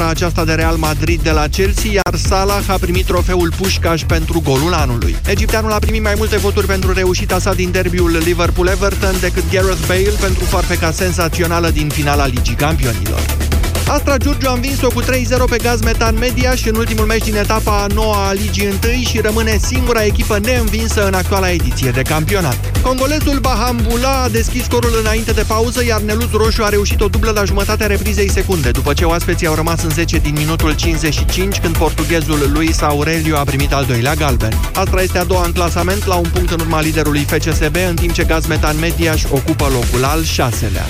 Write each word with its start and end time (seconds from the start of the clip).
vara 0.00 0.12
aceasta 0.12 0.44
de 0.44 0.54
Real 0.54 0.76
Madrid 0.76 1.20
de 1.20 1.30
la 1.30 1.48
Chelsea, 1.48 1.90
iar 1.92 2.14
Salah 2.14 2.68
a 2.68 2.78
primit 2.80 3.06
trofeul 3.06 3.52
Pușcaș 3.56 4.02
pentru 4.02 4.40
golul 4.44 4.72
anului. 4.72 5.16
Egipteanul 5.26 5.72
a 5.72 5.78
primit 5.78 6.02
mai 6.02 6.14
multe 6.16 6.36
voturi 6.36 6.66
pentru 6.66 6.92
reușita 6.92 7.38
sa 7.38 7.54
din 7.54 7.70
derbiul 7.70 8.16
Liverpool-Everton 8.16 9.14
decât 9.20 9.44
Gareth 9.52 9.86
Bale 9.86 10.12
pentru 10.20 10.44
farfeca 10.44 10.90
senzațională 10.90 11.70
din 11.70 11.88
finala 11.88 12.26
Ligii 12.26 12.54
Campionilor. 12.54 13.49
Astra 13.90 14.16
Giurgiu 14.16 14.48
a 14.48 14.52
învins-o 14.52 14.88
cu 14.88 15.02
3-0 15.02 15.06
pe 15.50 15.56
Gaz 15.62 15.80
Metan 15.80 16.16
Media 16.18 16.54
și 16.54 16.68
în 16.68 16.74
ultimul 16.74 17.04
meci 17.04 17.24
din 17.24 17.36
etapa 17.36 17.82
a 17.82 17.86
noua 17.94 18.28
a 18.28 18.32
Ligii 18.32 18.78
1 18.84 19.02
și 19.02 19.20
rămâne 19.20 19.58
singura 19.62 20.04
echipă 20.04 20.38
neînvinsă 20.38 21.06
în 21.06 21.14
actuala 21.14 21.50
ediție 21.50 21.90
de 21.90 22.02
campionat. 22.02 22.80
Congolezul 22.82 23.38
Bahambula 23.38 24.22
a 24.22 24.28
deschis 24.28 24.64
scorul 24.64 24.98
înainte 25.00 25.32
de 25.32 25.44
pauză, 25.46 25.84
iar 25.84 26.00
Neluz 26.00 26.30
Roșu 26.32 26.62
a 26.62 26.68
reușit 26.68 27.00
o 27.00 27.08
dublă 27.08 27.30
la 27.30 27.44
jumătatea 27.44 27.86
reprizei 27.86 28.30
secunde, 28.30 28.70
după 28.70 28.92
ce 28.92 29.04
oaspeții 29.04 29.46
au 29.46 29.54
rămas 29.54 29.82
în 29.82 29.90
10 29.90 30.18
din 30.18 30.34
minutul 30.38 30.74
55, 30.74 31.58
când 31.58 31.76
portughezul 31.76 32.50
Luis 32.52 32.80
Aurelio 32.80 33.36
a 33.36 33.44
primit 33.44 33.72
al 33.72 33.84
doilea 33.84 34.14
galben. 34.14 34.52
Astra 34.74 35.00
este 35.00 35.18
a 35.18 35.24
doua 35.24 35.44
în 35.44 35.52
clasament, 35.52 36.06
la 36.06 36.14
un 36.14 36.28
punct 36.32 36.50
în 36.50 36.60
urma 36.60 36.80
liderului 36.80 37.26
FCSB, 37.28 37.76
în 37.88 37.94
timp 37.94 38.12
ce 38.12 38.24
Gaz 38.24 38.46
Metan 38.46 38.78
Media 38.78 39.12
își 39.12 39.26
ocupă 39.30 39.68
locul 39.72 40.04
al 40.04 40.24
șaselea. 40.24 40.86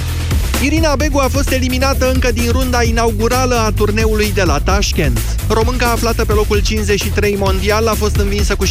Irina 0.62 0.96
Begu 0.96 1.18
a 1.18 1.28
fost 1.28 1.50
eliminată 1.50 2.10
încă 2.12 2.32
din 2.32 2.50
runda 2.50 2.82
inaugurală 2.82 3.54
a 3.54 3.70
turneului 3.70 4.32
de 4.34 4.42
la 4.42 4.58
Tashkent. 4.58 5.18
Românca 5.48 5.90
aflată 5.90 6.24
pe 6.24 6.32
locul 6.32 6.58
53 6.58 7.36
mondial 7.38 7.86
a 7.86 7.94
fost 7.94 8.16
învinsă 8.16 8.54
cu 8.54 8.64
6-3-6-2 8.64 8.68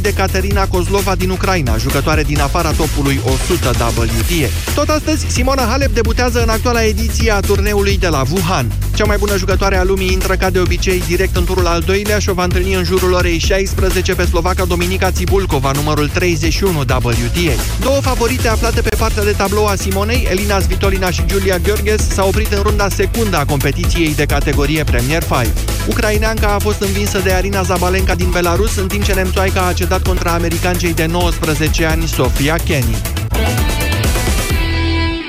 de 0.00 0.12
Caterina 0.12 0.66
Kozlova 0.66 1.14
din 1.14 1.30
Ucraina, 1.30 1.76
jucătoare 1.76 2.22
din 2.22 2.40
afara 2.40 2.70
topului 2.70 3.20
100 3.24 3.68
WTA. 3.68 4.48
Tot 4.74 4.88
astăzi, 4.88 5.26
Simona 5.28 5.62
Halep 5.62 5.94
debutează 5.94 6.42
în 6.42 6.48
actuala 6.48 6.84
ediție 6.84 7.30
a 7.30 7.40
turneului 7.40 7.98
de 7.98 8.08
la 8.08 8.22
Wuhan. 8.30 8.72
Cea 8.94 9.04
mai 9.04 9.16
bună 9.16 9.36
jucătoare 9.36 9.76
a 9.76 9.84
lumii 9.84 10.12
intră 10.12 10.34
ca 10.34 10.50
de 10.50 10.58
obicei 10.58 11.02
direct 11.06 11.36
în 11.36 11.44
turul 11.44 11.66
al 11.66 11.80
doilea 11.80 12.18
și 12.18 12.28
o 12.28 12.32
va 12.32 12.44
întâlni 12.44 12.74
în 12.74 12.84
jurul 12.84 13.12
orei 13.12 13.38
16 13.38 14.14
pe 14.14 14.26
slovaca 14.26 14.64
Dominica 14.64 15.10
Țibulcova, 15.10 15.70
numărul 15.74 16.08
31 16.08 16.78
WTA. 16.78 17.62
Două 17.80 18.00
favorite 18.00 18.48
aflate 18.48 18.80
pe 18.80 18.96
partea 18.98 19.24
de 19.24 19.32
tablou 19.32 19.66
a 19.66 19.74
Simonei, 19.74 20.26
Elina 20.30 20.54
Svitolina 20.54 20.77
Svitolina 20.78 21.10
și 21.10 21.26
Giulia 21.26 21.58
Gheorghes 21.58 22.08
s-au 22.08 22.28
oprit 22.28 22.52
în 22.52 22.62
runda 22.62 22.88
secundă 22.88 23.36
a 23.36 23.44
competiției 23.44 24.14
de 24.14 24.26
categorie 24.26 24.84
Premier 24.84 25.22
5. 25.22 25.46
Ucraineanca 25.88 26.52
a 26.54 26.58
fost 26.58 26.80
învinsă 26.80 27.18
de 27.18 27.32
Arina 27.32 27.62
Zabalenka 27.62 28.14
din 28.14 28.30
Belarus, 28.30 28.76
în 28.76 28.88
timp 28.88 29.04
ce 29.04 29.14
nemțoaica 29.14 29.66
a 29.66 29.72
cedat 29.72 30.02
contra 30.02 30.32
americancei 30.32 30.94
de 30.94 31.06
19 31.06 31.84
ani 31.84 32.06
Sofia 32.06 32.56
Kenny. 32.56 32.96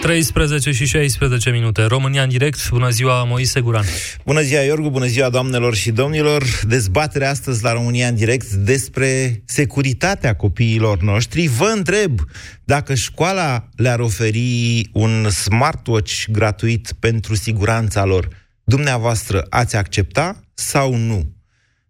13 0.01 0.71
și 0.71 0.85
16 0.85 1.49
minute. 1.49 1.83
România 1.83 2.23
în 2.23 2.29
direct. 2.29 2.69
Bună 2.69 2.89
ziua, 2.89 3.23
Moise 3.23 3.59
Guran. 3.59 3.85
Bună 4.25 4.41
ziua, 4.41 4.61
Iorgu. 4.61 4.89
Bună 4.89 5.05
ziua, 5.05 5.29
doamnelor 5.29 5.75
și 5.75 5.91
domnilor. 5.91 6.43
Dezbatere 6.67 7.25
astăzi 7.25 7.63
la 7.63 7.73
România 7.73 8.07
în 8.07 8.15
direct 8.15 8.51
despre 8.51 9.41
securitatea 9.45 10.35
copiilor 10.35 11.01
noștri. 11.01 11.47
Vă 11.47 11.71
întreb 11.75 12.19
dacă 12.63 12.93
școala 12.93 13.69
le-ar 13.75 13.99
oferi 13.99 14.89
un 14.93 15.29
smartwatch 15.29 16.25
gratuit 16.31 16.93
pentru 16.99 17.35
siguranța 17.35 18.05
lor. 18.05 18.27
Dumneavoastră 18.63 19.45
ați 19.49 19.75
accepta 19.75 20.43
sau 20.53 20.95
nu? 20.95 21.33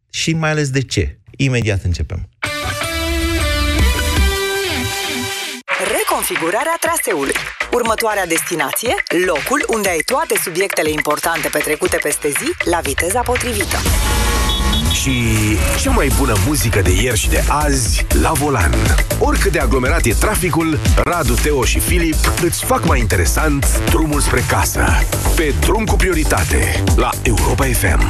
Și 0.09 0.33
mai 0.33 0.49
ales 0.49 0.69
de 0.69 0.81
ce? 0.81 1.19
Imediat 1.37 1.83
începem. 1.83 2.29
Reconfigurarea 6.19 6.77
traseului. 6.79 7.33
Următoarea 7.71 8.25
destinație, 8.25 8.95
locul 9.25 9.63
unde 9.67 9.89
ai 9.89 10.01
toate 10.05 10.35
subiectele 10.43 10.89
importante 10.89 11.47
petrecute 11.47 11.97
peste 11.97 12.29
zi 12.29 12.69
la 12.69 12.79
viteza 12.79 13.21
potrivită. 13.21 13.77
Și 15.01 15.11
cea 15.81 15.91
mai 15.91 16.11
bună 16.17 16.33
muzică 16.45 16.81
de 16.81 16.91
ieri 17.01 17.17
și 17.17 17.29
de 17.29 17.43
azi 17.47 18.05
la 18.21 18.31
volan. 18.31 18.73
Oricât 19.19 19.51
de 19.51 19.59
aglomerat 19.59 20.05
e 20.05 20.13
traficul, 20.13 20.79
Radu, 21.03 21.33
Teo 21.33 21.63
și 21.63 21.79
Filip 21.79 22.33
îți 22.41 22.65
fac 22.65 22.85
mai 22.85 22.99
interesant 22.99 23.81
drumul 23.89 24.19
spre 24.19 24.43
casă. 24.47 24.85
Pe 25.35 25.53
drum 25.59 25.85
cu 25.85 25.95
prioritate 25.95 26.83
la 26.95 27.09
Europa 27.23 27.65
FM. 27.65 28.09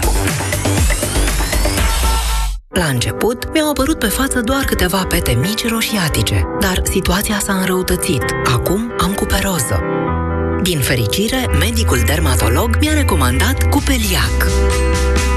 La 2.79 2.85
început, 2.85 3.53
mi-au 3.53 3.69
apărut 3.69 3.99
pe 3.99 4.07
față 4.07 4.41
doar 4.41 4.63
câteva 4.63 5.05
pete 5.05 5.31
mici 5.31 5.67
roșiatice, 5.67 6.47
dar 6.59 6.81
situația 6.83 7.39
s-a 7.39 7.53
înrăutățit. 7.53 8.23
Acum 8.53 8.93
am 8.97 9.13
cuperoză. 9.13 9.81
Din 10.61 10.79
fericire, 10.79 11.47
medicul 11.59 11.99
dermatolog 12.05 12.77
mi-a 12.79 12.93
recomandat 12.93 13.69
Cupeliac. 13.69 14.47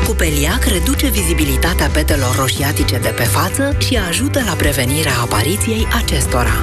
Cupeliac 0.07 0.65
reduce 0.65 1.09
vizibilitatea 1.09 1.87
petelor 1.87 2.37
roșiatice 2.37 2.99
de 2.99 3.13
pe 3.17 3.23
față 3.23 3.77
și 3.79 3.99
ajută 4.09 4.43
la 4.47 4.53
prevenirea 4.53 5.19
apariției 5.23 5.87
acestora. 6.03 6.55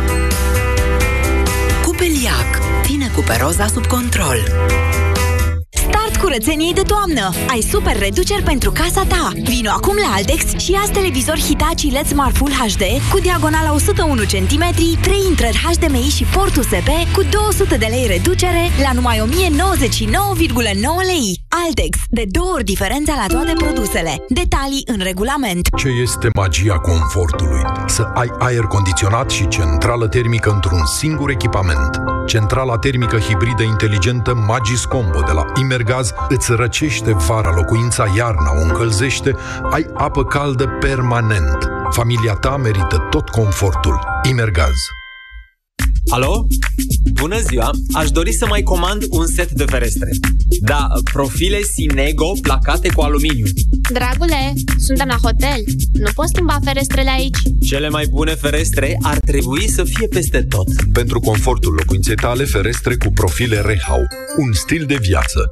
Cupeliac 1.86 2.60
ține 2.84 3.12
cuperoza 3.16 3.68
sub 3.68 3.86
control 3.86 4.38
curățeniei 6.30 6.74
de 6.74 6.82
toamnă. 6.82 7.30
Ai 7.48 7.62
super 7.62 8.00
reduceri 8.00 8.44
pentru 8.44 8.72
casa 8.72 9.04
ta. 9.08 9.32
Vino 9.44 9.70
acum 9.70 9.96
la 9.96 10.14
Altex 10.16 10.44
și 10.58 10.72
ia 10.72 10.84
televizor 10.94 11.38
Hitachi 11.40 11.92
LED 11.92 12.06
Smart 12.06 12.36
Full 12.36 12.52
HD 12.52 12.84
cu 13.12 13.20
diagonala 13.20 13.74
101 13.74 14.22
cm, 14.22 14.64
3 15.02 15.18
intrări 15.30 15.62
HDMI 15.66 16.14
și 16.16 16.24
port 16.24 16.56
USB 16.56 16.90
cu 17.16 17.22
200 17.32 17.78
de 17.78 17.86
lei 17.90 18.08
reducere 18.08 18.64
la 18.84 18.92
numai 18.94 19.18
1099,9 19.20 19.30
lei. 21.06 21.42
Altex. 21.66 21.98
De 22.10 22.24
două 22.28 22.52
ori 22.54 22.64
diferența 22.64 23.14
la 23.16 23.36
toate 23.36 23.54
produsele. 23.58 24.26
Detalii 24.28 24.84
în 24.86 25.00
regulament. 25.04 25.68
Ce 25.78 25.88
este 25.88 26.30
magia 26.36 26.78
confortului? 26.78 27.62
Să 27.88 28.02
ai 28.14 28.32
aer 28.40 28.64
condiționat 28.64 29.30
și 29.30 29.48
centrală 29.48 30.08
termică 30.08 30.50
într-un 30.52 30.86
singur 30.86 31.30
echipament. 31.30 32.09
Centrala 32.30 32.78
termică 32.78 33.18
hibridă 33.18 33.64
inteligentă 33.64 34.34
Magis 34.36 34.86
Combo 34.86 35.20
de 35.26 35.32
la 35.32 35.46
Imergaz 35.62 36.14
îți 36.28 36.52
răcește 36.52 37.14
vara 37.14 37.52
locuința, 37.56 38.06
iarna 38.16 38.52
o 38.60 38.62
încălzește, 38.62 39.36
ai 39.72 39.90
apă 39.94 40.26
caldă 40.26 40.68
permanent. 40.80 41.70
Familia 41.90 42.34
ta 42.34 42.58
merită 42.58 43.08
tot 43.10 43.30
confortul. 43.30 44.00
Imergaz. 44.30 44.99
Alo? 46.10 46.48
Bună 47.14 47.40
ziua! 47.40 47.72
Aș 47.94 48.10
dori 48.10 48.34
să 48.34 48.46
mai 48.46 48.62
comand 48.62 49.04
un 49.10 49.26
set 49.28 49.52
de 49.52 49.64
ferestre. 49.64 50.10
Da, 50.62 50.88
profile 51.14 51.62
Sinego 51.62 52.32
placate 52.42 52.90
cu 52.96 53.02
aluminiu. 53.02 53.46
Dragule, 53.92 54.54
suntem 54.78 55.08
la 55.08 55.18
hotel. 55.22 55.64
Nu 55.94 56.10
poți 56.16 56.30
schimba 56.34 56.60
ferestrele 56.64 57.10
aici. 57.10 57.38
Cele 57.62 57.90
mai 57.90 58.06
bune 58.10 58.36
ferestre 58.36 58.98
ar 59.02 59.18
trebui 59.18 59.70
să 59.70 59.84
fie 59.84 60.08
peste 60.08 60.42
tot. 60.42 60.68
Pentru 60.94 61.20
confortul 61.20 61.74
locuinței 61.74 62.16
tale, 62.16 62.44
ferestre 62.44 62.96
cu 62.96 63.12
profile 63.14 63.62
Rehau. 63.62 64.02
Un 64.38 64.54
stil 64.54 64.86
de 64.88 64.98
viață. 65.02 65.52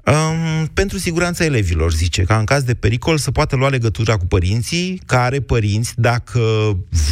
Um, 0.06 0.67
pentru 0.67 0.99
siguranța 0.99 1.45
elevilor, 1.45 1.93
zice, 1.93 2.23
ca 2.23 2.39
în 2.39 2.45
caz 2.45 2.62
de 2.62 2.75
pericol 2.75 3.19
să 3.19 3.31
poată 3.31 3.56
lua 3.56 3.69
legătura 3.69 4.17
cu 4.17 4.27
părinții, 4.27 5.01
care 5.06 5.41
părinți, 5.41 5.93
dacă 5.97 6.41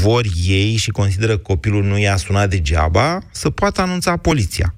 vor 0.03 0.25
ei 0.44 0.77
și 0.77 0.91
consideră 0.91 1.33
că 1.33 1.43
copilul 1.43 1.85
nu 1.85 1.99
i-a 1.99 2.17
sunat 2.17 2.50
degeaba, 2.50 3.19
să 3.31 3.50
poată 3.50 3.81
anunța 3.81 4.17
poliția. 4.17 4.75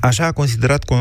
Așa 0.00 0.26
a 0.26 0.32
considerat 0.32 0.90
uh, 0.90 0.98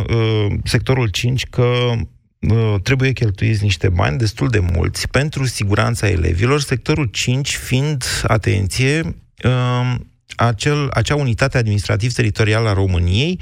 sectorul 0.64 1.08
5 1.08 1.46
că 1.46 1.92
uh, 2.40 2.76
trebuie 2.84 3.12
cheltuiți 3.12 3.64
niște 3.64 3.90
bani 3.90 4.18
destul 4.18 4.48
de 4.48 4.60
mulți 4.60 5.08
pentru 5.08 5.46
siguranța 5.46 6.10
elevilor, 6.10 6.62
sectorul 6.62 7.06
5 7.06 7.56
fiind, 7.56 8.04
atenție, 8.24 9.16
uh, 9.44 9.96
acel, 10.38 10.90
acea 10.94 11.16
unitate 11.16 11.58
administrativ-teritorială 11.58 12.70
a 12.70 12.74
României, 12.74 13.40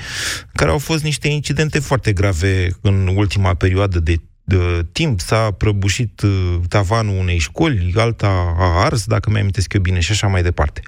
care 0.53 0.71
au 0.71 0.77
fost 0.77 1.03
niște 1.03 1.27
incidente 1.27 1.80
foarte 1.80 2.13
grave 2.13 2.69
în 2.81 3.07
ultima 3.15 3.53
perioadă 3.53 4.00
de 4.00 4.15
de 4.47 4.86
timp 4.92 5.19
s-a 5.19 5.51
prăbușit 5.51 6.21
uh, 6.21 6.56
tavanul 6.69 7.18
unei 7.18 7.38
școli, 7.38 7.94
alta 7.95 8.56
a 8.57 8.83
ars, 8.83 9.06
dacă 9.06 9.30
mi 9.30 9.39
amintesc 9.39 9.74
eu 9.74 9.81
bine, 9.81 10.00
și 10.00 10.12
așa 10.12 10.27
mai 10.27 10.44
departe. 10.44 10.81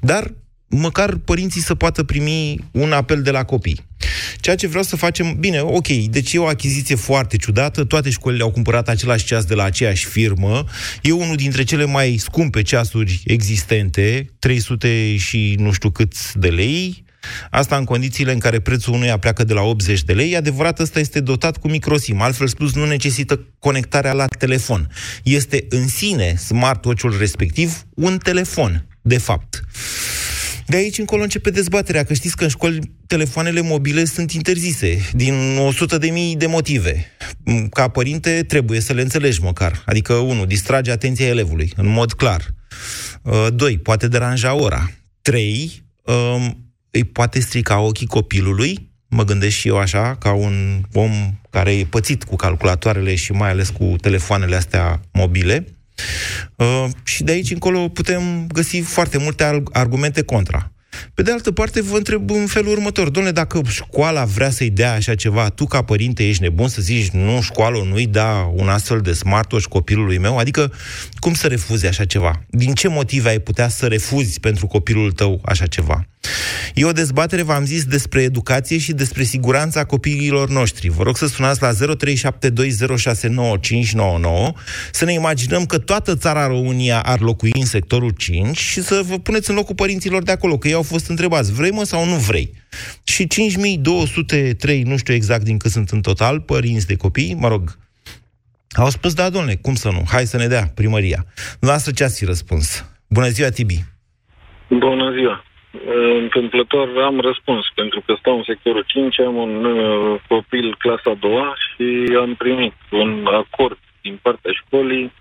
Dar 0.00 0.34
măcar 0.68 1.16
părinții 1.16 1.60
să 1.60 1.74
poată 1.74 2.04
primi 2.04 2.64
un 2.70 2.92
apel 2.92 3.22
de 3.22 3.30
la 3.30 3.44
copii. 3.44 3.86
Ceea 4.40 4.56
ce 4.56 4.66
vreau 4.66 4.82
să 4.82 4.96
facem, 4.96 5.36
bine, 5.38 5.60
ok, 5.60 5.88
deci 5.88 6.32
e 6.32 6.38
o 6.38 6.46
achiziție 6.46 6.94
foarte 6.94 7.36
ciudată, 7.36 7.84
toate 7.84 8.10
școlile 8.10 8.42
au 8.42 8.50
cumpărat 8.50 8.88
același 8.88 9.24
ceas 9.24 9.44
de 9.44 9.54
la 9.54 9.64
aceeași 9.64 10.06
firmă, 10.06 10.64
e 11.02 11.12
unul 11.12 11.36
dintre 11.36 11.62
cele 11.62 11.84
mai 11.84 12.16
scumpe 12.16 12.62
ceasuri 12.62 13.22
existente, 13.24 14.30
300 14.38 15.16
și 15.16 15.54
nu 15.58 15.72
știu 15.72 15.90
câți 15.90 16.38
de 16.38 16.48
lei, 16.48 17.04
Asta 17.50 17.76
în 17.76 17.84
condițiile 17.84 18.32
în 18.32 18.38
care 18.38 18.60
prețul 18.60 18.92
unuia 18.92 19.18
pleacă 19.18 19.44
de 19.44 19.52
la 19.52 19.62
80 19.62 20.02
de 20.02 20.12
lei. 20.12 20.32
E 20.32 20.36
adevărat, 20.36 20.78
ăsta 20.78 20.98
este 20.98 21.20
dotat 21.20 21.56
cu 21.56 21.68
microsim. 21.68 22.20
Altfel 22.20 22.46
spus, 22.46 22.74
nu 22.74 22.86
necesită 22.86 23.46
conectarea 23.58 24.12
la 24.12 24.26
telefon. 24.26 24.88
Este 25.22 25.66
în 25.68 25.88
sine 25.88 26.34
smartwatch-ul 26.36 27.18
respectiv 27.18 27.84
un 27.94 28.18
telefon, 28.18 28.86
de 29.02 29.18
fapt. 29.18 29.64
De 30.66 30.76
aici 30.76 30.98
încolo 30.98 31.22
începe 31.22 31.50
dezbaterea, 31.50 32.04
că 32.04 32.14
știți 32.14 32.36
că 32.36 32.42
în 32.42 32.50
școli 32.50 32.80
telefoanele 33.10 33.60
mobile 33.60 34.04
sunt 34.04 34.32
interzise, 34.32 35.08
din 35.12 35.58
100 35.58 35.98
de 35.98 36.10
mii 36.10 36.36
de 36.36 36.46
motive. 36.46 37.06
Ca 37.70 37.88
părinte 37.88 38.42
trebuie 38.42 38.80
să 38.80 38.92
le 38.92 39.00
înțelegi 39.00 39.42
măcar. 39.42 39.82
Adică, 39.86 40.14
unu, 40.14 40.46
distrage 40.46 40.90
atenția 40.90 41.26
elevului, 41.26 41.72
în 41.76 41.88
mod 41.88 42.12
clar. 42.12 42.54
Uh, 43.22 43.46
doi, 43.54 43.78
poate 43.78 44.08
deranja 44.08 44.54
ora. 44.54 44.90
Trei, 45.22 45.82
um, 46.04 46.72
îi 46.90 47.04
poate 47.04 47.40
strica 47.40 47.80
ochii 47.80 48.06
copilului, 48.06 48.90
mă 49.08 49.24
gândesc 49.24 49.56
și 49.56 49.68
eu 49.68 49.78
așa, 49.78 50.16
ca 50.16 50.32
un 50.32 50.82
om 50.92 51.10
care 51.50 51.72
e 51.72 51.84
pățit 51.84 52.24
cu 52.24 52.36
calculatoarele 52.36 53.14
și 53.14 53.32
mai 53.32 53.50
ales 53.50 53.70
cu 53.70 53.94
telefoanele 54.00 54.56
astea 54.56 55.00
mobile. 55.12 55.66
Uh, 56.56 56.86
și 57.04 57.22
de 57.22 57.32
aici 57.32 57.50
încolo 57.50 57.88
putem 57.88 58.46
găsi 58.46 58.80
foarte 58.80 59.18
multe 59.18 59.62
argumente 59.72 60.22
contra. 60.22 60.72
Pe 61.14 61.22
de 61.22 61.32
altă 61.32 61.52
parte, 61.52 61.82
vă 61.82 61.96
întreb 61.96 62.30
în 62.30 62.46
felul 62.46 62.72
următor. 62.72 63.08
Domnule, 63.08 63.34
dacă 63.34 63.60
școala 63.68 64.24
vrea 64.24 64.50
să-i 64.50 64.70
dea 64.70 64.92
așa 64.92 65.14
ceva, 65.14 65.48
tu 65.48 65.66
ca 65.66 65.82
părinte 65.82 66.28
ești 66.28 66.42
nebun 66.42 66.68
să 66.68 66.82
zici 66.82 67.08
nu, 67.08 67.40
școală 67.40 67.82
nu-i 67.88 68.06
da 68.06 68.50
un 68.54 68.68
astfel 68.68 69.00
de 69.00 69.12
smartwatch 69.12 69.66
copilului 69.66 70.18
meu? 70.18 70.38
Adică, 70.38 70.72
cum 71.18 71.34
să 71.34 71.46
refuzi 71.46 71.86
așa 71.86 72.04
ceva? 72.04 72.42
Din 72.48 72.74
ce 72.74 72.88
motive 72.88 73.28
ai 73.28 73.38
putea 73.38 73.68
să 73.68 73.86
refuzi 73.86 74.40
pentru 74.40 74.66
copilul 74.66 75.12
tău 75.12 75.40
așa 75.44 75.66
ceva? 75.66 76.04
E 76.74 76.84
o 76.84 76.92
dezbatere, 76.92 77.42
v-am 77.42 77.64
zis, 77.64 77.84
despre 77.84 78.22
educație 78.22 78.78
și 78.78 78.92
despre 78.92 79.22
siguranța 79.22 79.84
copiilor 79.84 80.50
noștri. 80.50 80.88
Vă 80.88 81.02
rog 81.02 81.16
să 81.16 81.26
sunați 81.26 81.62
la 81.62 81.72
0372069599 81.72 81.76
să 84.92 85.04
ne 85.04 85.12
imaginăm 85.12 85.66
că 85.66 85.78
toată 85.78 86.16
țara 86.16 86.46
România 86.46 87.00
ar 87.00 87.20
locui 87.20 87.50
în 87.54 87.64
sectorul 87.64 88.10
5 88.10 88.58
și 88.58 88.82
să 88.82 89.02
vă 89.08 89.18
puneți 89.18 89.50
în 89.50 89.56
locul 89.56 89.74
părinților 89.74 90.22
de 90.22 90.32
acolo, 90.32 90.58
că 90.58 90.68
ei 90.68 90.74
au 90.80 90.86
fost 90.94 91.08
întrebați, 91.08 91.52
vrei 91.58 91.70
mă 91.78 91.84
sau 91.92 92.04
nu 92.04 92.16
vrei? 92.30 92.48
Și 93.12 93.26
5203, 93.26 94.82
nu 94.82 94.96
știu 94.96 95.14
exact 95.14 95.44
din 95.44 95.58
cât 95.58 95.70
sunt 95.70 95.88
în 95.96 96.00
total, 96.00 96.40
părinți 96.40 96.86
de 96.86 96.96
copii, 96.96 97.36
mă 97.42 97.48
rog, 97.48 97.64
au 98.82 98.90
spus, 98.96 99.12
da, 99.14 99.30
domnule, 99.30 99.56
cum 99.62 99.74
să 99.74 99.88
nu? 99.96 100.02
Hai 100.12 100.24
să 100.32 100.36
ne 100.36 100.46
dea 100.46 100.64
primăria. 100.74 101.20
Noastră 101.60 101.92
ce 101.92 102.04
ați 102.04 102.18
fi 102.18 102.24
răspuns? 102.24 102.66
Bună 103.08 103.28
ziua, 103.36 103.48
Tibi! 103.48 103.78
Bună 104.68 105.06
ziua! 105.16 105.44
Întâmplător 106.22 106.88
am 107.08 107.20
răspuns, 107.20 107.64
pentru 107.74 108.00
că 108.06 108.14
stau 108.18 108.36
în 108.36 108.44
sectorul 108.46 108.84
5, 108.86 109.20
am 109.20 109.36
un 109.36 109.64
uh, 109.64 110.20
copil 110.28 110.76
clasa 110.78 111.10
a 111.10 111.20
doua 111.20 111.54
și 111.66 112.16
am 112.16 112.34
primit 112.34 112.74
un 112.90 113.26
acord 113.26 113.78
din 114.02 114.18
partea 114.22 114.52
școlii 114.60 115.12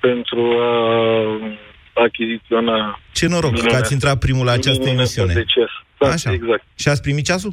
pentru 0.00 0.42
a 0.60 0.72
achiziționa... 2.04 3.00
Ce 3.12 3.26
noroc 3.26 3.50
minunea, 3.50 3.72
că 3.72 3.76
ați 3.76 3.92
intrat 3.92 4.18
primul 4.18 4.44
la 4.44 4.52
această 4.52 4.88
emisiune. 4.88 5.32
De 5.32 5.44
ceas. 5.44 5.70
Da, 5.98 6.08
Așa. 6.08 6.32
exact. 6.32 6.64
Și 6.76 6.88
ați 6.88 7.02
primit 7.02 7.24
ceasul? 7.24 7.52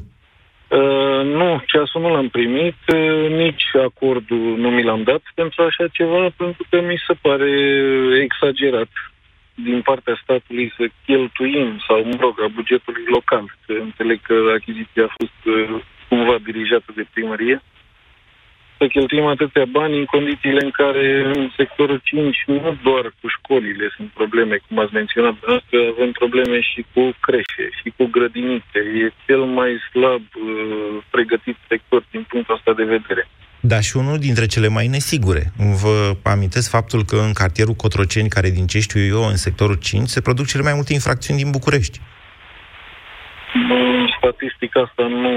Uh, 0.68 1.22
nu, 1.24 1.64
ceasul 1.66 2.02
nu 2.02 2.10
l-am 2.14 2.30
primit, 2.30 2.80
uh, 2.94 3.30
nici 3.30 3.64
acordul 3.84 4.58
nu 4.58 4.70
mi 4.70 4.84
l-am 4.84 5.04
dat 5.04 5.22
pentru 5.36 5.64
așa 5.64 5.88
ceva, 5.92 6.34
pentru 6.38 6.66
că 6.70 6.82
mi 6.82 7.02
se 7.08 7.14
pare 7.22 7.52
exagerat 8.24 8.90
din 9.54 9.82
partea 9.82 10.20
statului 10.24 10.74
să 10.78 10.84
cheltuim, 11.06 11.84
sau, 11.88 12.04
mă 12.04 12.18
rog, 12.20 12.42
a 12.42 12.48
bugetului 12.48 13.06
local. 13.08 13.58
Că 13.66 13.74
înțeleg 13.74 14.20
că 14.22 14.36
achiziția 14.58 15.04
a 15.04 15.16
fost 15.18 15.40
uh, 15.46 15.82
cumva 16.10 16.36
dirijată 16.44 16.92
de 16.96 17.06
primărie. 17.14 17.62
Să 18.78 18.88
cheltuim 18.88 19.26
atâția 19.26 19.66
bani 19.78 19.98
în 20.02 20.06
condițiile 20.06 20.62
în 20.68 20.72
care 20.82 21.06
în 21.36 21.42
sectorul 21.58 22.00
5 22.04 22.44
nu 22.48 22.78
doar 22.84 23.06
cu 23.20 23.28
școlile 23.36 23.86
sunt 23.96 24.10
probleme, 24.20 24.56
cum 24.68 24.80
ați 24.80 24.94
menționat, 24.94 25.36
că 25.70 25.78
avem 25.94 26.12
probleme 26.12 26.58
și 26.62 26.86
cu 26.94 27.02
creșe, 27.26 27.66
și 27.80 27.88
cu 27.98 28.04
grădinițe. 28.16 28.80
E 29.04 29.06
cel 29.26 29.44
mai 29.60 29.72
slab 29.92 30.24
uh, 30.34 31.04
pregătit 31.16 31.58
sector 31.72 32.02
din 32.12 32.24
punctul 32.30 32.56
ăsta 32.56 32.74
de 32.74 32.84
vedere. 32.96 33.24
Da, 33.66 33.80
și 33.80 33.98
unul 33.98 34.18
dintre 34.18 34.46
cele 34.46 34.68
mai 34.68 34.88
nesigure. 34.88 35.52
Vă 35.82 36.16
amintesc 36.24 36.70
faptul 36.70 37.06
că 37.06 37.16
în 37.16 37.34
cartierul 37.34 37.74
Cotroceni, 37.74 38.30
care 38.30 38.50
din 38.50 38.68
ce 38.68 38.80
știu 38.80 39.02
eu, 39.06 39.28
în 39.28 39.36
sectorul 39.36 39.76
5, 39.76 40.10
se 40.10 40.22
produc 40.22 40.46
cele 40.46 40.64
mai 40.64 40.74
multe 40.74 40.94
infracțiuni 40.94 41.40
din 41.40 41.52
București. 41.52 42.00
Statistica 44.18 44.80
asta 44.82 45.04
nu, 45.08 45.34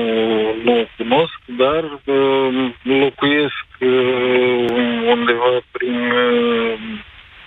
nu 0.65 0.73
o 0.81 0.85
cunosc, 0.97 1.41
dar 1.63 1.83
uh, 1.85 2.75
locuiesc 2.83 3.67
uh, 3.81 4.67
undeva 5.15 5.53
prin 5.71 5.99
uh, 6.27 6.79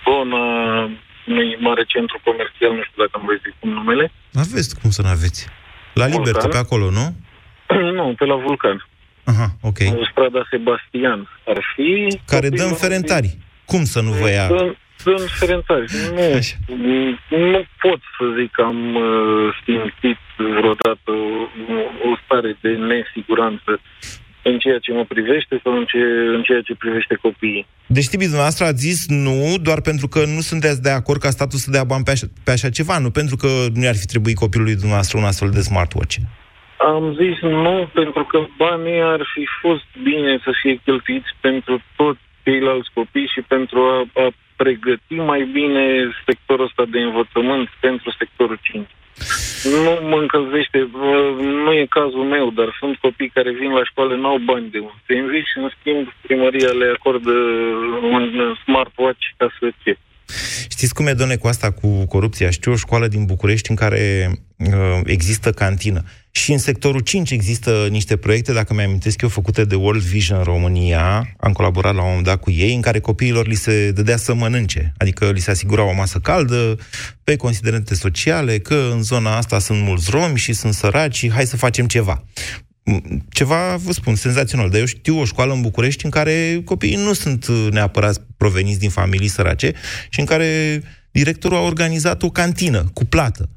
zona 0.04 0.44
unui 1.26 1.56
mare 1.60 1.84
centru 1.86 2.20
comercial, 2.24 2.72
nu 2.74 2.82
știu 2.82 3.02
dacă 3.04 3.14
am 3.18 3.24
văzut 3.26 3.54
cum 3.60 3.70
numele. 3.70 4.12
Aveți 4.34 4.80
cum 4.80 4.90
să 4.90 5.02
nu 5.02 5.08
aveți. 5.08 5.48
La 5.94 6.06
Libertă, 6.06 6.48
pe 6.48 6.56
acolo, 6.56 6.90
nu? 6.90 7.06
nu, 7.98 8.14
pe 8.18 8.24
la 8.24 8.34
Vulcan. 8.34 8.86
Aha, 9.24 9.48
ok. 9.60 9.78
Strada 10.10 10.42
Sebastian 10.50 11.28
ar 11.46 11.58
fi... 11.74 12.18
Care 12.26 12.48
dă 12.48 12.62
în 12.62 12.74
Ferentari. 12.74 13.38
Cum 13.64 13.84
să 13.84 14.00
nu 14.00 14.10
vă 14.10 14.30
ia? 14.30 14.46
Dă, 14.46 14.74
dă 15.04 15.10
în 15.10 15.26
Ferentari. 15.38 15.86
Nu, 16.16 16.36
Așa. 16.36 16.56
nu 17.28 17.64
pot 17.84 18.00
să 18.16 18.24
zic 18.38 18.50
că 18.50 18.62
am 18.62 18.94
uh, 18.94 19.48
simțit 19.64 20.20
vreodată 20.36 21.10
o, 21.74 22.10
o 22.10 22.12
stare 22.24 22.56
de 22.60 22.68
nesiguranță 22.68 23.80
în 24.42 24.58
ceea 24.58 24.78
ce 24.78 24.92
mă 24.92 25.04
privește 25.04 25.60
sau 25.62 25.72
în, 25.76 25.84
ce, 25.84 26.02
în 26.36 26.42
ceea 26.42 26.60
ce 26.60 26.74
privește 26.74 27.14
copiii. 27.14 27.66
Deci, 27.86 28.08
Tibi, 28.08 28.22
dumneavoastră 28.22 28.64
ați 28.64 28.86
zis 28.88 29.08
nu 29.08 29.54
doar 29.62 29.80
pentru 29.80 30.08
că 30.08 30.18
nu 30.18 30.40
sunteți 30.40 30.82
de 30.82 30.90
acord 30.90 31.20
ca 31.20 31.30
statul 31.30 31.58
să 31.58 31.70
dea 31.70 31.84
bani 31.84 32.04
pe 32.04 32.10
așa, 32.10 32.26
pe 32.44 32.50
așa 32.50 32.68
ceva, 32.68 32.98
nu 32.98 33.10
pentru 33.10 33.36
că 33.36 33.48
nu 33.74 33.88
ar 33.88 33.96
fi 33.96 34.06
trebuit 34.06 34.36
copilului 34.36 34.80
dumneavoastră 34.80 35.18
un 35.18 35.24
astfel 35.24 35.50
de 35.50 35.60
smartwatch. 35.60 36.16
Am 36.92 37.04
zis 37.20 37.40
nu, 37.40 37.90
pentru 37.94 38.24
că 38.24 38.38
banii 38.56 39.00
ar 39.14 39.22
fi 39.34 39.44
fost 39.60 39.88
bine 40.02 40.40
să 40.44 40.50
fie 40.62 40.80
cheltuiți 40.84 41.30
pentru 41.40 41.82
toți 41.96 42.20
ceilalți 42.50 42.90
copii 42.98 43.32
și 43.34 43.40
pentru 43.54 43.78
a, 43.92 43.96
a 44.24 44.26
pregăti 44.62 45.14
mai 45.32 45.42
bine 45.58 45.84
sectorul 46.26 46.68
ăsta 46.68 46.84
de 46.94 47.00
învățământ 47.08 47.68
pentru 47.86 48.08
sectorul 48.20 48.58
5. 48.62 48.88
Nu 49.84 49.92
mă 50.10 50.18
încălzește, 50.24 50.78
nu 51.64 51.72
e 51.72 51.96
cazul 51.98 52.24
meu, 52.34 52.46
dar 52.58 52.68
sunt 52.80 52.96
copii 52.96 53.34
care 53.36 53.50
vin 53.60 53.72
la 53.78 53.84
școală, 53.90 54.12
n-au 54.16 54.38
bani 54.50 54.70
de 54.74 54.78
un 54.88 54.94
sandwich 55.06 55.48
și, 55.50 55.58
în 55.58 55.70
schimb, 55.76 56.04
primăria 56.26 56.72
le 56.80 56.88
acordă 56.96 57.34
un 58.16 58.24
smartwatch 58.64 59.24
ca 59.36 59.46
să 59.58 59.66
ce. 59.82 59.92
Știți 60.74 60.94
cum 60.94 61.06
e, 61.06 61.12
doamne, 61.12 61.36
cu 61.36 61.46
asta, 61.46 61.72
cu 61.80 62.06
corupția? 62.06 62.50
Știu 62.50 62.72
o 62.72 62.82
școală 62.84 63.06
din 63.08 63.24
București 63.24 63.70
în 63.70 63.76
care 63.76 64.28
uh, 64.56 65.00
există 65.04 65.50
cantină. 65.50 66.00
Și 66.30 66.52
în 66.52 66.58
sectorul 66.58 67.00
5 67.00 67.30
există 67.30 67.86
niște 67.90 68.16
proiecte, 68.16 68.52
dacă 68.52 68.74
mi 68.74 68.82
amintesc 68.82 69.22
eu, 69.22 69.28
făcute 69.28 69.64
de 69.64 69.74
World 69.74 70.02
Vision 70.02 70.42
România. 70.42 71.34
Am 71.40 71.52
colaborat 71.52 71.94
la 71.94 72.00
un 72.00 72.08
moment 72.08 72.26
dat 72.26 72.40
cu 72.40 72.50
ei, 72.50 72.74
în 72.74 72.80
care 72.80 73.00
copiilor 73.00 73.46
li 73.46 73.54
se 73.54 73.90
dădea 73.90 74.16
să 74.16 74.34
mănânce. 74.34 74.92
Adică 74.96 75.30
li 75.30 75.40
se 75.40 75.50
asigura 75.50 75.82
o 75.82 75.94
masă 75.94 76.18
caldă, 76.18 76.78
pe 77.24 77.36
considerente 77.36 77.94
sociale, 77.94 78.58
că 78.58 78.90
în 78.92 79.02
zona 79.02 79.36
asta 79.36 79.58
sunt 79.58 79.82
mulți 79.82 80.10
romi 80.10 80.36
și 80.36 80.52
sunt 80.52 80.74
săraci 80.74 81.16
și 81.16 81.30
hai 81.30 81.46
să 81.46 81.56
facem 81.56 81.86
ceva. 81.86 82.24
ceva, 83.28 83.76
vă 83.76 83.92
spun, 83.92 84.14
senzațional. 84.14 84.70
Dar 84.70 84.78
eu 84.78 84.86
știu 84.86 85.20
o 85.20 85.24
școală 85.24 85.52
în 85.52 85.60
București 85.60 86.04
în 86.04 86.10
care 86.10 86.62
copiii 86.64 86.96
nu 86.96 87.12
sunt 87.12 87.46
uh, 87.46 87.66
neapărat 87.70 88.26
proveniți 88.36 88.78
din 88.78 88.90
familii 88.90 89.28
sărace 89.28 89.72
și 90.08 90.20
în 90.20 90.26
care 90.26 90.82
directorul 91.10 91.56
a 91.56 91.60
organizat 91.60 92.22
o 92.22 92.30
cantină 92.30 92.90
cu 92.92 93.04
plată. 93.04 93.48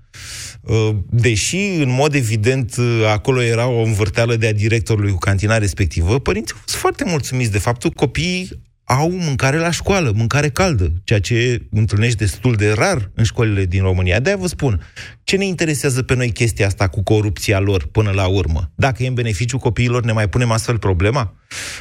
Uh, 0.61 0.89
deși, 1.09 1.57
în 1.57 1.91
mod 1.91 2.13
evident, 2.13 2.75
uh, 2.77 3.09
acolo 3.11 3.41
era 3.41 3.67
o 3.67 3.81
învârteală 3.81 4.35
de 4.35 4.47
a 4.47 4.53
directorului 4.53 5.11
cu 5.11 5.17
cantina 5.17 5.57
respectivă, 5.57 6.19
părinții 6.19 6.55
sunt 6.65 6.81
foarte 6.81 7.03
mulțumiți 7.07 7.51
de 7.51 7.59
faptul 7.59 7.89
că 7.89 7.95
copiii 7.95 8.49
au 8.85 9.11
mâncare 9.11 9.57
la 9.57 9.71
școală, 9.71 10.11
mâncare 10.15 10.49
caldă, 10.49 10.87
ceea 11.03 11.19
ce 11.19 11.61
întâlnești 11.71 12.17
destul 12.17 12.53
de 12.55 12.73
rar 12.73 13.11
în 13.15 13.23
școlile 13.23 13.65
din 13.65 13.81
România. 13.81 14.19
De-aia 14.19 14.37
vă 14.37 14.47
spun, 14.47 14.79
ce 15.23 15.37
ne 15.37 15.45
interesează 15.45 16.03
pe 16.03 16.15
noi 16.15 16.31
chestia 16.31 16.65
asta 16.65 16.87
cu 16.87 17.03
corupția 17.03 17.59
lor 17.59 17.87
până 17.91 18.11
la 18.11 18.27
urmă? 18.27 18.61
Dacă 18.75 19.03
e 19.03 19.07
în 19.07 19.13
beneficiu 19.13 19.57
copiilor, 19.57 20.03
ne 20.03 20.11
mai 20.11 20.27
punem 20.29 20.51
astfel 20.51 20.77
problema? 20.77 21.33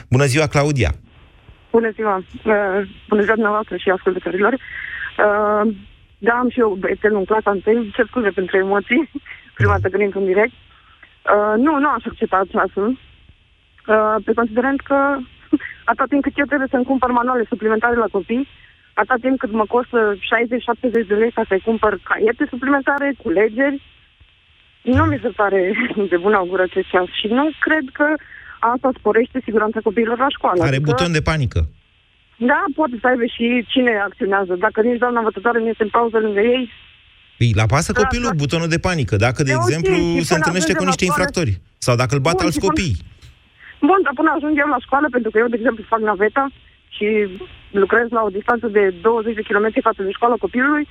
Bună 0.08 0.24
ziua, 0.24 0.46
Claudia! 0.46 0.94
Bună 1.70 1.90
ziua! 1.94 2.16
Uh, 2.16 2.88
bună 3.08 3.22
ziua 3.22 3.34
dumneavoastră 3.34 3.76
și 3.76 3.90
ascultătorilor! 3.90 4.58
Uh, 6.22 6.28
da, 6.28 6.34
am 6.38 6.48
și 6.50 6.60
eu 6.60 6.76
băiețel 6.80 7.14
în 7.16 7.24
clasa 7.24 7.50
întâi, 7.50 7.90
ce 7.94 8.02
scuze 8.02 8.30
pentru 8.30 8.56
emoții, 8.56 9.10
prima 9.58 9.72
dată 9.72 9.88
când 9.88 10.02
intru 10.02 10.18
în 10.18 10.26
direct. 10.26 10.54
Uh, 11.32 11.54
nu, 11.64 11.78
nu 11.78 11.88
aș 11.88 12.04
accepta 12.04 12.50
ceasul, 12.50 12.88
uh, 12.90 14.16
pe 14.24 14.32
considerent 14.32 14.80
că 14.80 14.98
atât 15.92 16.08
timp 16.08 16.22
cât 16.22 16.38
eu 16.38 16.46
trebuie 16.46 16.68
să-mi 16.70 16.84
cumpăr 16.90 17.10
manuale 17.10 17.44
suplimentare 17.48 17.96
la 17.96 18.12
copii, 18.16 18.48
atât 18.94 19.20
timp 19.20 19.38
cât 19.38 19.52
mă 19.52 19.66
costă 19.74 19.98
60-70 20.14 21.06
de 21.10 21.14
lei 21.14 21.30
ca 21.30 21.42
să-i 21.48 21.66
cumpăr 21.68 21.98
caiete 22.02 22.44
suplimentare, 22.48 23.14
culegeri, 23.22 23.82
nu 24.82 25.04
mi 25.04 25.18
se 25.22 25.28
pare 25.28 25.60
de 26.12 26.16
bună 26.16 26.36
augură 26.36 26.62
acest 26.62 26.88
ceas 26.88 27.08
și 27.20 27.26
nu 27.26 27.50
cred 27.60 27.84
că 27.92 28.06
asta 28.58 28.90
sporește 28.98 29.40
siguranța 29.44 29.80
copiilor 29.82 30.18
la 30.18 30.28
școală. 30.36 30.62
Are 30.62 30.76
adică... 30.76 30.90
buton 30.90 31.12
de 31.12 31.22
panică. 31.30 31.60
Da, 32.50 32.60
poate 32.78 32.96
să 33.00 33.06
aibă 33.06 33.24
și 33.34 33.46
cine 33.72 33.92
acționează. 34.08 34.52
Dacă 34.64 34.78
nici 34.82 35.02
doamna 35.02 35.18
învățătoare 35.18 35.58
nu 35.58 35.68
este 35.68 35.82
în 35.82 35.94
pauză 35.98 36.18
lângă 36.18 36.40
ei... 36.40 36.64
Îi 37.38 37.52
la 37.60 37.66
pasă 37.66 37.92
da, 37.92 38.00
copilul 38.00 38.32
da. 38.32 38.40
butonul 38.42 38.68
de 38.74 38.84
panică. 38.86 39.14
Dacă, 39.26 39.42
de, 39.42 39.52
de 39.52 39.58
exemplu, 39.60 39.94
okay, 39.94 40.28
se 40.30 40.34
întâlnește 40.34 40.72
cu 40.74 40.84
niște 40.84 41.04
infractori. 41.04 41.52
Sau 41.86 41.94
dacă 41.96 42.12
îl 42.14 42.24
bat 42.26 42.36
Bun, 42.36 42.44
alți 42.44 42.64
copii. 42.66 42.94
Până... 42.98 43.88
Bun, 43.88 44.00
dar 44.04 44.14
până 44.18 44.30
ajung 44.32 44.54
eu 44.62 44.68
la 44.74 44.84
școală, 44.86 45.06
pentru 45.16 45.30
că 45.30 45.36
eu, 45.38 45.48
de 45.52 45.58
exemplu, 45.60 45.90
fac 45.94 46.00
naveta 46.00 46.44
și 46.96 47.06
lucrez 47.82 48.06
la 48.16 48.22
o 48.22 48.34
distanță 48.38 48.66
de 48.76 48.82
20 49.00 49.34
de 49.38 49.46
km 49.48 49.66
față 49.88 50.02
de 50.02 50.16
școala 50.16 50.44
copilului, 50.44 50.84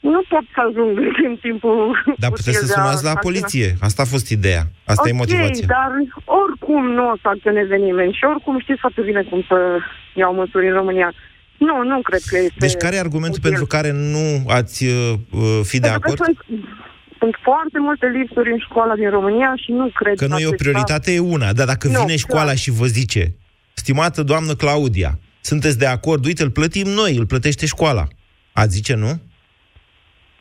nu 0.00 0.22
pot 0.28 0.44
să 0.54 0.60
ajung 0.68 0.98
în 1.28 1.36
timpul... 1.36 1.76
Dar 2.22 2.30
puteți 2.30 2.58
să 2.58 2.66
sunați 2.66 3.04
la 3.04 3.14
poliție. 3.14 3.76
Asta 3.80 4.02
a 4.02 4.12
fost 4.14 4.28
ideea. 4.28 4.62
Asta 4.84 5.02
okay, 5.02 5.12
e 5.12 5.20
motivația. 5.22 5.66
dar 5.66 5.90
oricum 6.42 6.82
nu 6.90 7.04
o 7.12 7.16
să 7.22 7.28
acționeze 7.28 7.76
nimeni 7.76 8.12
și 8.12 8.24
oricum 8.24 8.60
știți 8.60 8.80
foarte 8.80 9.00
bine 9.00 9.22
cum 9.22 9.44
să 9.48 9.78
iau 10.14 10.34
măsuri 10.34 10.66
în 10.68 10.74
România. 10.74 11.12
Nu, 11.58 11.82
nu 11.82 12.00
cred 12.00 12.20
că 12.26 12.36
este... 12.36 12.54
Deci 12.58 12.74
care 12.74 12.96
e 12.96 12.98
argumentul 12.98 13.38
util. 13.38 13.48
pentru 13.48 13.66
care 13.66 13.90
nu 13.92 14.50
ați 14.58 14.84
uh, 14.84 15.14
uh 15.30 15.60
fi 15.62 15.78
de 15.80 15.88
acord? 15.88 16.16
Sunt, 16.24 16.38
sunt 17.18 17.34
foarte 17.42 17.78
multe 17.78 18.06
lipsuri 18.06 18.52
în 18.52 18.58
școala 18.58 18.94
din 18.94 19.10
România 19.10 19.52
și 19.56 19.72
nu 19.72 19.90
cred 19.94 20.14
că... 20.16 20.24
Că 20.24 20.30
nu 20.32 20.38
e 20.38 20.46
o 20.46 20.60
prioritate, 20.62 21.12
e 21.12 21.18
una. 21.18 21.52
Dar 21.52 21.66
dacă 21.66 21.88
nu, 21.88 22.00
vine 22.00 22.16
școala 22.16 22.42
clar. 22.42 22.56
și 22.56 22.70
vă 22.70 22.86
zice, 22.86 23.34
stimată 23.74 24.22
doamnă 24.22 24.54
Claudia, 24.54 25.18
sunteți 25.40 25.78
de 25.78 25.86
acord, 25.86 26.24
uite, 26.24 26.42
îl 26.42 26.50
plătim 26.50 26.88
noi, 26.88 27.16
îl 27.16 27.26
plătește 27.26 27.66
școala. 27.66 28.06
Ați 28.52 28.72
zice 28.72 28.94
nu? 28.94 29.20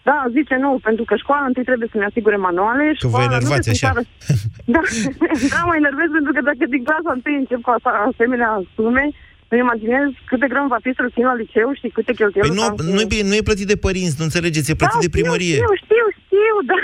Da, 0.09 0.17
zice 0.37 0.55
nu, 0.65 0.71
pentru 0.87 1.03
că 1.09 1.13
școala 1.23 1.45
întâi 1.49 1.69
trebuie 1.69 1.89
să 1.93 1.97
ne 1.99 2.09
asigure 2.09 2.37
manuale. 2.49 2.85
Că 3.03 3.07
vă 3.15 3.21
enervați 3.29 3.69
așa. 3.73 3.91
Da, 4.75 4.81
da, 5.53 5.59
mă 5.69 5.75
enervez 5.81 6.09
pentru 6.17 6.31
că 6.35 6.41
dacă 6.49 6.63
din 6.75 6.83
clasa 6.87 7.11
întâi 7.17 7.41
încep 7.41 7.61
cu 7.65 7.71
asemenea 8.09 8.51
sume, 8.75 9.05
îmi 9.51 9.63
imaginez 9.65 10.07
cât 10.29 10.39
de 10.43 10.51
greu 10.53 10.65
va 10.75 10.79
fi 10.85 10.91
să-l 10.97 11.13
țin 11.15 11.25
la 11.31 11.35
liceu 11.43 11.69
și 11.79 11.87
câte 11.95 12.13
cheltuieli... 12.19 12.47
Păi 12.47 12.57
nu, 12.59 12.65
nu, 12.95 13.01
e, 13.19 13.29
nu 13.31 13.35
e 13.39 13.49
plătit 13.49 13.67
de 13.73 13.79
părinți, 13.85 14.17
nu 14.19 14.25
înțelegeți, 14.29 14.69
e 14.71 14.81
plătit 14.81 15.01
da, 15.01 15.05
de 15.05 15.15
primărie. 15.17 15.57
Știu, 15.59 15.73
știu, 15.83 16.05
știu, 16.23 16.55
dar 16.69 16.81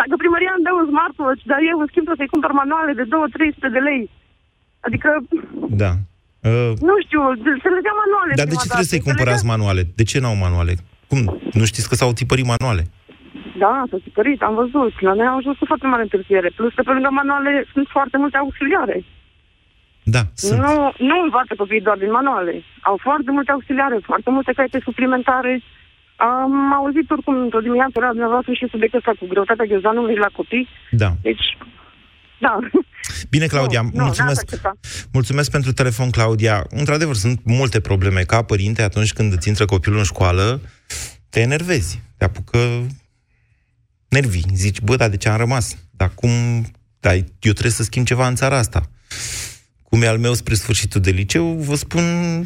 dacă 0.00 0.14
primăria 0.22 0.52
îmi 0.54 0.64
dă 0.66 0.72
un 0.80 0.86
smartwatch, 0.90 1.42
dar 1.52 1.60
eu 1.70 1.76
în 1.82 1.88
schimb 1.90 2.06
să-i 2.20 2.32
cumpăr 2.34 2.52
manuale 2.62 2.92
de 3.00 3.04
2-300 3.12 3.76
de 3.76 3.82
lei. 3.88 4.02
Adică... 4.86 5.08
Da. 5.82 5.90
Uh, 6.48 6.72
nu 6.88 6.94
știu, 7.04 7.20
să 7.62 7.68
le 7.74 7.80
dea 7.86 7.96
manuale. 8.02 8.32
Dar 8.40 8.48
de 8.52 8.58
ce 8.62 8.68
trebuie 8.72 8.92
să-i 8.92 9.06
cumpărați 9.08 9.44
manuale? 9.52 9.82
De 10.00 10.04
ce 10.10 10.16
n-au 10.22 10.36
manuale? 10.46 10.74
Cum? 11.08 11.40
Nu 11.52 11.64
știți 11.64 11.88
că 11.88 11.94
s-au 11.94 12.12
tipărit 12.12 12.46
manuale? 12.52 12.82
Da, 13.58 13.82
s-au 13.90 13.98
tipărit, 13.98 14.42
am 14.42 14.54
văzut. 14.54 15.00
La 15.00 15.12
noi 15.14 15.26
au 15.26 15.36
ajuns 15.36 15.56
cu 15.58 15.64
foarte 15.64 15.86
mare 15.86 16.02
întârziere. 16.02 16.50
Plus 16.56 16.72
că 16.74 16.82
pe 16.82 16.92
lângă 16.92 17.08
manuale 17.12 17.64
sunt 17.72 17.86
foarte 17.90 18.16
multe 18.16 18.36
auxiliare. 18.36 19.04
Da, 20.02 20.22
sunt. 20.34 20.60
Nu, 20.60 20.92
nu 20.98 21.16
învață 21.22 21.52
copiii 21.56 21.86
doar 21.88 21.98
din 21.98 22.10
manuale. 22.10 22.62
Au 22.80 22.96
foarte 23.06 23.30
multe 23.30 23.50
auxiliare, 23.50 23.98
foarte 24.02 24.30
multe 24.30 24.52
caiete 24.52 24.80
suplimentare. 24.84 25.62
Am 26.16 26.72
auzit 26.72 27.10
oricum 27.10 27.36
într-o 27.36 27.60
dimineață 27.60 28.00
la 28.00 28.08
dumneavoastră 28.08 28.52
și 28.52 28.68
subiectul 28.70 28.98
ăsta 28.98 29.12
cu 29.18 29.26
greutatea 29.32 29.64
ghiozdanului 29.64 30.16
la 30.16 30.30
copii. 30.38 30.68
Da. 30.90 31.10
Deci, 31.22 31.56
da. 32.44 32.58
Bine, 33.28 33.46
Claudia, 33.46 33.80
nu, 33.92 34.04
mulțumesc. 34.04 34.50
Nu, 34.62 34.70
mulțumesc 35.12 35.50
pentru 35.50 35.72
telefon, 35.72 36.10
Claudia. 36.10 36.66
Într-adevăr, 36.70 37.14
sunt 37.14 37.40
multe 37.44 37.80
probleme 37.80 38.22
ca 38.22 38.42
părinte 38.42 38.82
atunci 38.82 39.12
când 39.12 39.32
îți 39.32 39.48
intră 39.48 39.64
copilul 39.64 39.98
în 39.98 40.04
școală, 40.04 40.60
te 41.28 41.40
enervezi, 41.40 42.02
te 42.16 42.24
apucă 42.24 42.58
nervii. 44.08 44.44
Zici, 44.54 44.80
bă, 44.80 44.96
dar 44.96 45.08
de 45.08 45.16
ce 45.16 45.28
am 45.28 45.36
rămas? 45.36 45.76
Dar 45.90 46.10
cum... 46.14 46.30
Dar 47.00 47.14
eu 47.14 47.52
trebuie 47.52 47.72
să 47.72 47.82
schimb 47.82 48.06
ceva 48.06 48.26
în 48.26 48.34
țara 48.34 48.58
asta. 48.58 48.90
Cum 49.82 50.02
e 50.02 50.06
al 50.06 50.18
meu 50.18 50.34
spre 50.34 50.54
sfârșitul 50.54 51.00
de 51.00 51.10
liceu, 51.10 51.52
vă 51.52 51.74
spun 51.74 52.02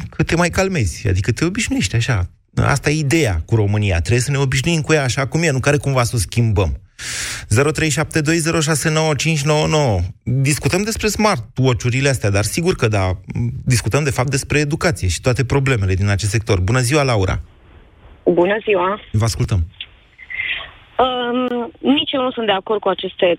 că 0.09 0.23
te 0.23 0.35
mai 0.35 0.49
calmezi. 0.49 1.07
Adică 1.07 1.31
te 1.31 1.45
obișnuiești 1.45 1.95
așa. 1.95 2.29
Asta 2.55 2.89
e 2.89 2.97
ideea 2.97 3.41
cu 3.45 3.55
România. 3.55 3.99
Trebuie 3.99 4.23
să 4.23 4.31
ne 4.31 4.37
obișnuim 4.37 4.81
cu 4.81 4.93
ea 4.93 5.03
așa 5.03 5.27
cum 5.27 5.43
e, 5.43 5.49
nu 5.49 5.59
care 5.59 5.77
cumva 5.77 6.03
să 6.03 6.15
o 6.15 6.19
schimbăm. 6.19 6.81
0372069599. 6.99 7.03
Discutăm 10.23 10.83
despre 10.83 11.07
smartwatch-urile 11.07 12.09
astea, 12.09 12.29
dar 12.29 12.43
sigur 12.43 12.75
că 12.75 12.87
da, 12.87 13.17
discutăm 13.65 14.03
de 14.03 14.11
fapt 14.11 14.29
despre 14.29 14.59
educație 14.59 15.07
și 15.07 15.21
toate 15.21 15.45
problemele 15.45 15.93
din 15.93 16.07
acest 16.07 16.31
sector. 16.31 16.59
Bună 16.59 16.79
ziua, 16.79 17.03
Laura! 17.03 17.41
Bună 18.23 18.57
ziua! 18.63 18.99
Vă 19.11 19.23
ascultăm! 19.23 19.67
Um, 21.05 21.71
nici 21.79 22.11
eu 22.11 22.21
nu 22.21 22.31
sunt 22.31 22.45
de 22.45 22.51
acord 22.51 22.79
cu 22.79 22.87
aceste, 22.87 23.35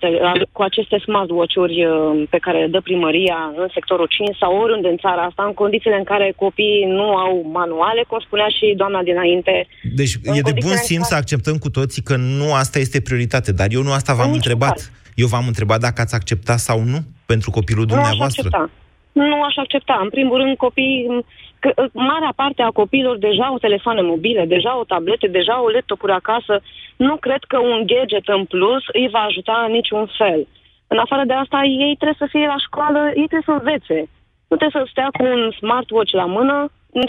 cu 0.51 0.61
aceste 0.61 0.97
smartwatch-uri 1.05 1.85
uh, 1.85 2.23
pe 2.29 2.37
care 2.37 2.57
le 2.59 2.67
dă 2.67 2.81
primăria 2.81 3.53
în 3.57 3.67
sectorul 3.73 4.07
5 4.09 4.37
sau 4.37 4.57
oriunde 4.57 4.87
în 4.87 4.97
țara 4.97 5.21
asta, 5.21 5.43
în 5.43 5.53
condițiile 5.53 5.95
în 5.95 6.03
care 6.03 6.33
copiii 6.35 6.85
nu 6.85 7.15
au 7.15 7.49
manuale, 7.51 8.03
cum 8.07 8.19
spunea 8.19 8.47
și 8.47 8.73
doamna 8.77 9.01
dinainte. 9.01 9.67
Deci 9.95 10.13
e 10.23 10.41
de 10.41 10.59
bun 10.65 10.75
simț 10.75 11.07
care... 11.07 11.13
să 11.13 11.15
acceptăm 11.15 11.57
cu 11.57 11.69
toții 11.69 12.01
că 12.01 12.15
nu 12.15 12.53
asta 12.53 12.79
este 12.79 13.01
prioritate, 13.01 13.51
dar 13.51 13.67
eu 13.71 13.81
nu 13.81 13.91
asta 13.91 14.13
v-am 14.13 14.33
întrebat. 14.33 14.77
Care. 14.77 14.99
Eu 15.15 15.27
v-am 15.27 15.47
întrebat 15.47 15.79
dacă 15.79 16.01
ați 16.01 16.15
accepta 16.15 16.55
sau 16.57 16.79
nu 16.83 16.99
pentru 17.25 17.51
copilul 17.51 17.85
dumneavoastră. 17.85 18.49
Nu 18.49 18.57
aș 18.57 18.61
accepta. 18.61 18.81
Nu 19.11 19.43
aș 19.43 19.55
accepta. 19.55 19.99
În 20.03 20.09
primul 20.09 20.37
rând, 20.37 20.57
copiii 20.57 21.25
că 21.63 21.69
uh, 21.75 21.89
marea 22.11 22.33
parte 22.41 22.61
a 22.61 22.77
copiilor 22.81 23.17
deja 23.27 23.45
au 23.51 23.57
telefoane 23.67 24.01
mobile, 24.01 24.45
deja 24.55 24.69
au 24.69 24.83
tablete, 24.93 25.27
deja 25.27 25.53
au 25.53 25.67
laptopuri 25.75 26.19
acasă. 26.21 26.53
Nu 27.07 27.15
cred 27.25 27.41
că 27.51 27.57
un 27.71 27.79
gadget 27.91 28.27
în 28.37 28.43
plus 28.53 28.83
îi 28.99 29.07
va 29.15 29.23
ajuta 29.29 29.55
în 29.65 29.71
niciun 29.79 30.05
fel. 30.19 30.41
În 30.93 30.97
afară 31.05 31.23
de 31.29 31.33
asta, 31.33 31.59
ei 31.87 31.95
trebuie 31.99 32.23
să 32.23 32.27
fie 32.33 32.47
la 32.53 32.59
școală, 32.67 33.01
ei 33.21 33.27
trebuie 33.29 33.49
să 33.49 33.57
învețe. 33.59 33.99
Nu 34.49 34.55
trebuie 34.57 34.77
să 34.79 34.91
stea 34.93 35.09
cu 35.17 35.23
un 35.35 35.41
smartwatch 35.59 36.13
la 36.21 36.25
mână, 36.37 36.55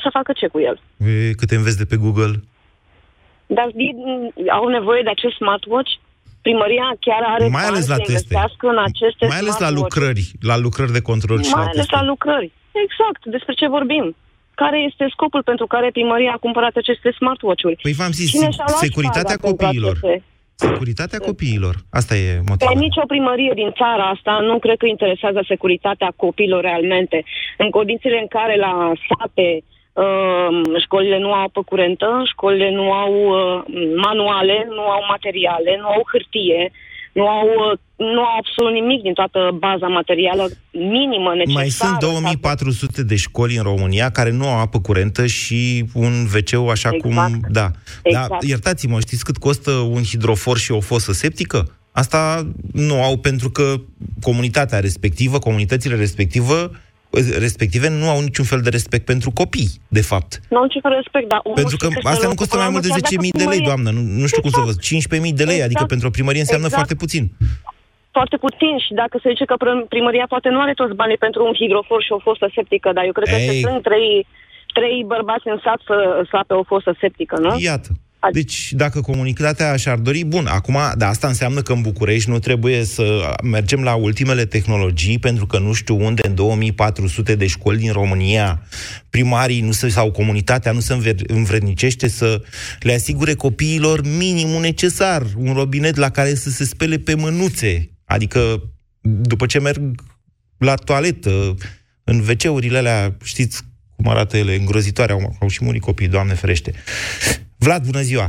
să 0.04 0.08
facă 0.18 0.32
ce 0.40 0.46
cu 0.54 0.58
el. 0.68 0.76
E, 1.10 1.38
câte 1.40 1.54
înveți 1.54 1.80
de 1.82 1.90
pe 1.90 1.96
Google? 2.04 2.34
Dar 3.56 3.68
au 4.58 4.66
nevoie 4.68 5.02
de 5.02 5.12
acest 5.16 5.36
smartwatch? 5.36 5.92
Primăria 6.46 6.88
chiar 7.06 7.22
are 7.34 7.48
mai 7.48 7.64
ales 7.64 7.86
la 7.88 7.96
teste. 7.96 8.34
în 8.60 8.78
aceste 8.78 9.26
Mai 9.26 9.42
ales 9.42 9.58
la 9.58 9.70
lucrări, 9.70 10.24
la 10.40 10.56
lucrări 10.56 10.92
de 10.92 11.02
control 11.10 11.36
mai 11.36 11.44
și 11.44 11.54
la 11.54 11.60
ales 11.60 11.88
la 11.90 12.02
lucrări. 12.04 12.52
Exact, 12.84 13.22
despre 13.24 13.54
ce 13.54 13.68
vorbim 13.68 14.16
care 14.62 14.78
este 14.90 15.04
scopul 15.14 15.42
pentru 15.50 15.66
care 15.66 15.88
primăria 15.98 16.32
a 16.34 16.42
cumpărat 16.46 16.74
aceste 16.76 17.08
smartwatch-uri. 17.18 17.76
Păi 17.82 17.98
v-am 18.00 18.12
zis, 18.20 18.30
securitatea 18.86 19.36
copiilor. 19.48 19.96
Securitatea 20.54 21.18
copiilor. 21.18 21.74
Asta 21.90 22.14
e 22.16 22.28
motivul. 22.50 22.72
Pe 22.72 22.84
nicio 22.86 23.04
primărie 23.06 23.52
din 23.54 23.70
țara 23.80 24.04
asta 24.14 24.32
nu 24.48 24.58
cred 24.58 24.76
că 24.78 24.86
interesează 24.86 25.40
securitatea 25.52 26.12
copiilor 26.16 26.62
realmente. 26.62 27.24
În 27.58 27.70
condițiile 27.70 28.18
în 28.20 28.30
care 28.36 28.56
la 28.66 28.92
sate 29.08 29.48
uh, 29.58 30.48
școlile 30.84 31.18
nu 31.18 31.32
au 31.32 31.42
apă 31.42 31.62
curentă, 31.62 32.22
școlile 32.32 32.70
nu 32.70 32.92
au 32.92 33.12
uh, 33.14 33.62
manuale, 34.06 34.66
nu 34.76 34.84
au 34.96 35.02
materiale, 35.08 35.72
nu 35.80 35.86
au 35.86 36.02
hârtie, 36.12 36.72
nu 37.12 37.26
au, 37.28 37.46
nu 37.96 38.20
au 38.20 38.36
absolut 38.38 38.72
nimic 38.72 39.02
din 39.02 39.12
toată 39.12 39.56
baza 39.58 39.86
materială 39.86 40.50
minimă 40.70 41.34
necesară. 41.34 41.58
Mai 41.58 41.68
sunt 41.68 41.98
2400 41.98 43.02
de 43.02 43.16
școli 43.16 43.56
în 43.56 43.62
România 43.62 44.10
care 44.10 44.30
nu 44.30 44.48
au 44.48 44.58
apă 44.58 44.80
curentă 44.80 45.26
și 45.26 45.84
un 45.94 46.12
wc 46.34 46.70
așa 46.70 46.90
exact. 46.92 47.00
cum... 47.00 47.40
Da. 47.50 47.70
Exact. 48.02 48.28
Dar 48.28 48.38
iertați-mă, 48.40 49.00
știți 49.00 49.24
cât 49.24 49.36
costă 49.36 49.70
un 49.70 50.02
hidrofor 50.02 50.58
și 50.58 50.72
o 50.72 50.80
fosă 50.80 51.12
septică? 51.12 51.76
Asta 51.92 52.52
nu 52.72 53.02
au 53.02 53.18
pentru 53.18 53.50
că 53.50 53.74
comunitatea 54.20 54.80
respectivă, 54.80 55.38
comunitățile 55.38 55.96
respectivă, 55.96 56.70
respective 57.46 57.88
nu 57.88 58.08
au 58.08 58.20
niciun 58.20 58.44
fel 58.44 58.60
de 58.60 58.70
respect 58.70 59.04
pentru 59.04 59.30
copii, 59.30 59.70
de 59.88 60.02
fapt. 60.10 60.40
Nu 60.50 60.56
au 60.56 60.62
niciun 60.68 60.80
fel 60.80 60.90
de 60.90 60.96
respect, 61.02 61.28
dar 61.28 61.40
omul 61.42 61.58
Pentru 61.60 61.76
că 61.76 61.86
știe 61.86 62.00
asta 62.10 62.20
să 62.20 62.28
nu 62.28 62.34
costă 62.34 62.56
mai 62.56 62.68
mult 62.74 62.82
de 62.82 62.88
chiar 62.88 63.00
dacă 63.00 63.14
10.000 63.14 63.18
de 63.20 63.26
lei, 63.38 63.46
primărie- 63.46 63.66
doamnă. 63.70 63.90
Nu, 63.96 64.00
nu 64.22 64.26
știu 64.30 64.42
cum 64.44 64.50
să 64.58 64.60
vă... 64.68 64.72
15.000 64.72 65.40
de 65.40 65.44
lei, 65.50 65.60
adică 65.66 65.82
Exact. 65.84 65.92
pentru 65.94 66.06
o 66.10 66.16
primărie 66.16 66.40
înseamnă 66.46 66.68
Exact. 66.70 66.80
foarte 66.80 66.94
puțin. 67.04 67.24
foarte 68.18 68.36
puțin 68.46 68.74
și 68.84 68.92
dacă 69.02 69.14
se 69.22 69.28
zice 69.32 69.44
că 69.50 69.56
prim- 69.62 69.86
primăria 69.94 70.26
poate 70.34 70.48
nu 70.54 70.60
are 70.64 70.74
toți 70.80 70.94
banii 71.02 71.22
pentru 71.26 71.40
un 71.48 71.54
hidrofor 71.60 72.00
și 72.06 72.12
o 72.16 72.24
fostă 72.28 72.46
septică, 72.56 72.88
dar 72.96 73.04
eu 73.08 73.14
cred 73.18 73.28
că 73.32 73.38
Ei. 73.40 73.48
se 73.48 73.58
strâng 73.60 73.80
trei, 73.88 74.26
trei 74.78 74.96
bărbați 75.14 75.46
în 75.52 75.58
sat 75.64 75.80
să, 75.88 75.96
să 76.30 76.34
ape 76.42 76.54
o 76.60 76.68
fostă 76.72 76.92
septică, 77.02 77.36
nu? 77.44 77.52
Iată. 77.70 77.90
Deci, 78.32 78.72
dacă 78.72 79.00
comunitatea 79.00 79.76
și-ar 79.76 79.98
dori, 79.98 80.24
bun, 80.24 80.46
acum, 80.46 80.78
dar 80.96 81.08
asta 81.08 81.28
înseamnă 81.28 81.62
că 81.62 81.72
în 81.72 81.80
București 81.80 82.30
nu 82.30 82.38
trebuie 82.38 82.84
să 82.84 83.34
mergem 83.42 83.82
la 83.82 83.94
ultimele 83.94 84.44
tehnologii, 84.44 85.18
pentru 85.18 85.46
că 85.46 85.58
nu 85.58 85.72
știu 85.72 86.04
unde, 86.04 86.26
în 86.26 86.34
2400 86.34 87.34
de 87.34 87.46
școli 87.46 87.78
din 87.78 87.92
România, 87.92 88.62
primarii 89.10 89.60
nu 89.60 89.72
se, 89.72 89.88
sau 89.88 90.10
comunitatea 90.10 90.72
nu 90.72 90.80
se 90.80 90.94
înver- 90.94 91.26
învrednicește 91.26 92.08
să 92.08 92.42
le 92.80 92.94
asigure 92.94 93.34
copiilor 93.34 94.06
minimul 94.16 94.60
necesar, 94.60 95.26
un 95.36 95.52
robinet 95.52 95.96
la 95.96 96.10
care 96.10 96.34
să 96.34 96.50
se 96.50 96.64
spele 96.64 96.98
pe 96.98 97.14
mânuțe, 97.14 97.90
adică 98.04 98.72
după 99.00 99.46
ce 99.46 99.58
merg 99.58 100.02
la 100.58 100.74
toaletă, 100.74 101.56
în 102.04 102.24
WC-urile 102.28 102.78
alea, 102.78 103.16
știți 103.24 103.62
cum 103.96 104.08
arată 104.08 104.36
ele, 104.36 104.54
îngrozitoare, 104.54 105.12
au, 105.12 105.36
au 105.40 105.48
și 105.48 105.64
murit 105.64 105.80
copii, 105.80 106.08
Doamne 106.08 106.34
ferește. 106.34 106.72
Vlad, 107.64 107.84
bună 107.84 108.00
ziua! 108.00 108.26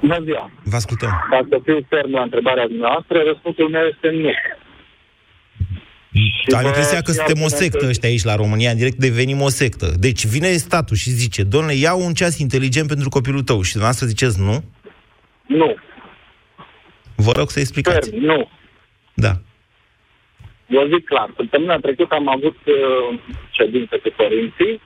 Bună 0.00 0.20
ziua! 0.24 0.50
Vă 0.62 0.76
ascultăm. 0.76 1.10
Ca 1.30 1.46
să 1.48 1.60
fiu 1.64 1.86
ferm 1.88 2.10
la 2.10 2.22
întrebarea 2.22 2.66
dumneavoastră, 2.66 3.22
răspunsul 3.26 3.68
meu 3.68 3.84
este 3.92 4.08
nu. 4.10 4.32
Am 6.56 6.62
vă 6.62 6.66
impresia 6.66 7.00
că 7.02 7.10
și 7.10 7.16
suntem 7.16 7.40
o 7.42 7.44
argumente- 7.44 7.64
sectă 7.64 7.86
ăștia 7.88 8.08
aici 8.08 8.24
la 8.24 8.34
România, 8.34 8.70
în 8.70 8.76
direct 8.76 8.96
devenim 8.96 9.40
o 9.40 9.48
sectă. 9.48 9.86
Deci 9.98 10.26
vine 10.26 10.46
statul 10.46 10.96
și 10.96 11.10
zice, 11.10 11.42
domnule, 11.42 11.74
ia 11.74 11.94
un 11.94 12.12
ceas 12.12 12.38
inteligent 12.38 12.88
pentru 12.88 13.08
copilul 13.08 13.42
tău 13.42 13.62
și 13.62 13.72
dumneavoastră 13.72 14.06
ziceți 14.06 14.40
nu? 14.40 14.64
Nu. 15.46 15.76
Vă 17.16 17.32
rog 17.36 17.50
să 17.50 17.60
explicați. 17.60 18.10
Ferm, 18.10 18.24
nu. 18.24 18.48
Da. 19.14 19.32
Eu 20.66 20.86
zic 20.92 21.04
clar, 21.04 21.32
săptămâna 21.36 21.76
trecută 21.76 22.14
am 22.14 22.28
avut 22.28 22.56
uh, 22.66 23.18
ședință 23.50 23.94
cu 24.02 24.10
părinții, 24.16 24.80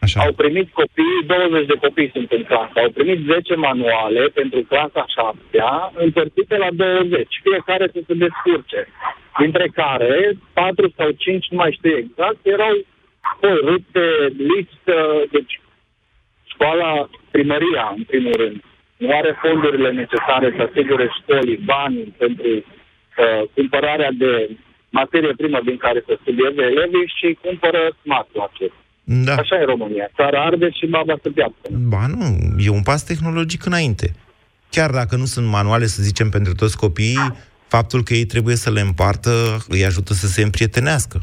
Așa. 0.00 0.20
au 0.20 0.32
primit 0.32 0.68
copii, 0.72 1.26
20 1.26 1.66
de 1.66 1.74
copii 1.80 2.10
sunt 2.10 2.30
în 2.30 2.44
clasă, 2.44 2.72
au 2.74 2.90
primit 2.90 3.18
10 3.26 3.54
manuale 3.54 4.20
pentru 4.34 4.60
clasa 4.68 5.04
7 5.16 5.38
împărțite 6.04 6.56
la 6.56 6.68
20, 6.72 7.40
fiecare 7.42 7.90
să 7.92 8.00
se 8.06 8.14
descurce, 8.14 8.88
dintre 9.38 9.66
care 9.74 10.32
4 10.52 10.92
sau 10.96 11.10
5, 11.10 11.46
nu 11.50 11.56
mai 11.56 11.72
știu 11.72 11.96
exact, 11.96 12.38
erau 12.42 12.74
foi, 13.40 13.60
rute, 13.64 14.32
listă, 14.36 15.24
deci 15.30 15.60
școala, 16.44 17.08
primăria, 17.30 17.92
în 17.96 18.02
primul 18.02 18.32
rând, 18.36 18.62
nu 18.96 19.10
are 19.16 19.38
fondurile 19.42 19.90
necesare 19.90 20.54
să 20.56 20.62
asigure 20.62 21.08
școlii 21.20 21.56
bani 21.56 22.14
pentru 22.18 22.48
uh, 22.48 23.42
cumpărarea 23.54 24.10
de 24.12 24.50
materie 24.90 25.32
primă 25.36 25.60
din 25.64 25.76
care 25.76 26.02
să 26.06 26.18
studieze 26.20 26.62
elevii 26.62 27.12
și 27.16 27.38
cumpără 27.40 27.96
smartwatch-uri. 28.02 28.72
Da. 29.10 29.34
Așa 29.34 29.56
e 29.60 29.64
România. 29.64 30.10
Țara 30.16 30.44
arde 30.44 30.70
și 30.70 30.86
baba 30.86 31.14
să 31.22 31.30
piață. 31.30 31.54
Ba 31.70 32.06
nu, 32.06 32.24
e 32.58 32.68
un 32.68 32.82
pas 32.82 33.04
tehnologic 33.04 33.64
înainte. 33.64 34.12
Chiar 34.70 34.90
dacă 34.90 35.16
nu 35.16 35.24
sunt 35.24 35.46
manuale, 35.46 35.86
să 35.86 36.02
zicem, 36.02 36.28
pentru 36.30 36.54
toți 36.54 36.76
copiii, 36.76 37.32
faptul 37.68 38.02
că 38.02 38.14
ei 38.14 38.24
trebuie 38.24 38.54
să 38.56 38.70
le 38.70 38.80
împartă 38.80 39.30
îi 39.68 39.84
ajută 39.84 40.12
să 40.12 40.26
se 40.26 40.42
împrietenească. 40.42 41.22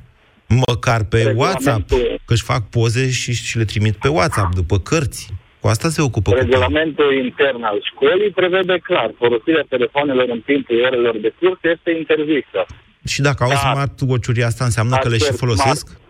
Măcar 0.68 1.04
pe 1.04 1.18
Regulamentul- 1.18 1.66
WhatsApp, 1.66 1.90
că 2.26 2.34
își 2.34 2.44
fac 2.44 2.70
poze 2.70 3.10
și, 3.10 3.34
și 3.34 3.58
le 3.58 3.66
trimit 3.66 3.96
pe 3.96 4.08
WhatsApp, 4.08 4.56
după 4.56 4.80
cărți. 4.80 5.30
Cu 5.60 5.68
asta 5.68 5.90
se 5.90 6.02
ocupă 6.02 6.30
copiii. 6.32 6.50
Regulamentul 6.50 7.14
intern 7.24 7.64
al 7.64 7.78
școlii 7.94 8.32
prevede 8.32 8.78
clar, 8.84 9.12
folosirea 9.18 9.66
telefonelor 9.70 10.28
în 10.30 10.42
timpul 10.46 10.82
orelor 10.88 11.18
de 11.18 11.34
curs 11.40 11.60
este 11.62 11.92
interzisă. 11.92 12.60
Și 13.06 13.22
dacă 13.22 13.44
au 13.44 13.50
Da. 13.50 13.56
smartwatch-uri, 13.56 14.44
asta 14.44 14.64
înseamnă 14.64 14.96
că 14.98 15.08
le 15.10 15.18
și 15.18 15.22
Astfel, 15.30 15.38
folosesc? 15.48 15.88
smart- 15.88 16.04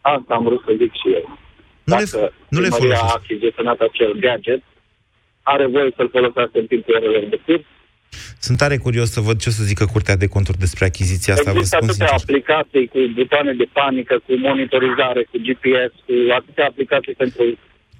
Asta 0.00 0.34
am 0.34 0.44
vrut 0.44 0.62
să 0.66 0.72
zic 0.80 0.92
și 1.00 1.08
eu. 1.90 1.96
Nu 1.96 1.98
le, 1.98 2.06
Dacă 2.10 2.32
nu 2.54 2.60
le 2.60 2.68
primăria 2.68 2.96
folosesc. 2.96 3.14
a 3.16 3.20
achiziționat 3.22 3.78
acel 3.88 4.10
gadget, 4.24 4.62
are 5.54 5.66
voie 5.74 5.90
să-l 5.96 6.08
folosească 6.16 6.56
în 6.62 6.66
timpul 6.72 6.94
orelor 6.98 7.24
de 7.34 7.40
curs. 7.46 7.64
Sunt 8.46 8.56
tare 8.58 8.76
curios 8.76 9.08
să 9.10 9.20
văd 9.20 9.36
ce 9.40 9.48
o 9.48 9.52
să 9.52 9.62
zică 9.70 9.84
Curtea 9.92 10.16
de 10.16 10.26
Conturi 10.26 10.58
despre 10.58 10.84
achiziția 10.84 11.34
asta, 11.34 11.50
vă 11.52 11.58
Există 11.58 11.76
spun 11.76 11.88
atâtea 11.88 12.06
sincer. 12.06 12.24
aplicații 12.28 12.86
cu 12.92 12.98
butoane 13.14 13.52
de 13.52 13.66
panică, 13.72 14.14
cu 14.26 14.32
monitorizare, 14.48 15.22
cu 15.30 15.36
GPS, 15.46 15.92
cu 16.06 16.12
atâtea 16.38 16.66
aplicații 16.66 17.14
pentru 17.22 17.42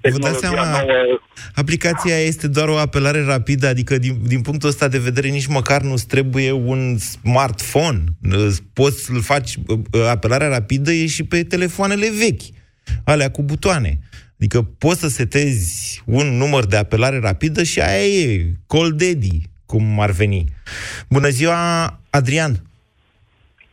Vă 0.01 0.09
dați 0.09 0.19
tehnologia 0.19 0.47
seama, 0.47 0.81
nouă. 0.81 1.19
aplicația 1.55 2.17
este 2.31 2.47
doar 2.47 2.67
o 2.69 2.77
apelare 2.77 3.23
rapidă, 3.23 3.67
adică 3.67 3.97
din, 3.97 4.13
din 4.27 4.41
punctul 4.41 4.69
ăsta 4.69 4.87
de 4.87 4.97
vedere 4.97 5.27
nici 5.27 5.45
măcar 5.47 5.81
nu-ți 5.81 6.07
trebuie 6.07 6.51
un 6.51 6.97
smartphone. 6.97 8.03
Îți 8.21 8.63
Poți 8.73 9.03
să-l 9.03 9.21
faci, 9.21 9.53
apelarea 10.09 10.47
rapidă 10.47 10.91
e 10.91 11.05
și 11.07 11.23
pe 11.23 11.43
telefoanele 11.43 12.07
vechi, 12.19 12.41
alea 13.05 13.31
cu 13.31 13.43
butoane. 13.43 13.99
Adică 14.37 14.61
poți 14.77 14.99
să 14.99 15.07
setezi 15.07 16.03
un 16.05 16.37
număr 16.37 16.65
de 16.65 16.77
apelare 16.77 17.19
rapidă 17.19 17.63
și 17.63 17.79
aia 17.79 18.05
e, 18.05 18.53
call 18.67 18.89
daddy, 18.89 19.37
cum 19.65 19.99
ar 19.99 20.11
veni. 20.11 20.43
Bună 21.09 21.27
ziua, 21.27 21.55
Adrian! 22.09 22.53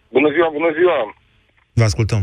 Bună 0.08 0.30
ziua, 0.32 0.48
bună 0.52 0.70
ziua! 0.78 1.14
Vă 1.72 1.82
ascultăm. 1.82 2.22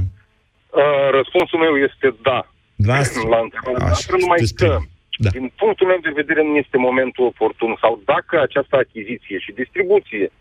Uh, 0.69 1.10
răspunsul 1.12 1.60
meu 1.60 1.75
este 1.88 2.15
da. 2.21 2.39
Da, 2.75 2.97
La 3.29 3.39
întrebarea 3.47 3.86
noastră, 3.86 4.15
numai 4.19 4.39
că, 4.56 4.77
da. 5.17 5.29
din 5.29 5.51
punctul 5.56 5.88
meu 5.88 5.99
de 6.01 6.17
vedere, 6.21 6.43
nu 6.43 6.56
este 6.56 6.77
momentul 6.77 7.25
oportun. 7.25 7.77
Sau 7.82 8.01
dacă 8.06 8.41
această 8.41 8.75
achiziție 8.75 9.38
și 9.39 9.51
distribuție 9.62 10.32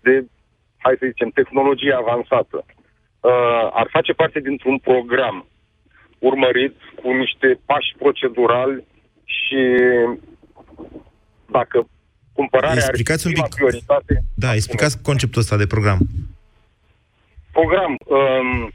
de, 0.00 0.24
hai 0.84 0.94
să 0.98 1.06
zicem, 1.06 1.28
tehnologie 1.28 1.92
avansată 1.92 2.64
uh, 2.66 3.64
ar 3.80 3.88
face 3.90 4.12
parte 4.12 4.40
dintr-un 4.40 4.78
program 4.78 5.46
urmărit 6.18 6.74
cu 7.02 7.12
niște 7.12 7.58
pași 7.66 7.94
procedurali 7.98 8.84
și 9.24 9.60
dacă 11.50 11.88
cumpărarea 12.32 12.74
Explicați 12.76 13.26
ar 13.26 13.32
un 13.32 13.36
fi 13.36 13.40
prima 13.40 13.48
pic. 13.48 13.54
prioritate, 13.56 14.14
Da, 14.34 14.54
explicați 14.54 15.02
conceptul 15.02 15.40
ăsta 15.40 15.56
de 15.56 15.66
program. 15.66 15.98
program, 17.52 17.92
um, 18.06 18.70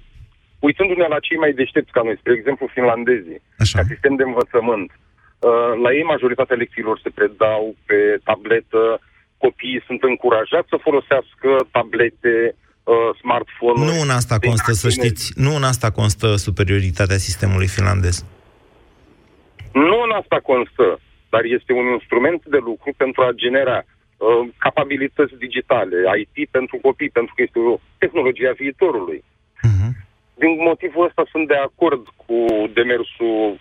uitându-ne 0.59 1.07
la 1.07 1.19
cei 1.19 1.37
mai 1.37 1.53
deștepți 1.53 1.91
ca 1.91 2.01
noi, 2.03 2.17
spre 2.17 2.33
exemplu 2.33 2.67
finlandezii, 2.77 3.41
Așa. 3.57 3.77
ca 3.79 3.85
sistem 3.87 4.15
de 4.15 4.23
învățământ, 4.23 4.89
uh, 4.91 5.71
la 5.83 5.89
ei 5.97 6.03
majoritatea 6.03 6.55
lecțiilor 6.55 6.99
se 7.03 7.09
predau 7.09 7.75
pe 7.85 8.17
tabletă, 8.23 8.99
copiii 9.37 9.83
sunt 9.87 10.03
încurajați 10.03 10.69
să 10.69 10.77
folosească 10.87 11.49
tablete, 11.71 12.55
uh, 12.91 13.15
smartphone-uri. 13.21 13.89
Nu 13.89 14.01
în 14.05 14.09
asta 14.19 14.37
constă, 14.47 14.71
să 14.71 14.89
știți, 14.89 15.23
nu 15.35 15.55
în 15.55 15.63
asta 15.63 15.89
constă 15.91 16.27
superioritatea 16.35 17.17
sistemului 17.17 17.67
finlandez. 17.67 18.25
Nu 19.73 19.97
în 20.07 20.11
asta 20.21 20.39
constă, 20.51 20.99
dar 21.29 21.43
este 21.43 21.71
un 21.73 21.87
instrument 21.97 22.41
de 22.45 22.59
lucru 22.69 22.89
pentru 22.97 23.21
a 23.21 23.31
genera 23.43 23.79
uh, 23.83 24.47
capabilități 24.57 25.35
digitale, 25.45 25.95
IT 26.21 26.49
pentru 26.49 26.77
copii, 26.81 27.09
pentru 27.09 27.33
că 27.35 27.41
este 27.41 27.59
o 27.59 27.79
tehnologie 27.97 28.47
a 28.49 28.59
viitorului. 28.63 29.23
Din 30.43 30.57
motivul 30.69 31.05
ăsta 31.05 31.23
sunt 31.31 31.47
de 31.47 31.59
acord 31.67 32.03
cu 32.25 32.37
demersul 32.73 33.59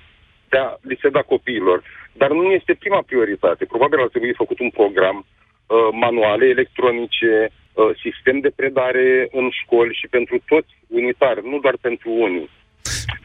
de 0.49 0.59
a 0.59 0.77
li 0.81 0.99
se 1.01 1.09
da 1.09 1.23
copiilor. 1.23 1.83
Dar 2.13 2.31
nu 2.31 2.43
este 2.43 2.75
prima 2.79 3.03
prioritate. 3.07 3.65
Probabil 3.65 3.99
ar 4.01 4.09
trebui 4.09 4.41
făcut 4.43 4.59
un 4.61 4.71
program, 4.71 5.17
uh, 5.27 5.89
manuale 5.93 6.47
electronice, 6.47 7.33
uh, 7.45 7.60
sistem 8.05 8.41
de 8.41 8.53
predare 8.57 9.29
în 9.33 9.47
școli 9.61 9.99
și 10.01 10.07
pentru 10.17 10.43
toți 10.47 10.73
unitari, 10.87 11.41
nu 11.51 11.59
doar 11.59 11.77
pentru 11.81 12.11
unii. 12.27 12.49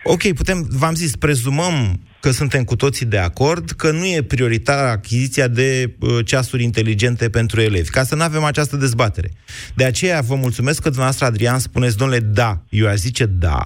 Ok, 0.04 0.24
putem, 0.34 0.68
v-am 0.70 0.94
zis, 0.94 1.16
prezumăm 1.16 2.00
că 2.20 2.32
suntem 2.32 2.64
cu 2.64 2.76
toții 2.76 3.06
de 3.06 3.18
acord 3.18 3.70
că 3.70 3.92
nu 3.92 4.06
e 4.06 4.24
prioritară 4.24 4.88
achiziția 4.88 5.48
de 5.48 5.96
uh, 6.00 6.26
ceasuri 6.26 6.64
inteligente 6.64 7.30
pentru 7.30 7.62
elevi, 7.62 7.90
ca 7.90 8.04
să 8.04 8.16
nu 8.16 8.22
avem 8.22 8.44
această 8.44 8.76
dezbatere. 8.76 9.30
De 9.76 9.86
aceea 9.86 10.22
vă 10.22 10.36
mulțumesc 10.36 10.82
că 10.82 10.88
dumneavoastră, 10.88 11.26
Adrian, 11.26 11.60
spuneți, 11.60 11.98
domnule, 11.98 12.20
da, 12.20 12.62
eu 12.70 12.88
aș 12.88 12.96
zice 12.96 13.26
da, 13.26 13.64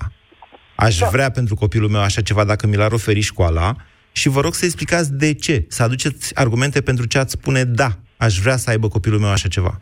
aș 0.75 0.97
da. 0.97 1.07
vrea 1.07 1.31
pentru 1.31 1.55
copilul 1.55 1.89
meu 1.89 2.01
așa 2.01 2.21
ceva 2.21 2.43
dacă 2.43 2.67
mi 2.67 2.75
l-ar 2.75 2.91
oferi 2.91 3.19
școala 3.19 3.75
și 4.11 4.29
vă 4.29 4.41
rog 4.41 4.53
să 4.53 4.65
explicați 4.65 5.13
de 5.13 5.33
ce, 5.33 5.65
să 5.67 5.83
aduceți 5.83 6.35
argumente 6.35 6.81
pentru 6.81 7.05
ce 7.05 7.17
ați 7.17 7.31
spune 7.31 7.63
da, 7.63 7.89
aș 8.17 8.39
vrea 8.39 8.57
să 8.57 8.69
aibă 8.69 8.87
copilul 8.87 9.19
meu 9.19 9.29
așa 9.29 9.47
ceva. 9.47 9.81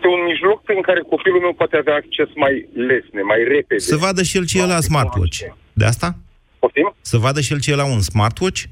Este 0.00 0.18
un 0.18 0.24
mijloc 0.32 0.62
prin 0.62 0.82
care 0.82 1.00
copilul 1.00 1.40
meu 1.40 1.52
poate 1.52 1.76
avea 1.76 1.94
acces 1.94 2.28
mai 2.34 2.68
lesne, 2.74 3.22
mai 3.32 3.40
repede. 3.54 3.78
Să 3.92 3.96
vadă 3.96 4.22
și 4.22 4.36
el 4.36 4.46
ce 4.46 4.60
e 4.60 4.66
la 4.66 4.80
smartwatch. 4.88 5.38
De 5.72 5.84
asta? 5.84 6.08
Poftim? 6.58 6.94
Să 7.00 7.16
vadă 7.16 7.40
și 7.40 7.52
el 7.52 7.60
ce 7.60 7.70
e 7.70 7.82
la 7.82 7.88
un 7.94 8.00
smartwatch? 8.00 8.62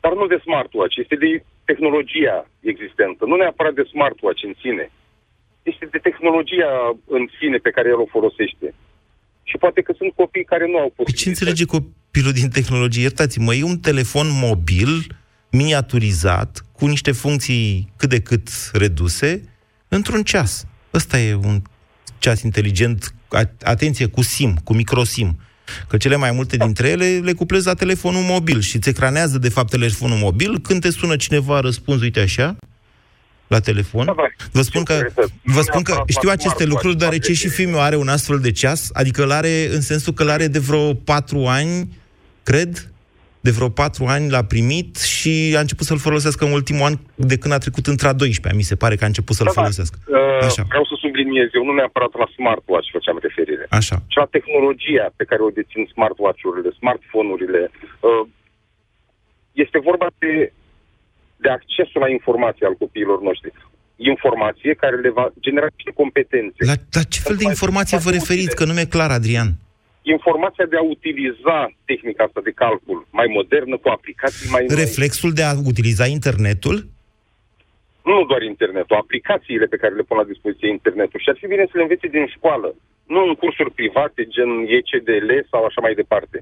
Dar 0.00 0.12
nu 0.12 0.26
de 0.26 0.38
smartwatch, 0.42 0.96
este 0.96 1.16
de 1.16 1.44
tehnologia 1.64 2.36
existentă, 2.60 3.24
nu 3.24 3.36
neapărat 3.36 3.74
de 3.74 3.84
smartwatch 3.92 4.42
în 4.44 4.54
sine. 4.62 4.90
Este 5.62 5.88
de 5.94 5.98
tehnologia 5.98 6.72
în 7.16 7.24
sine 7.38 7.56
pe 7.56 7.70
care 7.70 7.88
el 7.88 8.00
o 8.00 8.12
folosește. 8.16 8.74
Și 9.42 9.56
poate 9.58 9.80
că 9.82 9.92
sunt 9.96 10.12
copii 10.20 10.44
care 10.44 10.66
nu 10.66 10.78
au 10.78 10.92
posibilitate. 10.96 11.22
Ce 11.22 11.28
înțelege 11.28 11.64
copilul 11.64 12.32
din 12.40 12.48
tehnologie? 12.48 13.02
Iertați-mă, 13.02 13.54
e 13.54 13.72
un 13.74 13.78
telefon 13.78 14.26
mobil 14.46 14.90
miniaturizat 15.50 16.64
cu 16.72 16.86
niște 16.86 17.12
funcții 17.12 17.92
cât 17.96 18.08
de 18.08 18.20
cât 18.20 18.48
reduse 18.72 19.55
într-un 19.88 20.22
ceas. 20.22 20.64
Ăsta 20.94 21.18
e 21.18 21.34
un 21.34 21.62
ceas 22.18 22.42
inteligent, 22.42 23.14
atenție, 23.62 24.06
cu 24.06 24.22
SIM, 24.22 24.56
cu 24.64 24.74
microSIM. 24.74 25.38
Că 25.88 25.96
cele 25.96 26.16
mai 26.16 26.30
multe 26.30 26.56
dintre 26.56 26.88
ele 26.88 27.20
le 27.24 27.32
cuplezi 27.32 27.66
la 27.66 27.74
telefonul 27.74 28.22
mobil 28.22 28.60
și 28.60 28.76
îți 28.76 28.88
ecranează, 28.88 29.38
de 29.38 29.48
fapt, 29.48 29.70
telefonul 29.70 30.16
mobil. 30.16 30.58
Când 30.60 30.80
te 30.80 30.90
sună 30.90 31.16
cineva, 31.16 31.60
răspunzi, 31.60 32.02
uite 32.02 32.20
așa, 32.20 32.56
la 33.46 33.60
telefon. 33.60 34.04
Da, 34.04 34.14
Vă 34.52 34.62
spun 34.62 34.82
că, 34.82 35.06
vă 35.42 35.60
spun 35.60 35.82
că 35.82 36.02
știu 36.06 36.30
aceste 36.30 36.64
lucruri, 36.64 36.96
deoarece 36.96 37.32
și 37.32 37.48
fiul 37.48 37.78
are 37.78 37.96
un 37.96 38.08
astfel 38.08 38.38
de 38.38 38.52
ceas, 38.52 38.88
adică 38.92 39.22
îl 39.22 39.30
are 39.30 39.68
în 39.74 39.80
sensul 39.80 40.12
că 40.12 40.22
îl 40.22 40.30
are 40.30 40.46
de 40.46 40.58
vreo 40.58 40.94
patru 40.94 41.46
ani, 41.46 41.98
cred, 42.42 42.90
de 43.46 43.56
vreo 43.58 43.68
patru 43.82 44.04
ani 44.16 44.26
l-a 44.34 44.44
primit 44.54 44.90
și 45.16 45.32
a 45.58 45.60
început 45.66 45.86
să-l 45.90 46.04
folosească 46.08 46.42
în 46.44 46.52
ultimul 46.60 46.86
an 46.88 46.94
de 47.32 47.36
când 47.40 47.52
a 47.54 47.64
trecut 47.64 47.86
între 47.92 48.06
a 48.08 48.12
12 48.12 48.60
mi 48.60 48.68
se 48.70 48.76
pare 48.82 48.94
că 48.98 49.04
a 49.04 49.10
început 49.12 49.34
să-l 49.38 49.48
Da, 49.48 49.52
da. 49.54 49.60
folosească. 49.60 49.96
Uh, 50.06 50.46
Așa. 50.48 50.62
Vreau 50.72 50.86
să 50.90 50.94
subliniez, 51.04 51.48
eu 51.58 51.64
nu 51.68 51.74
neapărat 51.80 52.12
la 52.22 52.26
smartwatch 52.36 52.88
făceam 52.96 53.18
referire, 53.26 53.64
Așa. 53.80 53.96
ci 54.12 54.16
la 54.22 54.28
tehnologia 54.36 55.06
pe 55.18 55.24
care 55.30 55.40
o 55.48 55.50
dețin 55.58 55.82
smartwatch-urile, 55.94 56.70
smartphone-urile. 56.80 57.60
Uh, 58.08 58.24
Este 59.64 59.78
vorba 59.88 60.08
de, 60.24 60.34
de 61.44 61.48
accesul 61.58 62.00
la 62.04 62.10
informație 62.18 62.64
al 62.66 62.76
copiilor 62.82 63.18
noștri. 63.28 63.50
Informație 64.12 64.72
care 64.82 64.96
le 65.04 65.10
va 65.18 65.24
genera 65.44 65.68
niște 65.76 65.92
competențe. 66.02 66.60
La, 66.70 66.76
la 66.98 67.02
ce 67.12 67.20
fel 67.26 67.36
de 67.42 67.44
informație 67.54 67.96
vă 68.06 68.10
referiți? 68.18 68.56
Că 68.58 68.64
nu 68.64 68.72
mi-e 68.72 68.94
clar, 68.96 69.10
Adrian. 69.18 69.50
Informația 70.14 70.66
de 70.72 70.76
a 70.78 70.84
utiliza 70.96 71.58
tehnica 71.90 72.24
asta 72.24 72.40
de 72.48 72.58
calcul 72.62 72.98
mai 73.18 73.28
modernă, 73.38 73.74
cu 73.82 73.88
aplicații 73.88 74.48
mai 74.54 74.62
noi. 74.64 74.76
Reflexul 74.84 75.32
de 75.38 75.44
a 75.48 75.52
utiliza 75.72 76.06
internetul? 76.18 76.76
Nu 78.08 78.16
doar 78.30 78.42
internetul, 78.52 78.96
aplicațiile 78.96 79.66
pe 79.72 79.80
care 79.82 79.94
le 79.94 80.06
pun 80.08 80.16
la 80.16 80.30
dispoziție 80.32 80.68
internetul. 80.78 81.20
Și 81.20 81.28
ar 81.32 81.36
fi 81.40 81.46
bine 81.52 81.64
să 81.70 81.74
le 81.76 81.82
învețe 81.86 82.06
din 82.16 82.26
școală, 82.36 82.68
nu 83.14 83.20
în 83.28 83.34
cursuri 83.42 83.76
private, 83.78 84.20
gen 84.34 84.50
ECDL 84.78 85.30
sau 85.50 85.60
așa 85.64 85.80
mai 85.86 85.94
departe. 86.02 86.38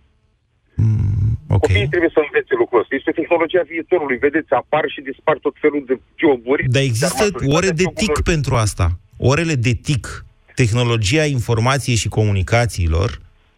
Okay. 1.57 1.59
Copiii 1.64 1.92
trebuie 1.94 2.16
să 2.16 2.20
învețe 2.27 2.55
lucrul 2.62 2.81
ăsta. 2.81 2.94
Este 2.94 3.11
tehnologia 3.20 3.62
viitorului. 3.72 4.16
Vedeți, 4.27 4.53
apar 4.62 4.85
și 4.94 5.00
dispar 5.11 5.37
tot 5.46 5.55
felul 5.61 5.83
de 5.87 5.96
joburi. 6.22 6.62
Dar 6.74 6.83
există 6.83 7.24
ore 7.57 7.70
de 7.83 7.87
TIC 8.00 8.16
pentru 8.33 8.55
asta. 8.55 8.87
Orele 9.18 9.55
de 9.55 9.72
TIC, 9.87 10.24
tehnologia 10.55 11.24
informației 11.24 11.96
și 12.03 12.09
comunicațiilor, 12.09 13.09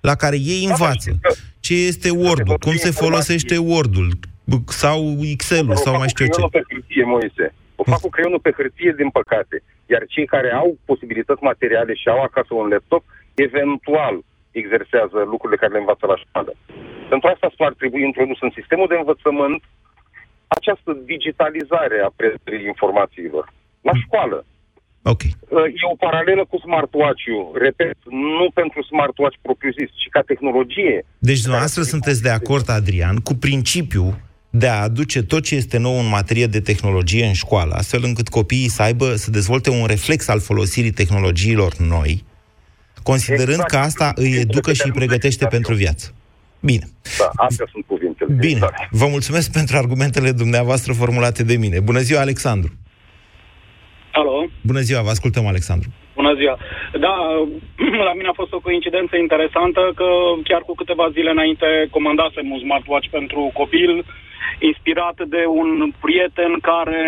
la 0.09 0.15
care 0.23 0.37
ei 0.55 0.63
învață 0.73 1.11
ce 1.67 1.75
este 1.91 2.11
Word-ul, 2.25 2.59
cum 2.67 2.77
se 2.87 2.91
folosește 3.03 3.57
Word-ul, 3.71 4.11
sau 4.83 4.99
Excel-ul, 5.35 5.77
sau 5.85 5.93
mai 6.01 6.09
știu 6.13 6.25
eu 6.25 6.31
ce. 6.31 6.41
Creionul 6.41 6.57
pe 6.57 6.65
hârtie, 6.71 7.05
Moise. 7.13 7.47
O 7.81 7.83
fac 7.93 8.01
cu 8.01 8.11
creionul 8.15 8.43
pe 8.47 8.53
hârtie, 8.59 8.93
din 9.01 9.11
păcate. 9.19 9.57
Iar 9.93 10.03
cei 10.15 10.27
care 10.35 10.51
au 10.63 10.69
posibilități 10.91 11.43
materiale 11.51 11.95
și 12.01 12.09
au 12.15 12.21
acasă 12.23 12.53
un 12.55 12.69
laptop, 12.75 13.03
eventual 13.35 14.17
exersează 14.63 15.19
lucrurile 15.33 15.61
care 15.63 15.73
le 15.73 15.83
învață 15.85 16.05
la 16.13 16.17
școală. 16.25 16.53
Pentru 17.13 17.27
asta 17.29 17.47
ar 17.69 17.75
trebui 17.81 18.03
introdus 18.11 18.39
în 18.47 18.53
sistemul 18.59 18.89
de 18.93 18.97
învățământ 19.03 19.63
această 20.59 20.91
digitalizare 21.13 21.99
a 22.07 22.11
predării 22.19 22.73
informațiilor. 22.75 23.45
La 23.89 23.93
școală. 24.05 24.39
Ok. 25.13 25.23
E 25.23 25.93
o 25.93 25.97
paralelă 25.97 26.45
cu 26.51 26.57
smartwatch-ul. 26.65 27.45
Repet, 27.67 27.97
nu 28.39 28.51
pentru 28.55 28.83
smartwatch 28.83 29.37
propriu-zis, 29.43 29.91
ci 30.01 30.09
ca 30.11 30.21
tehnologie. 30.21 31.05
Deci 31.19 31.41
dumneavoastră 31.41 31.83
sunteți 31.83 32.23
de 32.23 32.31
acord, 32.31 32.71
Adrian, 32.71 33.17
cu 33.17 33.35
principiul 33.35 34.13
de 34.51 34.69
a 34.69 34.83
aduce 34.83 35.23
tot 35.23 35.43
ce 35.43 35.55
este 35.55 35.79
nou 35.79 35.99
în 35.99 36.09
materie 36.09 36.47
de 36.47 36.61
tehnologie 36.61 37.27
în 37.27 37.33
școală, 37.33 37.75
astfel 37.75 38.01
încât 38.05 38.29
copiii 38.29 38.69
să 38.69 38.83
aibă, 38.83 39.15
să 39.15 39.31
dezvolte 39.31 39.71
un 39.71 39.87
reflex 39.87 40.29
al 40.29 40.41
folosirii 40.41 40.91
tehnologiilor 40.91 41.77
noi, 41.77 42.25
considerând 43.03 43.49
Exact. 43.49 43.71
că 43.71 43.77
asta 43.77 44.13
îi 44.15 44.37
educă 44.37 44.73
și 44.73 44.83
îi 44.85 44.93
pregătește 44.93 45.47
pentru 45.47 45.75
viață. 45.75 46.13
Bine. 46.61 46.89
Da, 47.19 47.31
astea 47.37 47.67
sunt 47.73 47.85
cuvintele. 47.87 48.35
Bine. 48.35 48.61
Vă 48.91 49.07
mulțumesc 49.07 49.53
pentru 49.53 49.77
argumentele 49.77 50.33
dumneavoastră 50.33 50.93
formulate 50.93 51.43
de 51.43 51.57
mine. 51.57 51.81
Bună 51.81 52.01
ziua, 52.01 52.21
Alexandru. 52.21 52.73
Alo, 54.21 54.37
Bună 54.71 54.81
ziua, 54.89 55.03
vă 55.03 55.09
ascultăm, 55.17 55.47
Alexandru. 55.47 55.89
bună 56.15 56.35
ziua. 56.35 56.57
Da, 57.07 57.15
la 58.09 58.13
mine 58.19 58.29
a 58.31 58.41
fost 58.43 58.53
o 58.53 58.65
coincidență 58.67 59.17
interesantă 59.17 59.83
că 59.95 60.09
chiar 60.49 60.63
cu 60.67 60.75
câteva 60.75 61.07
zile 61.17 61.31
înainte 61.31 61.67
comandasem 61.91 62.51
un 62.51 62.59
smartwatch 62.59 63.09
pentru 63.11 63.51
copil, 63.61 64.05
inspirat 64.59 65.17
de 65.35 65.43
un 65.61 65.93
prieten 66.05 66.53
care 66.71 67.03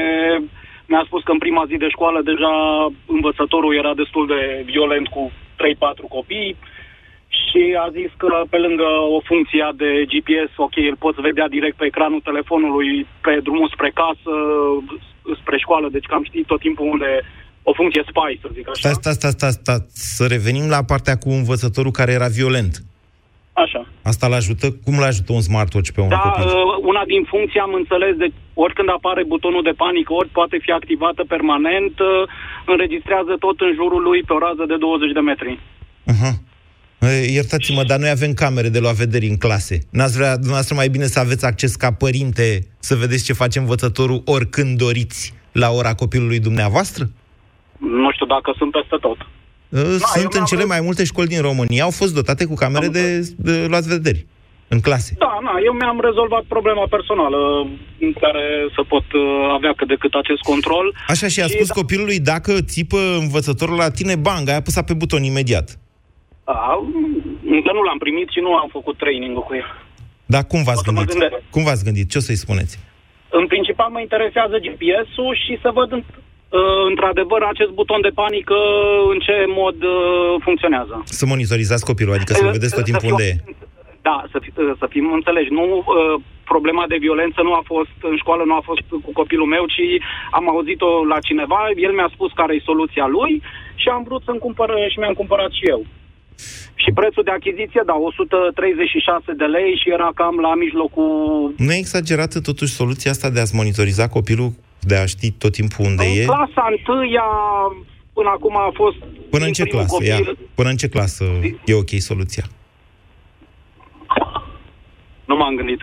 mi-a 0.90 1.02
spus 1.06 1.22
că 1.22 1.32
în 1.32 1.38
prima 1.38 1.64
zi 1.70 1.76
de 1.76 1.88
școală 1.88 2.20
deja 2.30 2.54
învățătorul 3.06 3.76
era 3.76 3.94
destul 3.94 4.26
de 4.26 4.62
violent 4.64 5.06
cu 5.08 5.32
3-4 5.32 6.08
copii 6.08 6.56
și 7.40 7.62
a 7.84 7.88
zis 7.98 8.10
că 8.16 8.42
pe 8.50 8.58
lângă 8.58 8.88
o 9.16 9.20
funcție 9.30 9.68
de 9.76 9.90
GPS, 10.12 10.52
ok, 10.56 10.76
îl 10.76 10.96
poți 10.98 11.20
vedea 11.20 11.48
direct 11.48 11.76
pe 11.76 11.84
ecranul 11.86 12.20
telefonului 12.20 13.06
pe 13.20 13.40
drumul 13.42 13.68
spre 13.74 13.90
casă, 14.00 14.32
spre 15.42 15.58
școală, 15.58 15.88
deci 15.92 16.04
cam 16.12 16.24
știi 16.24 16.44
tot 16.44 16.60
timpul 16.60 16.86
unde 16.94 17.10
o 17.62 17.72
funcție 17.74 18.02
spy, 18.10 18.38
să 18.42 18.48
zic 18.54 18.68
așa. 18.68 18.80
Stai, 18.80 18.92
stai, 19.00 19.12
stai, 19.12 19.30
stai, 19.38 19.50
stai, 19.50 19.86
să 20.16 20.26
revenim 20.26 20.68
la 20.68 20.82
partea 20.84 21.16
cu 21.16 21.28
învățătorul 21.30 21.90
care 21.90 22.12
era 22.12 22.26
violent. 22.40 22.74
Așa. 23.64 23.86
Asta 24.10 24.26
îl 24.26 24.32
ajută? 24.40 24.66
Cum 24.84 24.94
îl 24.98 25.04
ajută 25.12 25.32
un 25.32 25.40
smartwatch 25.48 25.90
pe 25.94 26.00
un 26.00 26.08
Da, 26.08 26.16
copil? 26.24 26.44
uh, 26.46 26.52
una 26.90 27.02
din 27.12 27.22
funcții 27.32 27.60
am 27.66 27.72
înțeles, 27.80 28.14
de 28.22 28.28
oricând 28.64 28.88
apare 28.98 29.22
butonul 29.32 29.62
de 29.68 29.74
panică, 29.84 30.12
ori 30.12 30.28
poate 30.38 30.56
fi 30.64 30.70
activată 30.80 31.22
permanent, 31.34 31.94
uh, 32.00 32.08
înregistrează 32.72 33.32
tot 33.44 33.56
în 33.66 33.72
jurul 33.80 34.02
lui 34.08 34.20
pe 34.26 34.32
o 34.32 34.38
rază 34.46 34.64
de 34.72 34.76
20 34.76 35.12
de 35.18 35.20
metri. 35.30 35.52
Aha. 36.12 36.30
E, 37.00 37.32
Iertați-mă, 37.32 37.82
dar 37.82 37.98
noi 37.98 38.10
avem 38.10 38.32
camere 38.32 38.68
de 38.68 38.78
luat 38.78 38.94
vederi 38.94 39.26
în 39.26 39.36
clase. 39.36 39.78
N-ați 39.90 40.16
vrea 40.16 40.32
dumneavoastră 40.34 40.74
mai 40.74 40.88
bine 40.88 41.04
să 41.04 41.18
aveți 41.18 41.44
acces 41.44 41.74
ca 41.74 41.92
părinte 41.92 42.66
să 42.78 42.94
vedeți 42.94 43.24
ce 43.24 43.32
face 43.32 43.58
învățătorul 43.58 44.22
oricând 44.24 44.78
doriți 44.78 45.34
la 45.52 45.70
ora 45.70 45.94
copilului 45.94 46.38
dumneavoastră? 46.38 47.10
Nu 47.78 48.10
știu 48.12 48.26
dacă 48.26 48.54
sunt 48.58 48.70
peste 48.70 48.96
tot. 49.00 49.16
Da, 49.68 50.06
Sunt 50.18 50.32
în 50.32 50.44
cele 50.44 50.64
mai 50.64 50.80
multe 50.80 51.04
școli 51.04 51.28
din 51.28 51.40
România, 51.40 51.82
au 51.82 51.90
fost 51.90 52.14
dotate 52.14 52.44
cu 52.44 52.54
camere 52.54 52.88
de, 52.88 53.34
de 53.36 53.66
luați 53.68 53.88
vederi 53.88 54.26
în 54.68 54.80
clase. 54.80 55.14
Da, 55.18 55.38
na, 55.42 55.52
eu 55.64 55.72
mi-am 55.72 56.00
rezolvat 56.00 56.42
problema 56.42 56.86
personală 56.90 57.38
în 58.00 58.12
care 58.20 58.44
să 58.74 58.82
pot 58.88 59.12
uh, 59.12 59.22
avea 59.56 59.72
cât 59.76 59.88
de 59.88 59.96
cât 59.98 60.12
acest 60.14 60.42
control. 60.42 60.94
Așa 61.08 61.28
și 61.28 61.40
a 61.40 61.46
spus 61.46 61.70
copilului, 61.70 62.20
dacă 62.20 62.52
țipă 62.60 62.98
învățătorul 63.20 63.76
la 63.76 63.90
tine, 63.90 64.16
bang, 64.16 64.48
ai 64.48 64.56
apăsat 64.56 64.84
pe 64.86 64.94
buton 64.94 65.22
imediat. 65.22 65.78
Da, 66.50 66.60
încă 67.56 67.70
nu 67.76 67.82
l-am 67.82 67.98
primit 68.04 68.28
și 68.34 68.40
nu 68.46 68.52
am 68.62 68.68
făcut 68.76 68.96
training-ul 69.02 69.42
cu 69.48 69.54
el. 69.54 69.68
Dar 70.34 70.42
cum 70.52 70.60
v-ați 70.68 70.82
mă 70.86 70.92
gândit? 70.92 71.10
gândesc. 71.12 71.42
Cum 71.54 71.62
v-ați 71.68 71.84
gândit? 71.88 72.06
Ce 72.10 72.18
o 72.18 72.20
să-i 72.28 72.42
spuneți? 72.44 72.74
În 73.40 73.46
principal 73.52 73.88
mă 73.90 74.00
interesează 74.00 74.54
GPS-ul 74.66 75.32
și 75.44 75.52
să 75.64 75.70
văd 75.78 75.88
în- 75.96 76.04
uh, 76.58 76.82
într-adevăr 76.90 77.40
acest 77.52 77.70
buton 77.78 78.00
de 78.06 78.12
panică 78.22 78.58
în 79.12 79.18
ce 79.26 79.34
mod 79.62 79.78
uh, 79.82 80.34
funcționează. 80.46 80.94
Să 81.20 81.24
monitorizați 81.26 81.84
copilul, 81.90 82.14
adică 82.14 82.32
să 82.32 82.44
vedeți 82.56 82.74
tot 82.78 82.84
Să 82.86 82.90
timpul 82.90 83.08
fiu- 83.08 83.14
unde 83.16 83.26
e. 83.32 83.36
Da, 84.08 84.16
să, 84.32 84.38
fi, 84.44 84.50
să 84.80 84.86
fim 84.94 85.06
înțeleși. 85.18 85.52
Nu, 85.58 85.64
uh, 85.78 86.14
problema 86.52 86.84
de 86.92 86.96
violență 87.06 87.40
nu 87.42 87.52
a 87.60 87.62
fost 87.72 87.96
în 88.10 88.16
școală, 88.22 88.42
nu 88.46 88.54
a 88.54 88.62
fost 88.70 88.80
cu 89.06 89.10
copilul 89.20 89.46
meu, 89.54 89.64
ci 89.74 89.84
am 90.30 90.48
auzit-o 90.48 90.90
la 91.12 91.18
cineva, 91.28 91.60
el 91.86 91.92
mi-a 91.92 92.10
spus 92.14 92.30
care 92.40 92.52
e 92.54 92.70
soluția 92.70 93.06
lui 93.16 93.32
și 93.82 93.88
am 93.88 94.02
vrut 94.08 94.22
să-mi 94.24 94.38
cumpăr 94.46 94.70
și 94.92 94.98
mi-am 94.98 95.12
cumpărat 95.20 95.50
și 95.58 95.64
eu. 95.74 95.80
Și 96.82 96.90
prețul 96.94 97.22
de 97.22 97.30
achiziție, 97.30 97.82
da, 97.86 97.96
136 97.96 99.32
de 99.36 99.44
lei 99.44 99.80
și 99.82 99.88
era 99.96 100.10
cam 100.14 100.36
la 100.46 100.54
mijlocul... 100.54 101.54
Nu 101.56 101.72
e 101.72 101.78
exagerată 101.78 102.40
totuși 102.40 102.72
soluția 102.72 103.10
asta 103.10 103.30
de 103.30 103.40
a-ți 103.40 103.54
monitoriza 103.54 104.08
copilul, 104.08 104.50
de 104.80 104.96
a 104.96 105.06
ști 105.06 105.30
tot 105.30 105.52
timpul 105.52 105.84
unde 105.84 106.04
În 106.04 106.20
e? 106.20 106.24
clasa 106.24 106.64
întâia, 106.76 107.28
până 108.12 108.30
acum 108.36 108.56
a 108.56 108.70
fost... 108.74 108.96
Până 109.30 109.44
în 109.44 109.52
din 109.52 109.58
ce 109.58 109.62
primul 109.62 109.84
clasă? 109.84 110.04
Ia, 110.04 110.16
copil. 110.16 110.38
până 110.54 110.68
în 110.68 110.76
ce 110.76 110.88
clasă 110.88 111.24
e 111.64 111.74
ok 111.74 111.90
soluția? 111.98 112.44
Nu 115.24 115.36
m-am 115.36 115.54
gândit. 115.56 115.80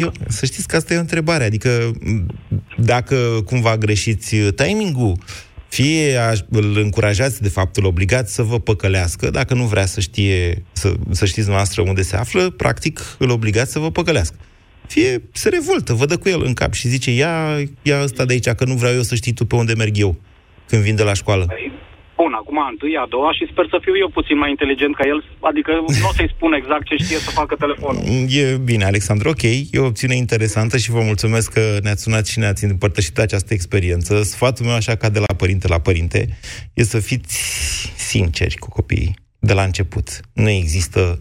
Eu, 0.00 0.12
să 0.26 0.46
știți 0.46 0.68
că 0.68 0.76
asta 0.76 0.94
e 0.94 0.96
o 0.96 1.00
întrebare. 1.00 1.44
Adică, 1.44 1.90
m, 2.00 2.26
dacă 2.76 3.16
cumva 3.46 3.76
greșiți 3.76 4.36
timingul, 4.36 5.12
fie 5.68 6.16
aș- 6.16 6.38
îl 6.50 6.76
încurajați, 6.78 7.42
de 7.42 7.48
fapt, 7.48 7.76
îl 7.76 7.84
obligați 7.84 8.34
să 8.34 8.42
vă 8.42 8.58
păcălească, 8.60 9.30
dacă 9.30 9.54
nu 9.54 9.64
vrea 9.64 9.86
să 9.86 10.00
știe, 10.00 10.64
să, 10.72 10.94
să 11.10 11.24
știți 11.26 11.48
noastră 11.48 11.82
unde 11.82 12.02
se 12.02 12.16
află, 12.16 12.50
practic 12.50 13.00
îl 13.18 13.30
obligați 13.30 13.72
să 13.72 13.78
vă 13.78 13.90
păcălească. 13.90 14.36
fie 14.86 15.22
se 15.32 15.48
revoltă, 15.48 15.92
vă 15.94 16.06
dă 16.06 16.16
cu 16.16 16.28
el 16.28 16.42
în 16.44 16.52
cap 16.54 16.72
și 16.72 16.88
zice, 16.88 17.10
ia, 17.10 17.58
ia 17.82 18.02
ăsta 18.02 18.24
de 18.24 18.32
aici, 18.32 18.48
că 18.48 18.64
nu 18.64 18.74
vreau 18.74 18.94
eu 18.94 19.02
să 19.02 19.14
știi 19.14 19.32
tu 19.32 19.44
pe 19.46 19.54
unde 19.54 19.74
merg 19.74 19.96
eu 19.98 20.20
când 20.66 20.82
vin 20.82 20.94
de 20.94 21.02
la 21.02 21.12
școală. 21.12 21.46
Bun, 22.20 22.32
acum 22.40 22.58
a 22.60 22.68
întâi, 22.70 22.96
a 22.96 23.06
doua 23.14 23.32
și 23.32 23.48
sper 23.52 23.66
să 23.72 23.78
fiu 23.84 23.94
eu 24.02 24.08
puțin 24.18 24.36
mai 24.38 24.50
inteligent 24.50 24.94
ca 24.96 25.04
el, 25.12 25.18
adică 25.50 25.72
nu 26.00 26.08
o 26.10 26.12
să-i 26.12 26.32
spun 26.34 26.52
exact 26.52 26.84
ce 26.88 26.96
știe 27.04 27.18
să 27.26 27.30
facă 27.30 27.54
telefonul. 27.64 28.02
E 28.28 28.56
bine, 28.70 28.84
Alexandru, 28.84 29.28
ok, 29.28 29.42
e 29.42 29.78
o 29.78 29.84
opțiune 29.84 30.16
interesantă 30.16 30.76
și 30.76 30.90
vă 30.90 31.02
mulțumesc 31.10 31.52
că 31.52 31.64
ne-ați 31.82 32.02
sunat 32.02 32.26
și 32.26 32.38
ne-ați 32.38 32.64
împărtășit 32.64 33.18
această 33.18 33.54
experiență. 33.54 34.22
Sfatul 34.22 34.64
meu, 34.64 34.74
așa 34.74 34.94
ca 34.94 35.08
de 35.08 35.18
la 35.18 35.34
părinte 35.36 35.68
la 35.68 35.80
părinte, 35.80 36.28
e 36.74 36.82
să 36.82 36.98
fiți 36.98 37.36
sinceri 37.96 38.56
cu 38.56 38.68
copiii 38.68 39.14
de 39.38 39.52
la 39.52 39.62
început. 39.62 40.20
Nu 40.32 40.48
există 40.48 41.20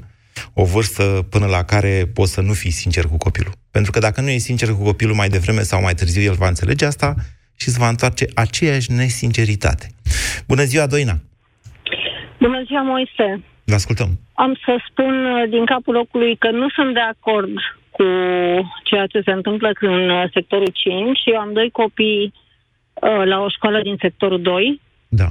o 0.53 0.63
vârstă 0.63 1.25
până 1.29 1.45
la 1.45 1.63
care 1.63 2.09
poți 2.13 2.33
să 2.33 2.41
nu 2.41 2.53
fii 2.53 2.71
sincer 2.71 3.05
cu 3.05 3.17
copilul. 3.17 3.53
Pentru 3.71 3.91
că 3.91 3.99
dacă 3.99 4.21
nu 4.21 4.29
ești 4.29 4.49
sincer 4.49 4.69
cu 4.69 4.83
copilul 4.83 5.15
mai 5.15 5.29
devreme 5.29 5.61
sau 5.61 5.81
mai 5.81 5.93
târziu, 5.93 6.21
el 6.21 6.33
va 6.33 6.47
înțelege 6.47 6.85
asta 6.85 7.15
și 7.59 7.67
îți 7.67 7.79
va 7.79 7.87
întoarce 7.87 8.25
aceeași 8.35 8.91
nesinceritate. 8.91 9.87
Bună 10.47 10.63
ziua, 10.63 10.87
Doina! 10.87 11.15
Bună 12.39 12.63
ziua, 12.65 12.81
Moise! 12.81 13.43
Vă 13.65 13.73
ascultăm! 13.73 14.09
Am 14.33 14.53
să 14.65 14.73
spun 14.89 15.25
uh, 15.25 15.49
din 15.49 15.65
capul 15.65 15.93
locului 15.93 16.35
că 16.35 16.49
nu 16.51 16.69
sunt 16.69 16.93
de 16.93 16.99
acord 16.99 17.55
cu 17.97 18.03
ceea 18.83 19.05
ce 19.05 19.21
se 19.25 19.31
întâmplă 19.31 19.71
în 19.79 20.09
uh, 20.09 20.23
sectorul 20.33 20.71
5. 20.73 21.19
Eu 21.25 21.39
am 21.39 21.53
doi 21.53 21.69
copii 21.69 22.33
uh, 22.93 23.23
la 23.25 23.39
o 23.39 23.49
școală 23.49 23.81
din 23.81 23.97
sectorul 23.99 24.41
2. 24.41 24.81
Da. 25.07 25.27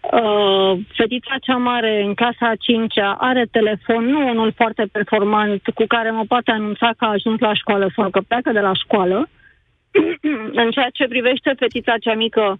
Uh, 0.00 0.78
fetița 0.96 1.34
cea 1.40 1.56
mare 1.56 2.02
în 2.02 2.14
clasa 2.14 2.46
a 2.48 2.54
5 2.54 2.94
are 3.18 3.44
telefon, 3.50 4.04
nu 4.04 4.28
unul 4.28 4.52
foarte 4.56 4.84
performant, 4.92 5.62
cu 5.74 5.84
care 5.86 6.10
mă 6.10 6.24
poate 6.28 6.50
anunța 6.50 6.90
că 6.96 7.04
a 7.04 7.16
ajuns 7.16 7.40
la 7.40 7.54
școală 7.54 7.90
sau 7.96 8.10
că 8.10 8.20
pleacă 8.20 8.52
de 8.52 8.60
la 8.60 8.72
școală. 8.74 9.28
În 10.52 10.70
ceea 10.70 10.88
ce 10.92 11.08
privește 11.08 11.54
fetița 11.58 11.98
cea 11.98 12.14
mică 12.14 12.58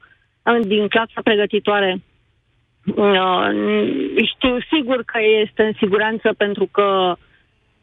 din 0.62 0.88
clasa 0.88 1.20
pregătitoare, 1.22 2.02
uh, 2.96 3.48
știu 4.24 4.58
sigur 4.72 5.02
că 5.04 5.18
este 5.42 5.62
în 5.62 5.72
siguranță 5.78 6.32
pentru 6.36 6.68
că, 6.72 7.16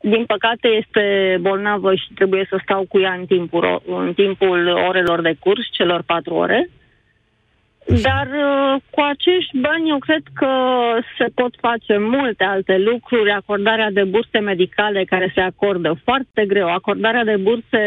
din 0.01 0.25
păcate, 0.25 0.67
este 0.67 1.37
bolnavă 1.41 1.95
și 1.95 2.13
trebuie 2.15 2.45
să 2.49 2.59
stau 2.63 2.85
cu 2.89 2.99
ea 2.99 3.13
în 3.13 3.25
timpul, 3.25 3.81
în 3.85 4.13
timpul 4.13 4.67
orelor 4.67 5.21
de 5.21 5.35
curs, 5.39 5.61
celor 5.71 6.01
patru 6.01 6.33
ore. 6.33 6.69
Dar 7.87 8.27
uh, 8.27 8.81
cu 8.89 9.01
acești 9.01 9.57
bani 9.59 9.89
eu 9.89 9.97
cred 9.97 10.23
că 10.33 10.51
se 11.17 11.25
pot 11.35 11.53
face 11.59 11.97
multe 11.97 12.43
alte 12.43 12.77
lucruri, 12.77 13.31
acordarea 13.31 13.91
de 13.91 14.03
burse 14.03 14.39
medicale 14.39 15.03
care 15.03 15.31
se 15.35 15.41
acordă 15.41 15.99
foarte 16.03 16.45
greu, 16.45 16.67
acordarea 16.67 17.23
de 17.23 17.35
burse 17.35 17.81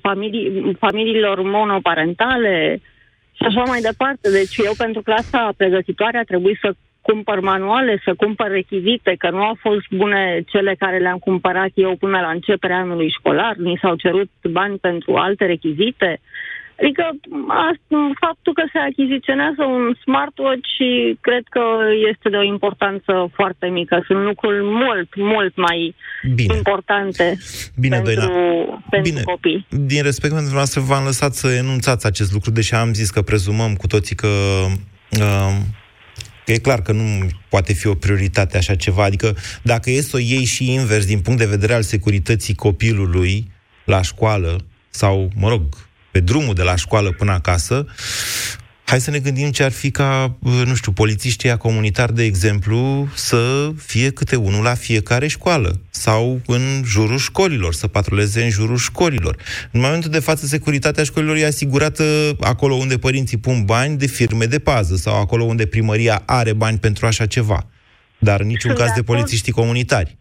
familii, 0.00 0.76
familiilor 0.78 1.42
monoparentale 1.42 2.80
și 3.32 3.42
așa 3.42 3.62
mai 3.62 3.80
departe. 3.80 4.30
Deci 4.30 4.56
eu 4.56 4.72
pentru 4.76 5.02
clasa 5.02 5.52
pregătitoare 5.56 6.18
a 6.18 6.22
trebuit 6.22 6.58
să 6.60 6.74
cumpăr 7.00 7.40
manuale, 7.40 8.00
să 8.04 8.14
cumpăr 8.14 8.50
rechizite, 8.50 9.14
că 9.18 9.30
nu 9.30 9.42
au 9.42 9.56
fost 9.60 9.86
bune 9.90 10.42
cele 10.46 10.74
care 10.78 10.98
le-am 10.98 11.18
cumpărat 11.18 11.70
eu 11.74 11.96
până 11.96 12.18
la 12.20 12.30
începerea 12.30 12.76
anului 12.76 13.14
școlar, 13.18 13.54
ni 13.56 13.78
s-au 13.82 13.94
cerut 13.96 14.30
bani 14.50 14.78
pentru 14.78 15.14
alte 15.14 15.44
rechizite. 15.46 16.20
Adică 16.80 17.04
faptul 18.24 18.52
că 18.58 18.64
se 18.72 18.78
achiziționează 18.90 19.62
un 19.76 19.94
smartwatch 20.02 20.68
și 20.76 21.18
cred 21.20 21.44
că 21.50 21.64
este 22.12 22.28
de 22.28 22.36
o 22.36 22.50
importanță 22.54 23.12
foarte 23.38 23.66
mică. 23.66 24.02
Sunt 24.06 24.22
lucruri 24.30 24.60
mult, 24.62 25.10
mult 25.16 25.56
mai 25.56 25.94
Bine. 26.34 26.56
importante 26.56 27.38
Bine, 27.80 28.00
pentru, 28.00 28.26
Doina. 28.26 28.82
pentru 28.90 29.10
Bine. 29.12 29.22
copii. 29.22 29.66
Din 29.70 30.02
respect 30.02 30.34
pentru 30.34 30.54
noastră, 30.54 30.80
v-am 30.80 31.04
lăsat 31.04 31.32
să 31.34 31.48
enunțați 31.48 32.06
acest 32.06 32.32
lucru, 32.32 32.50
deși 32.50 32.74
am 32.74 32.92
zis 32.92 33.10
că 33.10 33.22
prezumăm 33.22 33.74
cu 33.74 33.86
toții 33.86 34.16
că 34.16 34.32
uh, 35.20 35.54
că 36.44 36.52
e 36.52 36.58
clar 36.58 36.82
că 36.82 36.92
nu 36.92 37.28
poate 37.48 37.72
fi 37.72 37.86
o 37.86 37.94
prioritate 37.94 38.56
așa 38.56 38.74
ceva. 38.74 39.04
Adică 39.04 39.36
dacă 39.62 39.90
e 39.90 40.00
să 40.00 40.16
o 40.16 40.18
iei 40.18 40.44
și 40.44 40.72
invers 40.72 41.06
din 41.06 41.20
punct 41.20 41.38
de 41.38 41.46
vedere 41.46 41.74
al 41.74 41.82
securității 41.82 42.54
copilului 42.54 43.50
la 43.84 44.02
școală 44.02 44.56
sau, 44.90 45.30
mă 45.34 45.48
rog, 45.48 45.62
pe 46.16 46.22
drumul 46.22 46.54
de 46.54 46.62
la 46.62 46.76
școală 46.76 47.10
până 47.12 47.32
acasă, 47.32 47.86
hai 48.84 49.00
să 49.00 49.10
ne 49.10 49.18
gândim 49.18 49.50
ce 49.50 49.62
ar 49.62 49.70
fi 49.72 49.90
ca, 49.90 50.36
nu 50.64 50.74
știu, 50.74 50.92
polițiștii 50.92 51.56
comunitari, 51.56 52.14
de 52.14 52.24
exemplu, 52.24 53.08
să 53.14 53.70
fie 53.76 54.10
câte 54.10 54.36
unul 54.36 54.62
la 54.62 54.74
fiecare 54.74 55.26
școală 55.26 55.80
sau 55.90 56.40
în 56.46 56.60
jurul 56.84 57.18
școlilor, 57.18 57.74
să 57.74 57.86
patruleze 57.86 58.42
în 58.42 58.50
jurul 58.50 58.76
școlilor. 58.76 59.36
În 59.70 59.80
momentul 59.80 60.10
de 60.10 60.18
față, 60.18 60.46
securitatea 60.46 61.04
școlilor 61.04 61.36
e 61.36 61.46
asigurată 61.46 62.36
acolo 62.40 62.74
unde 62.74 62.98
părinții 62.98 63.38
pun 63.38 63.64
bani 63.64 63.96
de 63.96 64.06
firme 64.06 64.44
de 64.44 64.58
pază 64.58 64.96
sau 64.96 65.20
acolo 65.20 65.44
unde 65.44 65.66
primăria 65.66 66.22
are 66.26 66.52
bani 66.52 66.78
pentru 66.78 67.06
așa 67.06 67.26
ceva. 67.26 67.66
Dar 68.18 68.40
în 68.40 68.46
niciun 68.46 68.70
Sunt 68.70 68.82
caz 68.82 68.88
de 68.88 68.92
de 68.94 69.00
acord. 69.00 69.18
polițiștii 69.18 69.52
comunitari. 69.52 70.16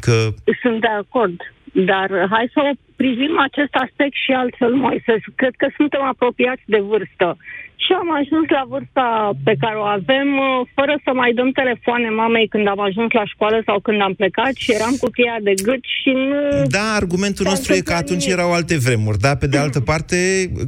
Că 0.00 0.34
Sunt 0.62 0.80
de 0.80 0.86
acord. 1.00 1.36
Dar 1.72 2.26
hai 2.30 2.50
să 2.52 2.70
privim 2.96 3.38
acest 3.38 3.74
aspect 3.74 4.14
și 4.24 4.32
altfel, 4.32 4.74
Moise. 4.74 5.20
Cred 5.34 5.54
că 5.56 5.68
suntem 5.76 6.02
apropiați 6.02 6.62
de 6.66 6.78
vârstă. 6.78 7.36
Și 7.84 7.92
am 8.02 8.10
ajuns 8.20 8.46
la 8.56 8.64
vârsta 8.72 9.06
pe 9.44 9.54
care 9.62 9.76
o 9.76 9.86
avem, 9.98 10.28
uh, 10.38 10.68
fără 10.74 10.94
să 11.04 11.10
mai 11.20 11.32
dăm 11.38 11.50
telefoane 11.60 12.08
mamei 12.08 12.48
când 12.48 12.66
am 12.68 12.80
ajuns 12.80 13.10
la 13.12 13.24
școală 13.32 13.62
sau 13.66 13.80
când 13.80 14.00
am 14.00 14.14
plecat 14.14 14.54
și 14.54 14.72
eram 14.72 14.94
cu 15.00 15.08
cheia 15.16 15.38
de 15.42 15.54
gât 15.66 15.82
și 15.96 16.10
nu... 16.30 16.38
Da, 16.76 16.86
argumentul 17.00 17.44
nostru 17.48 17.72
e 17.74 17.80
că 17.80 17.92
atunci 17.92 18.26
erau 18.26 18.52
alte 18.52 18.76
vremuri, 18.78 19.18
dar 19.18 19.36
pe 19.36 19.46
de 19.46 19.58
altă 19.58 19.80
parte 19.80 20.16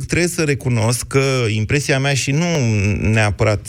trebuie 0.06 0.28
să 0.36 0.42
recunosc 0.44 1.06
că 1.06 1.24
impresia 1.56 1.98
mea 1.98 2.14
și 2.14 2.30
nu 2.30 2.50
neapărat... 3.16 3.64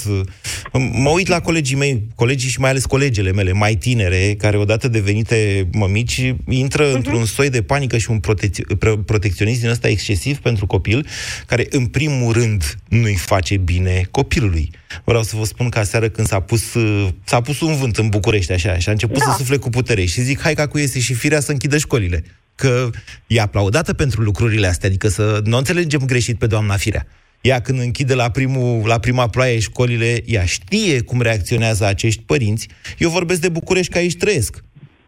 Mă 1.05 1.09
uit 1.09 1.27
la 1.27 1.39
colegii 1.39 1.75
mei, 1.75 2.03
colegii 2.15 2.49
și 2.49 2.59
mai 2.59 2.69
ales 2.69 2.85
colegele 2.85 3.31
mele 3.31 3.51
mai 3.51 3.75
tinere, 3.75 4.35
care 4.37 4.57
odată 4.57 4.87
devenite 4.87 5.67
mămici, 5.71 6.33
intră 6.49 6.93
într-un 6.93 7.25
soi 7.25 7.49
de 7.49 7.61
panică 7.61 7.97
și 7.97 8.11
un 8.11 8.19
protec- 8.19 8.77
pre- 8.79 8.97
protecționism 9.05 9.61
din 9.61 9.69
ăsta 9.69 9.87
excesiv 9.87 10.37
pentru 10.37 10.65
copil, 10.65 11.07
care 11.47 11.65
în 11.69 11.85
primul 11.85 12.33
rând 12.33 12.63
nu-i 12.89 13.15
face 13.15 13.34
bine 13.57 14.07
copilului. 14.11 14.71
Vreau 15.03 15.23
să 15.23 15.35
vă 15.35 15.45
spun 15.45 15.69
că 15.69 15.79
aseară 15.79 16.09
când 16.09 16.27
s-a 16.27 16.39
pus, 16.39 16.73
uh, 16.73 17.07
s-a 17.23 17.41
pus 17.41 17.61
un 17.61 17.75
vânt 17.75 17.97
în 17.97 18.09
București 18.09 18.51
așa 18.51 18.77
și 18.77 18.89
a 18.89 18.91
început 18.91 19.17
Da. 19.17 19.25
să 19.25 19.35
sufle 19.37 19.57
cu 19.57 19.69
putere 19.69 20.05
și 20.05 20.21
zic, 20.21 20.41
hai 20.41 20.53
ca 20.53 20.67
cu 20.67 20.77
iese 20.77 20.99
și 20.99 21.13
firea 21.13 21.39
să 21.39 21.51
închidă 21.51 21.77
școlile. 21.77 22.23
Că 22.55 22.89
e 23.27 23.41
aplaudată 23.41 23.93
pentru 23.93 24.21
lucrurile 24.21 24.67
astea, 24.67 24.89
adică 24.89 25.07
să 25.07 25.41
nu 25.43 25.57
înțelegem 25.57 26.05
greșit 26.05 26.37
pe 26.37 26.47
doamna 26.47 26.77
Firea. 26.77 27.07
Ea 27.41 27.61
când 27.61 27.79
închide 27.79 28.13
la, 28.13 28.29
primul, 28.29 28.87
la 28.87 28.99
prima 28.99 29.27
ploaie 29.27 29.59
școlile, 29.59 30.21
ea 30.25 30.45
știe 30.45 31.01
cum 31.01 31.21
reacționează 31.21 31.85
acești 31.85 32.21
părinți. 32.25 32.67
Eu 32.97 33.09
vorbesc 33.09 33.41
de 33.41 33.49
București, 33.49 33.91
că 33.91 33.97
aici 33.97 34.15
trăiesc. 34.15 34.63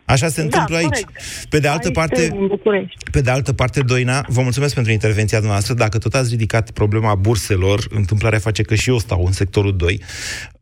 Așa 0.08 0.28
se 0.28 0.42
întâmplă 0.42 0.76
aici. 0.76 0.86
corect. 0.88 1.12
Pe 1.50 1.60
de 1.60 1.68
altă 1.68 1.88
Aici 1.88 1.96
parte, 1.96 2.22
suntem 2.22 2.42
în 2.42 2.48
București. 2.48 2.98
pe 3.12 3.22
de 3.22 3.30
altă 3.30 3.54
parte, 3.54 3.82
Doina, 3.82 4.26
vă 4.28 4.42
mulțumesc 4.42 4.74
pentru 4.74 4.92
intervenția 4.92 5.40
noastră. 5.40 5.74
Dacă 5.74 5.98
tot 5.98 6.14
ați 6.14 6.30
ridicat 6.30 6.72
problema 6.72 7.16
burselor, 7.16 7.88
întâmplarea 7.90 8.40
face 8.40 8.62
că 8.64 8.76
și 8.76 8.90
eu 8.90 8.98
stau 8.98 9.26
în 9.26 9.32
sectorul 9.32 9.76
2. 9.76 10.02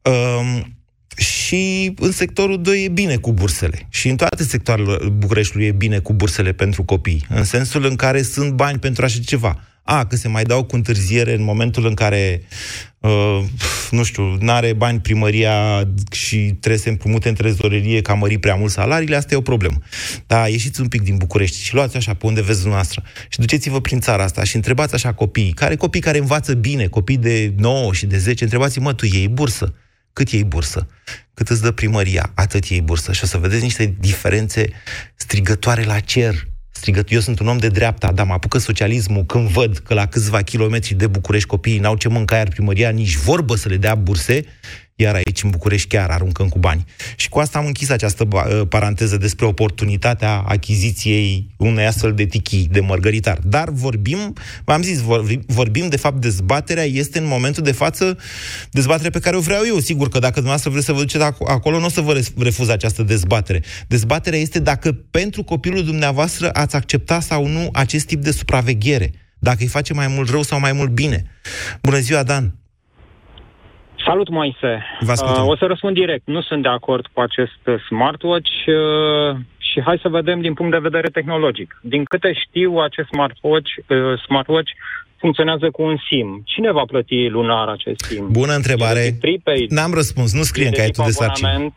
Um, 0.02 0.78
și 1.18 1.94
în 2.00 2.12
sectorul 2.12 2.62
2 2.62 2.84
e 2.84 2.90
bine 2.90 3.16
cu 3.16 3.34
bursele. 3.34 3.88
Și 3.90 4.10
în 4.10 4.16
toate 4.16 4.44
sectoarele 4.44 5.10
Bucureștiului 5.10 5.68
e 5.68 5.72
bine 5.72 6.00
cu 6.00 6.14
bursele 6.14 6.52
pentru 6.52 6.84
copii. 6.84 7.26
În 7.30 7.44
sensul 7.44 7.86
în 7.86 7.96
care 7.96 8.22
sunt 8.22 8.52
bani 8.54 8.80
pentru 8.80 9.06
așa 9.06 9.20
ceva. 9.26 9.60
A, 9.88 10.06
că 10.06 10.16
se 10.16 10.28
mai 10.28 10.44
dau 10.44 10.64
cu 10.64 10.76
întârziere 10.76 11.34
în 11.34 11.44
momentul 11.44 11.86
în 11.86 11.94
care, 11.94 12.42
uh, 13.00 13.44
nu 13.92 14.04
știu, 14.04 14.38
n-are 14.40 14.74
bani 14.74 15.00
primăria 15.00 15.88
și 16.12 16.38
trebuie 16.38 16.82
să 16.82 16.90
împrumute 16.90 17.30
în 17.30 17.36
trezorerie 17.36 18.02
ca 18.02 18.14
mări 18.14 18.38
prea 18.38 18.56
mult 18.56 18.72
salariile, 18.72 19.16
asta 19.16 19.34
e 19.34 19.38
o 19.38 19.42
problemă. 19.42 19.78
Dar 20.28 20.50
ieșiți 20.50 20.82
un 20.82 20.88
pic 20.88 21.02
din 21.02 21.18
București 21.18 21.62
și 21.62 21.74
luați 21.74 21.98
așa 21.98 22.14
pe 22.14 22.26
unde 22.26 22.42
veți 22.42 22.60
dumneavoastră 22.60 23.04
și 23.30 23.40
duceți-vă 23.40 23.82
prin 23.82 24.00
țara 24.00 24.24
asta 24.24 24.44
și 24.44 24.56
întrebați 24.56 24.94
așa 24.94 25.14
copii, 25.14 25.52
care 25.54 25.76
copii 25.76 26.02
care 26.02 26.18
învață 26.18 26.54
bine, 26.54 26.88
copii 26.88 27.18
de 27.18 27.54
9 27.58 27.94
și 27.94 28.06
de 28.06 28.18
10, 28.18 28.44
întrebați 28.44 28.80
mă, 28.80 28.94
tu 28.94 29.06
iei 29.06 29.28
bursă? 29.28 29.74
Cât 30.14 30.30
iei 30.30 30.44
bursă? 30.44 30.88
Cât 31.34 31.50
îți 31.50 31.62
dă 31.62 31.72
primăria? 31.72 32.32
Atât 32.34 32.66
iei 32.66 32.82
bursă. 32.82 33.12
Și 33.12 33.24
o 33.24 33.28
să 33.28 33.38
vedeți 33.38 33.64
niște 33.64 33.96
diferențe 34.00 34.70
strigătoare 35.16 35.84
la 35.84 36.00
cer. 36.00 36.48
Strigăt... 36.86 37.12
Eu 37.12 37.20
sunt 37.20 37.40
un 37.40 37.48
om 37.48 37.58
de 37.58 37.68
dreapta, 37.68 38.12
dar 38.12 38.26
mă 38.26 38.34
apucă 38.34 38.58
socialismul 38.58 39.24
când 39.24 39.48
văd 39.48 39.78
că 39.78 39.94
la 39.94 40.06
câțiva 40.06 40.42
kilometri 40.42 40.94
de 40.94 41.08
București 41.08 41.48
copiii 41.48 41.80
n-au 41.80 41.96
ce 41.96 42.08
mânca, 42.08 42.36
iar 42.36 42.48
primăria 42.48 42.90
nici 42.90 43.16
vorbă 43.16 43.56
să 43.56 43.70
le 43.70 43.78
dea 43.78 43.96
burse 43.96 44.44
Iar 44.98 45.16
aici, 45.16 45.44
în 45.44 45.50
București, 45.50 45.88
chiar 45.88 46.10
aruncăm 46.10 46.50
cu 46.50 46.60
bani. 46.60 46.86
Și 47.16 47.30
cu 47.30 47.40
asta 47.40 47.60
am 47.60 47.66
închis 47.66 47.90
această 47.90 48.28
ă, 48.34 48.66
paranteză 48.66 49.18
despre 49.18 49.46
oportunitatea 49.46 50.44
achiziției 50.48 51.50
unei 51.58 51.86
astfel 51.86 52.14
de 52.14 52.26
tichii 52.26 52.68
de 52.72 52.80
mărgăritar. 52.80 53.40
Dar 53.44 53.70
vorbim, 53.70 54.34
v-am 54.64 54.82
zis, 54.82 55.00
vorbim, 55.00 55.44
vorbim, 55.48 55.88
de 55.90 55.98
fapt, 55.98 56.22
dezbaterea 56.22 56.84
este 56.84 57.20
în 57.20 57.26
momentul 57.26 57.64
de 57.64 57.72
față 57.72 58.18
dezbaterea 58.72 59.12
pe 59.12 59.20
care 59.20 59.36
o 59.36 59.40
vreau 59.40 59.64
eu. 59.66 59.80
Sigur 59.80 60.10
că 60.10 60.20
dacă 60.20 60.34
dumneavoastră 60.34 60.70
vreți 60.70 60.86
să 60.86 60.94
vă 60.94 61.00
duceți 61.00 61.24
acolo, 61.24 61.80
nu 61.80 61.86
o 61.86 61.90
să 61.90 62.02
vă 62.02 62.22
refuzați 62.38 62.72
această 62.72 63.04
dezbatere. 63.04 63.64
Dezbaterea 63.88 64.40
este 64.40 64.60
dacă 64.60 64.92
pentru 64.92 65.44
copilul 65.44 65.86
dumneavoastră 65.86 66.50
ați 66.54 66.76
accepta 66.76 67.20
sau 67.20 67.48
nu 67.48 67.70
acest 67.74 68.06
tip 68.06 68.22
de 68.22 68.32
supraveghere. 68.32 69.12
Dacă 69.40 69.58
îi 69.60 69.68
face 69.68 69.94
mai 69.94 70.08
mult 70.08 70.30
rău 70.30 70.42
sau 70.42 70.60
mai 70.60 70.72
mult 70.72 70.90
bine. 70.90 71.26
Bună 71.82 72.00
ziua, 72.00 72.24
Dan! 72.24 72.56
Salut, 74.08 74.30
Moise! 74.30 74.72
Vă 75.00 75.14
uh, 75.22 75.48
o 75.48 75.56
să 75.56 75.66
răspund 75.66 75.96
direct. 75.96 76.28
Nu 76.28 76.42
sunt 76.42 76.62
de 76.62 76.68
acord 76.68 77.06
cu 77.14 77.20
acest 77.22 77.62
smartwatch 77.88 78.54
uh, 78.68 79.38
și 79.58 79.82
hai 79.86 80.00
să 80.02 80.10
vedem 80.10 80.42
din 80.42 80.54
punct 80.54 80.72
de 80.72 80.88
vedere 80.88 81.08
tehnologic. 81.08 81.80
Din 81.82 82.04
câte 82.04 82.34
știu, 82.44 82.72
acest 82.78 83.08
smartwatch, 83.08 83.70
uh, 83.78 83.98
smartwatch 84.26 84.72
funcționează 85.18 85.70
cu 85.72 85.82
un 85.82 85.98
SIM. 86.08 86.42
Cine 86.46 86.72
va 86.72 86.84
plăti 86.88 87.28
lunar 87.28 87.68
acest 87.68 88.00
SIM? 88.00 88.28
Bună 88.32 88.54
întrebare. 88.54 89.18
N-am 89.70 89.94
răspuns. 89.94 90.34
Nu 90.34 90.44
scrie 90.44 90.66
în 90.66 90.74
caietul 90.74 91.04
de 91.06 91.12
sarcini. 91.12 91.74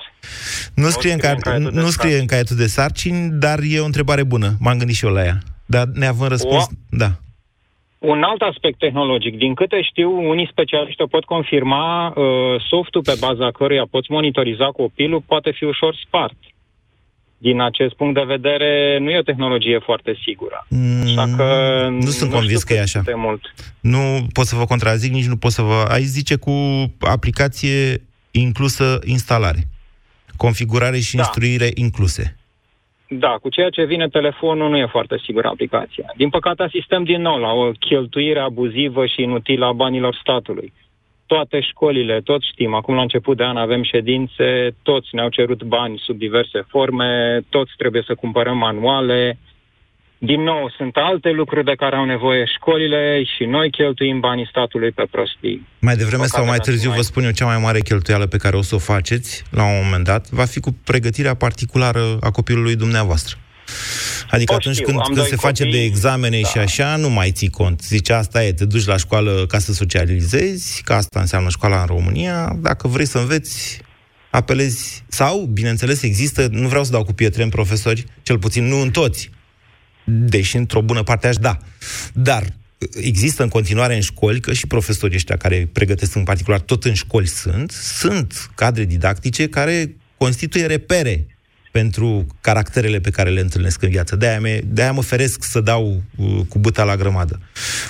Nu 0.74 0.88
scrie, 0.88 1.12
în, 1.12 1.18
ca... 1.18 1.56
nu 1.82 1.86
scrie 1.86 2.18
în 2.18 2.26
caietul 2.26 2.56
de 2.56 2.66
sarcini, 2.66 3.30
dar 3.30 3.58
e 3.62 3.80
o 3.80 3.84
întrebare 3.84 4.24
bună. 4.24 4.48
M-am 4.60 4.78
gândit 4.78 4.96
și 4.96 5.04
eu 5.04 5.12
la 5.12 5.24
ea. 5.24 5.38
Dar 5.66 5.84
neavând 5.92 6.30
răspuns, 6.30 6.64
o... 6.64 6.68
da. 6.90 7.10
Un 7.98 8.22
alt 8.22 8.40
aspect 8.40 8.78
tehnologic. 8.78 9.36
Din 9.36 9.54
câte 9.54 9.82
știu, 9.82 10.28
unii 10.28 10.48
specialiști 10.50 11.02
o 11.02 11.06
pot 11.06 11.24
confirma, 11.24 12.06
uh, 12.08 12.24
softul 12.68 13.02
pe 13.02 13.16
baza 13.20 13.50
căruia 13.50 13.86
poți 13.90 14.10
monitoriza 14.10 14.66
copilul 14.66 15.22
poate 15.26 15.50
fi 15.50 15.64
ușor 15.64 15.96
spart. 16.06 16.36
Din 17.38 17.60
acest 17.60 17.94
punct 17.94 18.14
de 18.14 18.24
vedere, 18.26 18.98
nu 19.00 19.10
e 19.10 19.18
o 19.18 19.22
tehnologie 19.22 19.78
foarte 19.78 20.18
sigură. 20.24 20.66
Așa 21.04 21.34
că 21.36 21.46
nu 21.90 22.10
sunt 22.10 22.30
nu 22.30 22.36
convins 22.36 22.62
că 22.62 22.72
e 22.72 22.80
așa. 22.80 23.02
Mult. 23.14 23.54
Nu 23.80 24.26
pot 24.32 24.44
să 24.46 24.56
vă 24.56 24.64
contrazic, 24.64 25.12
nici 25.12 25.26
nu 25.26 25.36
pot 25.36 25.50
să 25.50 25.62
vă... 25.62 25.84
Aici 25.88 26.04
zice 26.04 26.36
cu 26.36 26.50
aplicație 27.00 28.02
inclusă 28.30 28.98
instalare. 29.04 29.68
Configurare 30.36 30.98
și 30.98 31.16
da. 31.16 31.22
instruire 31.22 31.70
incluse. 31.74 32.37
Da, 33.10 33.38
cu 33.42 33.48
ceea 33.48 33.70
ce 33.70 33.84
vine 33.84 34.08
telefonul 34.08 34.70
nu 34.70 34.76
e 34.76 34.86
foarte 34.86 35.18
sigur 35.24 35.46
aplicația. 35.46 36.12
Din 36.16 36.28
păcate 36.28 36.62
asistăm 36.62 37.04
din 37.04 37.20
nou 37.20 37.38
la 37.38 37.52
o 37.52 37.70
cheltuire 37.70 38.38
abuzivă 38.38 39.06
și 39.06 39.22
inutilă 39.22 39.66
a 39.66 39.72
banilor 39.72 40.14
statului. 40.14 40.72
Toate 41.26 41.60
școlile, 41.60 42.20
toți 42.20 42.46
știm, 42.46 42.74
acum 42.74 42.94
la 42.94 43.00
început 43.00 43.36
de 43.36 43.44
an 43.44 43.56
avem 43.56 43.82
ședințe, 43.82 44.74
toți 44.82 45.08
ne-au 45.14 45.28
cerut 45.28 45.62
bani 45.62 45.98
sub 45.98 46.18
diverse 46.18 46.64
forme, 46.68 47.40
toți 47.50 47.72
trebuie 47.76 48.02
să 48.06 48.14
cumpărăm 48.14 48.56
manuale, 48.56 49.38
din 50.18 50.42
nou, 50.42 50.72
sunt 50.76 50.96
alte 50.96 51.30
lucruri 51.30 51.64
de 51.64 51.74
care 51.74 51.96
au 51.96 52.04
nevoie 52.04 52.44
școlile 52.56 53.22
și 53.36 53.44
noi 53.44 53.70
cheltuim 53.70 54.20
banii 54.20 54.46
statului 54.50 54.90
pe 54.90 55.06
prostii. 55.10 55.66
Mai 55.80 55.96
devreme 55.96 56.24
sau 56.24 56.44
mai 56.44 56.58
târziu, 56.58 56.90
vă 56.90 57.00
spun 57.00 57.24
eu, 57.24 57.30
cea 57.30 57.44
mai 57.44 57.58
mare 57.58 57.80
cheltuială 57.80 58.26
pe 58.26 58.36
care 58.36 58.56
o 58.56 58.62
să 58.62 58.74
o 58.74 58.78
faceți, 58.78 59.44
la 59.50 59.64
un 59.64 59.80
moment 59.84 60.04
dat, 60.04 60.28
va 60.30 60.44
fi 60.44 60.60
cu 60.60 60.76
pregătirea 60.84 61.34
particulară 61.34 62.16
a 62.20 62.30
copilului 62.30 62.76
dumneavoastră. 62.76 63.36
Adică 64.30 64.52
o 64.52 64.56
atunci 64.56 64.74
știu, 64.74 64.86
când, 64.86 65.00
când 65.00 65.16
se 65.16 65.22
copii, 65.22 65.36
face 65.36 65.64
de 65.64 65.82
examene 65.82 66.40
da. 66.40 66.48
și 66.48 66.58
așa, 66.58 66.96
nu 66.96 67.10
mai 67.10 67.30
ții 67.30 67.50
cont. 67.50 67.82
Zice, 67.82 68.12
asta 68.12 68.44
e, 68.44 68.52
te 68.52 68.64
duci 68.64 68.86
la 68.86 68.96
școală 68.96 69.44
ca 69.48 69.58
să 69.58 69.72
socializezi, 69.72 70.82
că 70.84 70.92
asta 70.92 71.20
înseamnă 71.20 71.48
școala 71.48 71.80
în 71.80 71.86
România. 71.86 72.56
Dacă 72.60 72.88
vrei 72.88 73.06
să 73.06 73.18
înveți, 73.18 73.80
apelezi. 74.30 75.04
Sau, 75.08 75.48
bineînțeles, 75.52 76.02
există, 76.02 76.48
nu 76.50 76.68
vreau 76.68 76.84
să 76.84 76.90
dau 76.90 77.04
cu 77.04 77.12
pietre 77.12 77.42
în 77.42 77.48
profesori, 77.48 78.04
cel 78.22 78.38
puțin 78.38 78.64
nu 78.64 78.80
în 78.80 78.90
toți, 78.90 79.30
deși 80.08 80.56
într-o 80.56 80.82
bună 80.82 81.02
parte 81.02 81.26
aș 81.26 81.36
da. 81.36 81.58
Dar 82.12 82.52
există 82.94 83.42
în 83.42 83.48
continuare 83.48 83.94
în 83.94 84.00
școli, 84.00 84.40
că 84.40 84.52
și 84.52 84.66
profesorii 84.66 85.16
ăștia 85.16 85.36
care 85.36 85.68
pregătesc 85.72 86.14
în 86.14 86.24
particular, 86.24 86.60
tot 86.60 86.84
în 86.84 86.94
școli 86.94 87.26
sunt, 87.26 87.70
sunt 87.70 88.50
cadre 88.54 88.84
didactice 88.84 89.48
care 89.48 89.96
constituie 90.16 90.66
repere 90.66 91.26
pentru 91.70 92.26
caracterele 92.40 92.98
pe 92.98 93.10
care 93.10 93.30
le 93.30 93.40
întâlnesc 93.40 93.82
în 93.82 93.88
viață. 93.88 94.16
De-aia, 94.16 94.40
me, 94.40 94.60
de-aia 94.64 94.92
mă 94.92 95.02
feresc 95.02 95.42
să 95.42 95.60
dau 95.60 95.82
uh, 96.16 96.40
cu 96.48 96.58
buta 96.58 96.84
la 96.84 96.96
grămadă. 96.96 97.38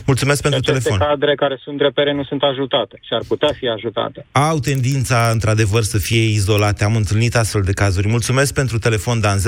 Mulțumesc 0.07 0.43
pentru 0.43 0.61
Aceste 0.61 0.88
telefon. 0.88 1.07
cadre 1.09 1.35
care 1.35 1.59
sunt 1.62 1.81
repere 1.81 2.12
nu 2.12 2.25
sunt 2.25 2.43
ajutate 2.43 2.99
și 3.03 3.14
ar 3.14 3.23
putea 3.29 3.53
fi 3.59 3.69
ajutate. 3.69 4.27
Au 4.33 4.59
tendința, 4.59 5.29
într-adevăr, 5.33 5.83
să 5.83 5.99
fie 5.99 6.23
izolate. 6.25 6.85
Am 6.85 6.97
întâlnit 6.97 7.37
astfel 7.37 7.62
de 7.62 7.73
cazuri. 7.73 8.09
Mulțumesc 8.09 8.55
pentru 8.55 8.79
telefon, 8.79 9.21
Dan. 9.21 9.38
0372069599. 9.38 9.43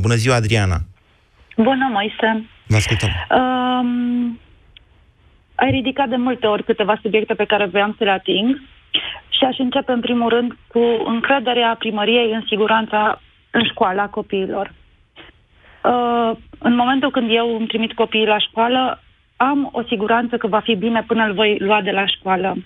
Bună 0.00 0.14
ziua, 0.14 0.34
Adriana. 0.34 0.80
Bună, 1.56 1.90
Moise. 1.92 2.46
Vă 2.66 2.76
ascultăm. 2.76 3.08
Um, 3.30 4.40
ai 5.54 5.70
ridicat 5.70 6.08
de 6.08 6.16
multe 6.16 6.46
ori 6.46 6.64
câteva 6.64 6.98
subiecte 7.02 7.34
pe 7.34 7.44
care 7.44 7.66
voiam 7.66 7.94
să 7.98 8.04
le 8.04 8.10
ating. 8.10 8.60
Și 9.28 9.44
aș 9.44 9.58
începe 9.58 9.92
în 9.92 10.00
primul 10.00 10.28
rând 10.28 10.56
cu 10.66 11.02
încrederea 11.04 11.76
primăriei 11.78 12.32
în 12.32 12.42
siguranța 12.46 13.20
în 13.50 13.64
școala 13.64 14.08
copiilor. 14.08 14.72
Uh, 15.84 16.36
în 16.58 16.74
momentul 16.74 17.10
când 17.10 17.28
eu 17.30 17.56
îmi 17.56 17.66
trimit 17.66 17.92
copiii 17.92 18.26
la 18.26 18.38
școală, 18.38 19.02
am 19.36 19.68
o 19.72 19.82
siguranță 19.82 20.36
că 20.36 20.46
va 20.46 20.60
fi 20.60 20.74
bine 20.74 21.04
până 21.06 21.24
îl 21.24 21.32
voi 21.32 21.56
lua 21.58 21.80
de 21.82 21.90
la 21.90 22.06
școală. 22.06 22.56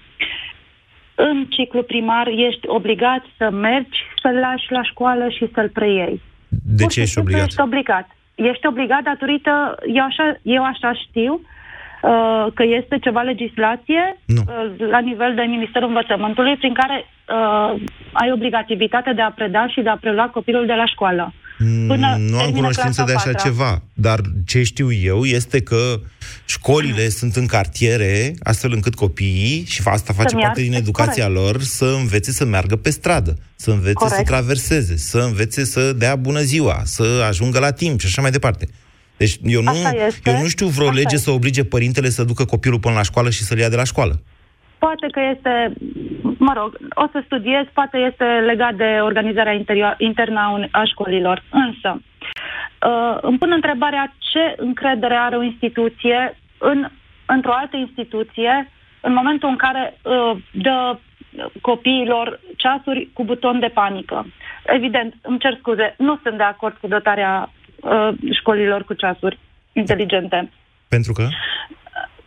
În 1.15 1.47
ciclu 1.49 1.83
primar 1.83 2.27
ești 2.27 2.67
obligat 2.67 3.25
să 3.37 3.51
mergi, 3.51 3.99
să-l 4.23 4.35
lași 4.35 4.73
la 4.73 4.83
școală 4.83 5.29
și 5.29 5.49
să-l 5.55 5.69
preiei. 5.69 6.21
De 6.49 6.83
Pur 6.83 6.93
ce 6.93 7.01
ești 7.01 7.19
obligat? 7.19 7.47
Ești 7.47 7.61
obligat. 7.61 8.09
Ești 8.35 8.67
obligat 8.67 9.03
datorită, 9.03 9.77
eu 9.95 10.05
așa, 10.05 10.37
eu 10.43 10.65
așa 10.65 10.93
știu, 10.93 11.41
uh, 12.07 12.37
Uh, 12.47 12.53
că 12.55 12.65
este 12.81 12.99
ceva 13.07 13.21
legislație 13.21 14.03
nu. 14.25 14.43
Uh, 14.47 14.89
la 14.91 14.99
nivel 14.99 15.33
de 15.35 15.43
Ministerul 15.43 15.89
Învățământului 15.89 16.57
prin 16.57 16.75
care 16.75 16.97
uh, 17.05 17.83
ai 18.13 18.33
obligativitatea 18.33 19.13
de 19.13 19.23
a 19.23 19.31
preda 19.31 19.69
și 19.69 19.81
de 19.81 19.89
a 19.89 19.97
prelua 19.97 20.29
copilul 20.29 20.67
de 20.67 20.73
la 20.73 20.87
școală. 20.87 21.33
Mm, 21.59 21.87
Până 21.87 22.17
nu 22.19 22.39
am 22.39 22.51
cunoștință 22.51 23.03
de 23.07 23.13
așa 23.13 23.33
ceva, 23.33 23.83
dar 23.95 24.19
ce 24.47 24.63
știu 24.63 24.93
eu 24.93 25.25
este 25.25 25.63
că 25.63 26.01
școlile 26.47 27.09
sunt 27.09 27.35
în 27.37 27.47
cartiere 27.47 28.35
astfel 28.43 28.73
încât 28.73 28.95
copiii, 28.95 29.65
și 29.69 29.83
asta 29.85 30.13
face 30.13 30.37
parte 30.37 30.61
din 30.63 30.75
educația 30.75 31.27
corect. 31.27 31.43
lor, 31.43 31.61
să 31.61 31.97
învețe 32.01 32.31
să 32.31 32.45
meargă 32.45 32.77
pe 32.77 32.91
stradă, 32.91 33.37
să 33.57 33.71
învețe 33.71 33.93
corect. 33.93 34.17
să 34.17 34.23
traverseze, 34.23 34.97
să 34.97 35.19
învețe 35.19 35.65
să 35.65 35.93
dea 35.93 36.17
bună 36.17 36.41
ziua, 36.41 36.81
să 36.85 37.25
ajungă 37.29 37.59
la 37.59 37.71
timp 37.71 38.01
și 38.01 38.07
așa 38.07 38.23
mai 38.23 38.31
departe. 38.31 38.69
Deci 39.17 39.35
eu 39.43 39.63
nu, 39.63 39.73
eu 40.25 40.37
nu 40.43 40.49
știu 40.49 40.67
vreo 40.67 40.87
Asta 40.87 40.99
lege 41.01 41.15
este. 41.15 41.31
să 41.31 41.37
oblige 41.37 41.65
părintele 41.65 42.09
să 42.09 42.25
ducă 42.25 42.45
copilul 42.45 42.79
până 42.79 42.95
la 42.95 43.03
școală 43.03 43.31
și 43.31 43.43
să-l 43.43 43.59
ia 43.59 43.69
de 43.69 43.77
la 43.77 43.85
școală. 43.85 44.15
Poate 44.79 45.07
că 45.11 45.21
este, 45.35 45.73
mă 46.39 46.53
rog, 46.57 46.79
o 46.95 47.07
să 47.13 47.23
studiez, 47.25 47.65
poate 47.73 47.97
este 48.11 48.25
legat 48.25 48.75
de 48.75 48.99
organizarea 49.03 49.59
internă 49.99 50.69
a 50.71 50.85
școlilor. 50.85 51.45
Însă, 51.51 52.03
uh, 52.87 53.19
îmi 53.21 53.39
pun 53.39 53.53
întrebarea 53.53 54.15
ce 54.19 54.55
încredere 54.57 55.15
are 55.15 55.37
o 55.37 55.43
instituție 55.43 56.39
în, 56.59 56.89
într-o 57.27 57.53
altă 57.53 57.77
instituție 57.77 58.71
în 59.01 59.13
momentul 59.13 59.49
în 59.49 59.57
care 59.57 60.01
uh, 60.03 60.37
dă 60.53 60.99
copiilor 61.61 62.41
ceasuri 62.57 63.09
cu 63.13 63.25
buton 63.25 63.59
de 63.59 63.71
panică. 63.75 64.27
Evident, 64.67 65.15
îmi 65.23 65.39
cer 65.39 65.57
scuze, 65.59 65.95
nu 65.99 66.19
sunt 66.23 66.37
de 66.37 66.43
acord 66.43 66.77
cu 66.81 66.87
dotarea 66.87 67.51
uh, 67.81 68.09
școlilor 68.33 68.85
cu 68.85 68.93
ceasuri 68.93 69.39
inteligente. 69.73 70.51
Pentru 70.89 71.13
că? 71.13 71.29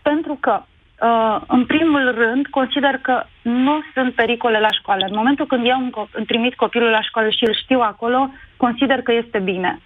Pentru 0.01 0.37
că, 0.39 0.61
uh, 0.61 1.41
în 1.47 1.65
primul 1.65 2.15
rând, 2.17 2.47
consider 2.47 2.99
că 3.01 3.23
nu 3.41 3.81
sunt 3.93 4.13
pericole 4.13 4.59
la 4.59 4.71
școală. 4.79 5.05
În 5.09 5.15
momentul 5.15 5.47
când 5.47 5.65
eu 5.65 6.07
îmi 6.11 6.25
trimit 6.25 6.55
copilul 6.55 6.89
la 6.89 7.01
școală 7.01 7.29
și 7.29 7.43
îl 7.47 7.55
știu 7.63 7.79
acolo, 7.79 8.31
consider 8.57 9.01
că 9.01 9.11
este 9.23 9.39
bine. 9.39 9.81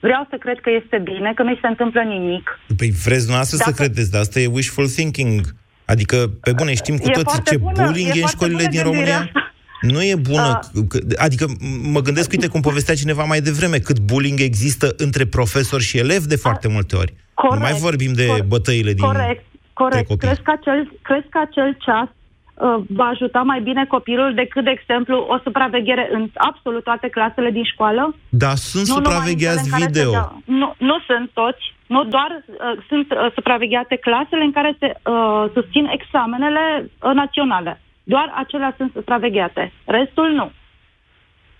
Vreau 0.00 0.26
să 0.30 0.36
cred 0.36 0.58
că 0.60 0.70
este 0.70 0.98
bine, 1.04 1.32
că 1.34 1.42
nu 1.42 1.58
se 1.60 1.66
întâmplă 1.66 2.02
nimic. 2.02 2.58
Păi 2.76 2.90
vreți 3.04 3.26
dumneavoastră 3.26 3.56
Dacă... 3.58 3.70
să 3.70 3.82
credeți, 3.82 4.10
dar 4.10 4.20
asta 4.20 4.40
e 4.40 4.46
wishful 4.46 4.88
thinking. 4.88 5.40
Adică, 5.84 6.16
pe 6.42 6.52
bune, 6.52 6.74
știm 6.74 6.96
cu 6.96 7.08
toții 7.08 7.42
ce 7.42 7.56
bună, 7.56 7.84
bullying 7.84 8.16
e 8.16 8.20
în 8.20 8.26
școlile 8.26 8.64
din 8.70 8.82
România. 8.82 9.18
Asta. 9.18 9.42
Nu 9.80 10.02
e 10.02 10.14
bună. 10.16 10.58
Uh. 10.74 10.82
Adică 11.16 11.46
mă 11.92 12.00
gândesc, 12.00 12.30
uite 12.30 12.48
cum 12.48 12.60
povestea 12.60 12.94
cineva 12.94 13.24
mai 13.24 13.40
devreme, 13.40 13.78
cât 13.78 13.98
bullying 14.00 14.40
există 14.40 14.94
între 14.96 15.26
profesori 15.26 15.82
și 15.82 15.98
elevi 15.98 16.26
de 16.26 16.36
foarte 16.36 16.68
multe 16.68 16.96
ori. 16.96 17.14
Corect, 17.34 17.54
nu 17.54 17.68
mai 17.68 17.78
vorbim 17.80 18.12
de 18.12 18.26
corect, 18.26 18.46
bătăile 18.46 18.92
din 18.92 19.04
Corect, 19.04 19.44
corect. 19.72 20.18
Crezi 20.18 20.42
că 20.42 20.52
acel, 20.58 20.92
crezi 21.02 21.28
că 21.28 21.38
acel 21.46 21.76
ceas 21.84 22.08
uh, 22.08 22.84
va 22.88 23.04
ajuta 23.04 23.40
mai 23.42 23.60
bine 23.60 23.84
copilul 23.86 24.34
decât, 24.34 24.64
de 24.64 24.70
exemplu, 24.70 25.16
o 25.28 25.38
supraveghere 25.42 26.08
în 26.12 26.30
absolut 26.34 26.84
toate 26.84 27.08
clasele 27.08 27.50
din 27.50 27.64
școală? 27.64 28.14
Da, 28.28 28.54
sunt 28.54 28.86
nu 28.86 28.94
supravegheați 28.94 29.70
video. 29.82 30.10
Nu, 30.44 30.74
nu 30.78 30.96
sunt 31.06 31.30
toți. 31.32 31.64
Nu 31.86 32.04
doar 32.04 32.30
uh, 32.46 32.84
sunt 32.88 33.06
uh, 33.10 33.32
supravegheate 33.34 33.96
clasele 33.96 34.44
în 34.44 34.52
care 34.52 34.76
se 34.78 34.88
uh, 34.94 35.44
susțin 35.54 35.84
examenele 35.98 36.64
uh, 36.82 37.12
naționale 37.14 37.80
Doar 38.12 38.32
acelea 38.34 38.74
sunt 38.76 38.90
supravegheate. 38.94 39.72
Restul 39.84 40.28
nu. 40.40 40.50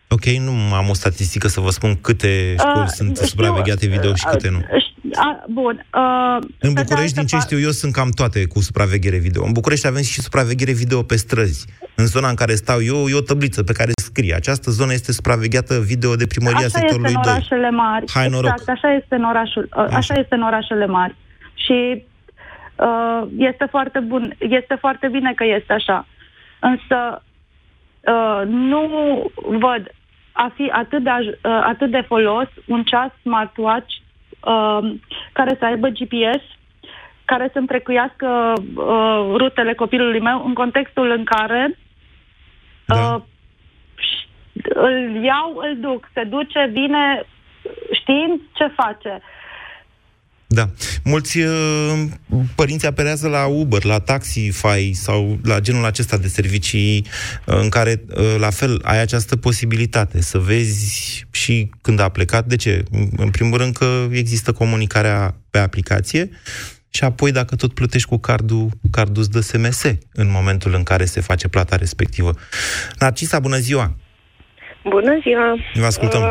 Ok, 0.09 0.24
nu 0.24 0.74
am 0.74 0.88
o 0.88 0.94
statistică 0.94 1.49
să 1.49 1.61
vă 1.61 1.70
spun 1.70 2.01
câte 2.01 2.55
școli 2.59 2.80
uh, 2.80 2.86
sunt 2.86 3.14
știu, 3.16 3.26
supravegheate 3.26 3.86
video 3.86 4.14
și 4.14 4.24
câte 4.30 4.51
nu. 4.51 4.59
Uh, 4.59 4.82
bun. 5.49 5.86
Uh, 5.94 6.38
în 6.61 6.72
București, 6.72 7.14
din 7.18 7.26
ce 7.26 7.36
știu 7.36 7.59
eu, 7.59 7.70
sunt 7.70 7.92
cam 7.92 8.11
toate 8.11 8.46
cu 8.46 8.61
supraveghere 8.61 9.18
video. 9.18 9.44
În 9.44 9.53
București 9.53 9.86
avem 9.86 10.03
și 10.03 10.20
supraveghere 10.20 10.72
video 10.72 11.03
pe 11.03 11.16
străzi. 11.16 11.66
În 11.94 12.07
zona 12.07 12.28
în 12.28 12.34
care 12.34 12.55
stau 12.55 12.82
eu, 12.82 13.09
e 13.09 13.14
o 13.14 13.20
tabliță 13.20 13.62
pe 13.62 13.72
care 13.72 13.90
scrie. 13.96 14.34
Această 14.34 14.70
zonă 14.70 14.92
este 14.92 15.12
supravegheată 15.12 15.80
video 15.80 16.14
de 16.14 16.26
primăria 16.26 16.66
așa 16.66 16.78
sectorului 16.78 17.12
2. 17.12 17.22
Așa 17.22 17.36
este 17.36 17.55
în 17.55 17.61
orașele 17.61 17.70
mari. 17.70 18.05
Hai 18.12 18.28
noroc. 18.28 18.51
Exact, 18.51 18.68
așa 18.68 18.92
este 18.92 19.14
în, 19.14 19.24
orașul, 19.24 19.68
uh, 19.76 19.84
așa. 19.84 19.96
așa 19.96 20.14
este 20.14 20.34
în 20.34 20.42
orașele 20.42 20.86
mari. 20.86 21.14
Și 21.55 22.05
uh, 22.76 23.28
este 23.36 23.66
foarte 23.70 23.99
bun, 23.99 24.36
este 24.38 24.76
foarte 24.80 25.09
bine 25.09 25.32
că 25.36 25.44
este 25.59 25.72
așa. 25.72 26.07
Însă 26.61 27.22
uh, 28.00 28.42
nu 28.46 28.82
văd 29.36 29.92
a 30.32 30.52
fi 30.54 30.70
atât 30.72 31.02
de, 31.02 31.11
uh, 31.11 31.61
atât 31.64 31.90
de 31.90 32.00
folos 32.00 32.48
un 32.66 32.82
ceas 32.82 33.11
smartwatch 33.20 33.94
uh, 34.44 34.94
care 35.32 35.56
să 35.59 35.64
aibă 35.64 35.88
GPS, 35.88 36.42
care 37.24 37.50
să-mi 37.52 37.66
trecuiască 37.66 38.52
uh, 38.74 39.34
rutele 39.36 39.74
copilului 39.74 40.20
meu 40.20 40.44
în 40.44 40.54
contextul 40.54 41.11
în 41.11 41.24
care 41.24 41.78
da. 42.86 43.14
uh, 43.14 43.22
îl 44.74 45.24
iau, 45.24 45.56
îl 45.56 45.76
duc, 45.80 46.09
se 46.12 46.24
duce, 46.24 46.68
vine 46.72 47.22
știind 47.92 48.40
ce 48.52 48.66
face. 48.66 49.20
Da. 50.59 50.68
Mulți 51.04 51.38
uh, 51.38 52.04
părinți 52.54 52.86
apelează 52.86 53.28
la 53.28 53.46
Uber, 53.46 53.84
la 53.84 53.98
Taxify 53.98 54.92
sau 54.92 55.38
la 55.44 55.61
genul 55.61 55.84
acesta 55.84 56.16
de 56.16 56.26
servicii 56.28 57.04
uh, 57.46 57.59
în 57.61 57.68
care, 57.68 58.00
uh, 58.16 58.36
la 58.38 58.50
fel, 58.50 58.80
ai 58.84 59.00
această 59.00 59.36
posibilitate 59.36 60.20
să 60.20 60.38
vezi 60.38 61.26
și 61.30 61.70
când 61.82 62.00
a 62.00 62.09
plecat. 62.09 62.44
De 62.46 62.56
ce? 62.56 62.82
În 63.16 63.30
primul 63.30 63.59
rând 63.59 63.76
că 63.76 64.06
există 64.11 64.52
comunicarea 64.52 65.34
pe 65.50 65.59
aplicație 65.59 66.30
și 66.90 67.04
apoi, 67.04 67.32
dacă 67.32 67.56
tot 67.56 67.74
plătești 67.74 68.09
cu 68.09 68.18
cardul, 68.18 68.68
cardul 68.90 69.22
îți 69.22 69.30
dă 69.30 69.40
SMS 69.40 69.82
în 70.12 70.30
momentul 70.30 70.74
în 70.74 70.82
care 70.82 71.04
se 71.04 71.20
face 71.20 71.48
plata 71.48 71.76
respectivă. 71.76 72.30
Narcisa, 72.98 73.38
bună 73.38 73.56
ziua! 73.56 73.96
Bună 74.84 75.18
ziua! 75.22 75.56
Vă 75.74 75.84
ascultăm! 75.84 76.20
Uh, 76.22 76.28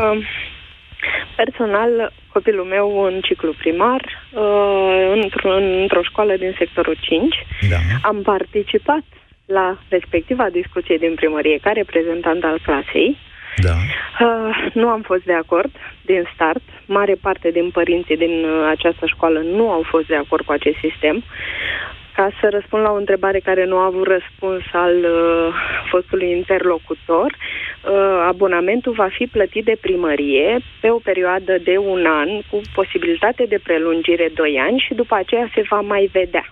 personal, 1.42 2.12
copilul 2.32 2.64
meu 2.64 3.02
în 3.08 3.20
ciclu 3.20 3.52
primar, 3.62 4.02
uh, 4.32 5.22
într-o, 5.22 5.50
într-o 5.82 6.02
școală 6.02 6.34
din 6.36 6.54
sectorul 6.58 6.96
5. 7.00 7.34
Da. 7.70 7.76
Am 8.02 8.22
participat 8.22 9.04
la 9.46 9.78
respectiva 9.88 10.46
discuție 10.50 10.96
din 10.96 11.14
primărie 11.14 11.58
ca 11.62 11.70
reprezentant 11.70 12.44
al 12.44 12.58
clasei. 12.62 13.16
Da. 13.56 13.76
Uh, 14.26 14.70
nu 14.80 14.88
am 14.88 15.02
fost 15.10 15.24
de 15.24 15.32
acord 15.32 15.72
din 16.02 16.22
start. 16.34 16.62
Mare 16.86 17.14
parte 17.14 17.50
din 17.50 17.70
părinții 17.70 18.16
din 18.16 18.44
uh, 18.44 18.66
această 18.74 19.06
școală 19.06 19.38
nu 19.40 19.70
au 19.70 19.82
fost 19.82 20.06
de 20.06 20.16
acord 20.16 20.44
cu 20.44 20.52
acest 20.52 20.78
sistem. 20.86 21.24
Ca 22.18 22.28
să 22.40 22.46
răspund 22.50 22.82
la 22.82 22.90
o 22.90 23.02
întrebare 23.04 23.40
care 23.48 23.64
nu 23.64 23.76
a 23.76 23.84
avut 23.84 24.06
răspuns 24.16 24.62
al 24.72 24.96
uh, 24.96 25.54
fostului 25.90 26.30
interlocutor, 26.40 27.30
uh, 27.32 28.26
abonamentul 28.32 28.92
va 28.92 29.08
fi 29.18 29.24
plătit 29.26 29.64
de 29.64 29.76
primărie 29.80 30.58
pe 30.80 30.88
o 30.90 30.98
perioadă 31.08 31.52
de 31.68 31.76
un 31.92 32.02
an 32.22 32.28
cu 32.50 32.60
posibilitate 32.74 33.44
de 33.48 33.58
prelungire 33.62 34.30
2 34.34 34.58
ani 34.66 34.84
și 34.86 34.94
după 34.94 35.14
aceea 35.14 35.50
se 35.54 35.62
va 35.70 35.80
mai 35.80 36.10
vedea. 36.12 36.46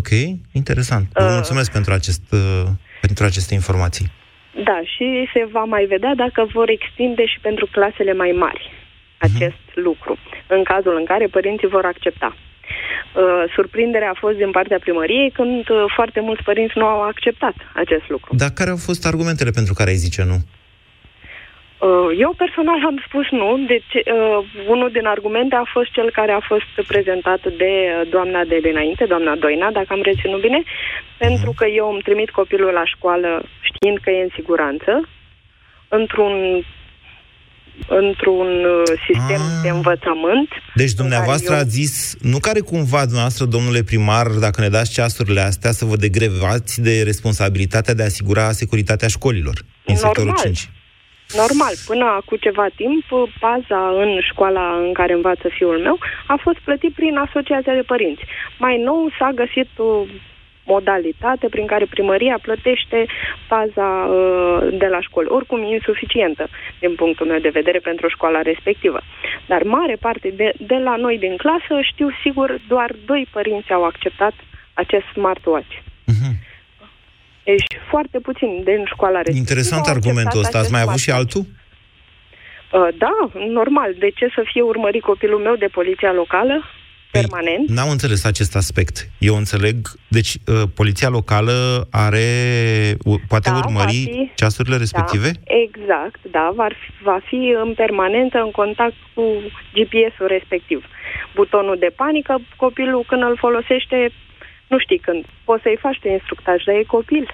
Ok, 0.00 0.10
interesant. 0.52 1.06
Vă 1.12 1.24
uh, 1.24 1.30
mulțumesc 1.32 1.72
pentru, 1.72 1.92
acest, 1.92 2.24
uh, 2.32 2.66
pentru 3.00 3.24
aceste 3.24 3.54
informații. 3.54 4.06
Da, 4.68 4.80
și 4.94 5.06
se 5.34 5.48
va 5.50 5.64
mai 5.64 5.84
vedea 5.84 6.14
dacă 6.14 6.48
vor 6.52 6.68
extinde 6.68 7.24
și 7.26 7.38
pentru 7.40 7.66
clasele 7.72 8.12
mai 8.12 8.32
mari 8.44 8.62
mhm. 8.70 9.34
acest 9.34 9.64
uh-huh. 9.70 9.82
lucru, 9.86 10.18
în 10.46 10.62
cazul 10.62 10.96
în 10.96 11.04
care 11.04 11.26
părinții 11.26 11.68
vor 11.68 11.84
accepta. 11.84 12.36
Uh, 13.12 13.44
surprinderea 13.54 14.10
a 14.10 14.18
fost 14.24 14.36
din 14.36 14.50
partea 14.50 14.78
primăriei 14.78 15.30
când 15.30 15.68
uh, 15.68 15.84
foarte 15.96 16.20
mulți 16.20 16.42
părinți 16.42 16.78
nu 16.78 16.84
au 16.84 17.02
acceptat 17.02 17.54
acest 17.74 18.08
lucru. 18.08 18.36
Dar 18.36 18.50
care 18.54 18.70
au 18.70 18.76
fost 18.76 19.06
argumentele 19.06 19.50
pentru 19.50 19.74
care 19.74 19.90
ai 19.90 20.04
zice 20.06 20.22
nu? 20.24 20.38
Uh, 21.88 22.10
eu 22.18 22.34
personal 22.36 22.80
am 22.86 23.02
spus 23.06 23.26
nu, 23.30 23.64
deci 23.66 23.92
uh, 23.94 24.38
unul 24.68 24.90
din 24.90 25.06
argumente 25.06 25.54
a 25.54 25.70
fost 25.72 25.90
cel 25.90 26.10
care 26.10 26.32
a 26.32 26.40
fost 26.40 26.86
prezentat 26.86 27.40
de 27.62 27.72
doamna 28.10 28.44
de 28.44 28.58
dinainte, 28.62 29.04
doamna 29.04 29.34
Doina, 29.36 29.70
dacă 29.70 29.86
am 29.92 30.02
reținut 30.02 30.40
bine, 30.40 30.62
pentru 31.18 31.52
că 31.56 31.66
eu 31.66 31.90
îmi 31.90 32.02
trimit 32.02 32.30
copilul 32.30 32.72
la 32.72 32.84
școală 32.84 33.42
știind 33.60 33.98
că 33.98 34.10
e 34.10 34.22
în 34.22 34.34
siguranță, 34.34 35.08
într-un 35.88 36.64
într-un 37.88 38.64
uh, 38.64 38.82
sistem 39.06 39.40
ah. 39.40 39.62
de 39.62 39.68
învățământ. 39.68 40.48
Deci 40.74 40.92
dumneavoastră 40.92 41.54
eu... 41.54 41.60
ați 41.60 41.70
zis, 41.70 42.16
nu 42.20 42.38
care 42.38 42.60
cumva 42.60 43.00
dumneavoastră, 43.04 43.44
domnule 43.44 43.82
primar, 43.82 44.26
dacă 44.26 44.60
ne 44.60 44.68
dați 44.68 44.92
ceasurile 44.92 45.40
astea, 45.40 45.70
să 45.70 45.84
vă 45.84 45.96
degrevați 45.96 46.80
de 46.80 47.02
responsabilitatea 47.02 47.94
de 47.94 48.02
a 48.02 48.04
asigura 48.04 48.52
securitatea 48.52 49.08
școlilor 49.08 49.56
în 49.84 49.94
Normal. 49.94 50.12
sectorul 50.14 50.34
5. 50.42 50.68
Normal, 51.42 51.74
până 51.86 52.04
acum 52.18 52.36
ceva 52.40 52.66
timp, 52.80 53.04
baza 53.40 53.82
în 54.02 54.10
școala 54.30 54.64
în 54.86 54.92
care 54.92 55.12
învață 55.12 55.46
fiul 55.56 55.78
meu 55.86 55.98
a 56.26 56.36
fost 56.42 56.58
plătit 56.58 56.92
prin 56.94 57.16
Asociația 57.16 57.74
de 57.74 57.88
Părinți. 57.92 58.24
Mai 58.58 58.76
nou 58.88 59.00
s-a 59.18 59.30
găsit 59.34 59.70
modalitate 60.74 61.46
prin 61.54 61.66
care 61.72 61.94
primăria 61.94 62.38
plătește 62.46 62.98
paza 63.48 63.90
uh, 64.06 64.58
de 64.82 64.88
la 64.94 65.00
școală. 65.06 65.28
Oricum 65.38 65.58
e 65.62 65.78
insuficientă 65.78 66.44
din 66.82 66.92
punctul 66.94 67.26
meu 67.26 67.40
de 67.46 67.56
vedere 67.58 67.78
pentru 67.78 68.06
școala 68.08 68.40
respectivă. 68.50 69.00
Dar 69.46 69.62
mare 69.62 69.96
parte 70.06 70.28
de, 70.40 70.48
de 70.72 70.78
la 70.86 70.94
noi 70.96 71.16
din 71.18 71.36
clasă, 71.36 71.74
știu 71.92 72.08
sigur, 72.22 72.48
doar 72.68 72.90
doi 73.10 73.22
părinți 73.36 73.72
au 73.72 73.84
acceptat 73.84 74.34
acest 74.82 75.06
smartwatch. 75.12 75.74
Uh-huh. 76.12 76.34
Deci 77.44 77.72
foarte 77.90 78.18
puțin 78.18 78.50
din 78.64 78.80
școala 78.94 79.20
respectivă. 79.20 79.44
Interesant 79.44 79.86
argumentul 79.96 80.40
ăsta. 80.40 80.58
Ați 80.58 80.72
mai 80.72 80.84
avut 80.86 81.00
și 81.06 81.10
altul? 81.10 81.44
Uh, 82.72 82.88
da, 83.04 83.16
normal. 83.60 83.94
De 83.98 84.10
ce 84.18 84.26
să 84.34 84.42
fie 84.52 84.62
urmărit 84.62 85.02
copilul 85.02 85.40
meu 85.40 85.56
de 85.56 85.66
poliția 85.66 86.12
locală? 86.12 86.64
Păi, 87.10 87.20
permanent. 87.20 87.68
N-am 87.68 87.90
înțeles 87.90 88.24
acest 88.24 88.56
aspect. 88.56 89.08
Eu 89.18 89.36
înțeleg, 89.36 89.76
deci 90.08 90.32
uh, 90.34 90.62
poliția 90.74 91.08
locală 91.08 91.86
are, 91.90 92.28
poate 93.28 93.50
da, 93.50 93.56
urmări 93.56 94.02
fi, 94.12 94.30
ceasurile 94.34 94.76
respective? 94.76 95.30
Da, 95.32 95.54
exact, 95.64 96.20
da, 96.30 96.52
va 96.54 96.68
fi, 96.68 97.02
va 97.02 97.18
fi 97.24 97.54
în 97.64 97.74
permanență 97.74 98.38
în 98.38 98.50
contact 98.50 98.94
cu 99.14 99.22
GPS-ul 99.74 100.26
respectiv. 100.26 100.84
Butonul 101.34 101.76
de 101.78 101.92
panică, 101.96 102.40
copilul 102.56 103.04
când 103.08 103.22
îl 103.22 103.36
folosește, 103.38 104.12
nu 104.66 104.78
știi 104.78 104.98
când, 104.98 105.24
poți 105.44 105.62
să-i 105.62 105.78
faci 105.80 105.98
de 106.02 106.10
instructaj, 106.10 106.64
dar 106.64 106.74
e 106.74 106.82
copil 106.82 107.24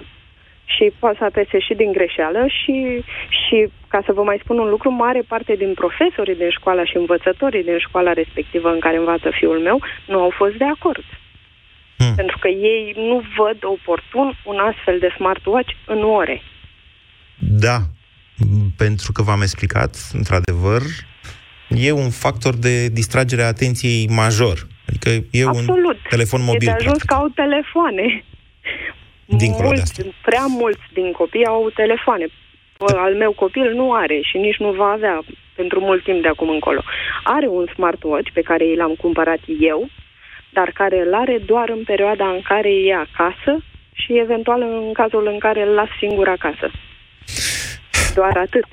și 0.74 0.92
poate 0.98 1.16
să 1.18 1.24
apese 1.24 1.58
și 1.58 1.74
din 1.74 1.92
greșeală 1.92 2.46
și, 2.58 3.04
și, 3.28 3.56
ca 3.88 4.00
să 4.06 4.12
vă 4.12 4.22
mai 4.22 4.40
spun 4.42 4.58
un 4.58 4.68
lucru, 4.68 4.90
mare 4.90 5.22
parte 5.32 5.54
din 5.54 5.74
profesorii 5.74 6.40
din 6.42 6.50
școala 6.50 6.84
și 6.84 6.96
învățătorii 6.96 7.64
din 7.64 7.78
școala 7.78 8.12
respectivă 8.12 8.68
în 8.68 8.80
care 8.80 8.96
învață 8.96 9.28
fiul 9.38 9.58
meu 9.58 9.78
nu 10.06 10.18
au 10.20 10.32
fost 10.40 10.54
de 10.54 10.64
acord. 10.64 11.04
Hmm. 11.96 12.14
Pentru 12.14 12.38
că 12.38 12.48
ei 12.48 12.94
nu 12.96 13.22
văd 13.36 13.58
oportun 13.60 14.38
un 14.44 14.58
astfel 14.58 14.98
de 14.98 15.10
smartwatch 15.16 15.72
în 15.86 16.02
ore. 16.02 16.42
Da, 17.38 17.78
pentru 18.76 19.12
că 19.12 19.22
v-am 19.22 19.42
explicat, 19.42 19.96
într-adevăr, 20.12 20.82
e 21.68 21.92
un 21.92 22.10
factor 22.10 22.54
de 22.54 22.88
distragere 22.88 23.42
a 23.42 23.46
atenției 23.46 24.08
major. 24.08 24.66
Adică 24.88 25.08
e 25.30 25.44
Absolut. 25.46 25.84
un 25.84 25.96
telefon 26.08 26.42
mobil. 26.42 26.68
E 26.68 26.70
de 26.70 26.76
ajuns 26.78 27.02
că 27.02 27.14
au 27.14 27.28
telefoane. 27.34 28.24
Dincolo 29.27 29.66
mulți, 29.66 29.95
de 29.95 30.03
asta. 30.09 30.20
prea 30.22 30.47
mulți 30.47 30.87
din 30.93 31.12
copii 31.12 31.47
au 31.47 31.70
telefoane. 31.74 32.27
Al 32.79 33.14
meu 33.14 33.33
copil 33.33 33.72
nu 33.74 33.93
are 33.93 34.20
și 34.22 34.37
nici 34.37 34.57
nu 34.57 34.72
va 34.72 34.91
avea 34.91 35.22
pentru 35.55 35.81
mult 35.81 36.03
timp 36.03 36.22
de 36.22 36.29
acum 36.29 36.49
încolo. 36.49 36.83
Are 37.24 37.47
un 37.47 37.66
smartwatch 37.74 38.31
pe 38.33 38.41
care 38.41 38.64
i 38.64 38.77
l-am 38.77 38.95
cumpărat 38.95 39.41
eu, 39.61 39.89
dar 40.51 40.70
care 40.74 41.01
îl 41.01 41.14
are 41.14 41.39
doar 41.39 41.68
în 41.68 41.83
perioada 41.85 42.29
în 42.29 42.41
care 42.41 42.68
e 42.68 42.95
acasă 42.95 43.64
și 43.93 44.18
eventual 44.18 44.62
în 44.62 44.93
cazul 44.93 45.27
în 45.27 45.39
care 45.39 45.62
îl 45.62 45.74
las 45.74 45.89
singur 45.99 46.29
acasă. 46.29 46.70
Doar 48.14 48.37
atât. 48.37 48.64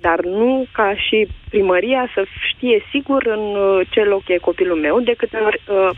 Dar 0.00 0.20
nu 0.20 0.66
ca 0.72 0.94
și 0.96 1.28
primăria 1.48 2.10
să 2.14 2.24
știe 2.48 2.84
sigur 2.90 3.26
în 3.26 3.40
uh, 3.56 3.86
ce 3.90 4.00
loc 4.00 4.28
e 4.28 4.36
copilul 4.36 4.78
meu, 4.78 5.00
de 5.00 5.14
câte 5.16 5.36
ori 5.36 5.60
uh, 5.68 5.90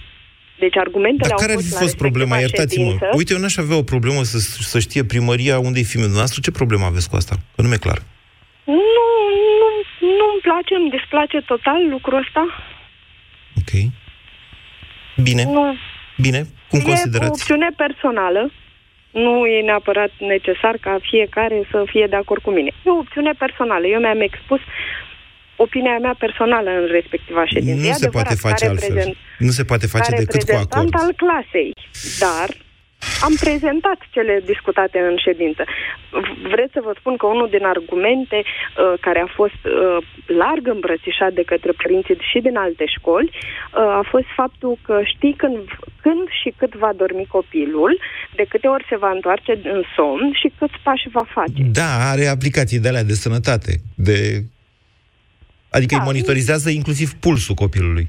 deci 0.59 0.77
argumentele 0.77 1.29
Dar 1.29 1.39
care 1.39 1.53
au 1.53 1.59
ar 1.59 1.63
fost 1.63 1.77
fi 1.77 1.83
fost 1.83 1.97
problema? 1.97 2.39
Iertați-mă. 2.39 2.85
Ședință. 2.85 3.09
Uite, 3.17 3.33
eu 3.33 3.41
n-aș 3.41 3.57
avea 3.57 3.77
o 3.77 3.83
problemă 3.83 4.23
să, 4.23 4.39
să 4.73 4.79
știe 4.79 5.05
primăria 5.05 5.59
unde 5.59 5.79
e 5.79 5.83
filmul 5.93 6.09
dumneavoastră. 6.13 6.41
Ce 6.41 6.51
problemă 6.51 6.85
aveți 6.85 7.09
cu 7.11 7.17
asta? 7.17 7.35
Că 7.55 7.63
nu 7.63 7.69
mi-e 7.69 7.87
clar. 7.87 7.99
Nu, 8.65 9.07
nu, 9.61 9.69
nu-mi 10.19 10.41
place, 10.43 10.75
îmi 10.75 10.91
desplace 10.91 11.39
total 11.41 11.81
lucrul 11.89 12.19
ăsta. 12.19 12.43
Ok. 13.61 13.73
Bine. 15.23 15.45
Nu. 15.45 15.77
Bine. 16.17 16.41
Cum 16.71 16.79
e 16.81 16.83
considerați? 16.83 17.31
o 17.31 17.35
opțiune 17.35 17.69
personală. 17.77 18.53
nu 19.11 19.47
e 19.47 19.63
neapărat 19.63 20.13
necesar 20.19 20.77
ca 20.81 20.99
fiecare 21.01 21.69
să 21.71 21.85
fie 21.87 22.07
de 22.07 22.17
acord 22.17 22.43
cu 22.43 22.51
mine. 22.51 22.71
E 22.87 22.91
o 22.91 23.03
opțiune 23.05 23.33
personală. 23.39 23.87
Eu 23.87 24.01
mi-am 24.01 24.21
expus 24.21 24.61
opinia 25.57 25.99
mea 25.99 26.15
personală 26.19 26.71
în 26.71 26.87
respectiva 26.91 27.47
ședință. 27.47 27.81
Nu 27.83 27.89
E 27.89 27.93
se 27.93 28.09
poate 28.09 28.29
adevărat, 28.33 28.51
face 28.51 28.65
ca 28.65 28.71
altfel. 28.71 28.89
reprezent- 28.95 29.17
Nu 29.39 29.51
se 29.59 29.65
poate 29.65 29.87
face 29.87 30.11
ca 30.11 30.17
decât 30.17 30.43
cu 30.43 30.55
acord. 30.55 30.61
reprezentant 30.73 31.03
al 31.03 31.13
clasei, 31.23 31.71
dar 32.25 32.49
am 33.27 33.35
prezentat 33.45 33.99
cele 34.11 34.35
discutate 34.53 34.99
în 35.11 35.17
ședință. 35.27 35.63
V- 36.23 36.37
Vreți 36.55 36.73
să 36.77 36.81
vă 36.85 36.93
spun 36.99 37.15
că 37.17 37.27
unul 37.27 37.49
din 37.57 37.65
argumente 37.75 38.39
uh, 38.45 38.93
care 39.01 39.21
a 39.27 39.31
fost 39.41 39.61
uh, 39.65 39.99
larg 40.43 40.65
îmbrățișat 40.75 41.33
de 41.39 41.43
către 41.53 41.73
părinții 41.83 42.17
și 42.31 42.39
din 42.47 42.57
alte 42.57 42.85
școli 42.97 43.31
uh, 43.35 43.81
a 44.01 44.05
fost 44.11 44.29
faptul 44.41 44.79
că 44.87 45.01
știi 45.15 45.35
când, 45.43 45.57
când 46.05 46.25
și 46.43 46.51
cât 46.61 46.73
va 46.85 46.91
dormi 46.97 47.27
copilul, 47.37 47.93
de 48.39 48.45
câte 48.49 48.67
ori 48.75 48.87
se 48.89 48.97
va 48.97 49.11
întoarce 49.11 49.53
în 49.75 49.83
somn 49.97 50.27
și 50.41 50.49
câți 50.59 50.79
pași 50.83 51.09
va 51.13 51.25
face. 51.37 51.61
Da, 51.81 51.91
are 52.13 52.27
aplicații 52.27 52.79
de 52.81 52.89
alea 52.89 53.05
de 53.13 53.13
sănătate. 53.25 53.73
De... 53.95 54.17
Adică 55.77 55.95
Da, 55.95 56.01
îi 56.01 56.07
monitorizează 56.11 56.71
inclusiv 56.71 57.09
pulsul 57.25 57.55
copilului. 57.55 58.07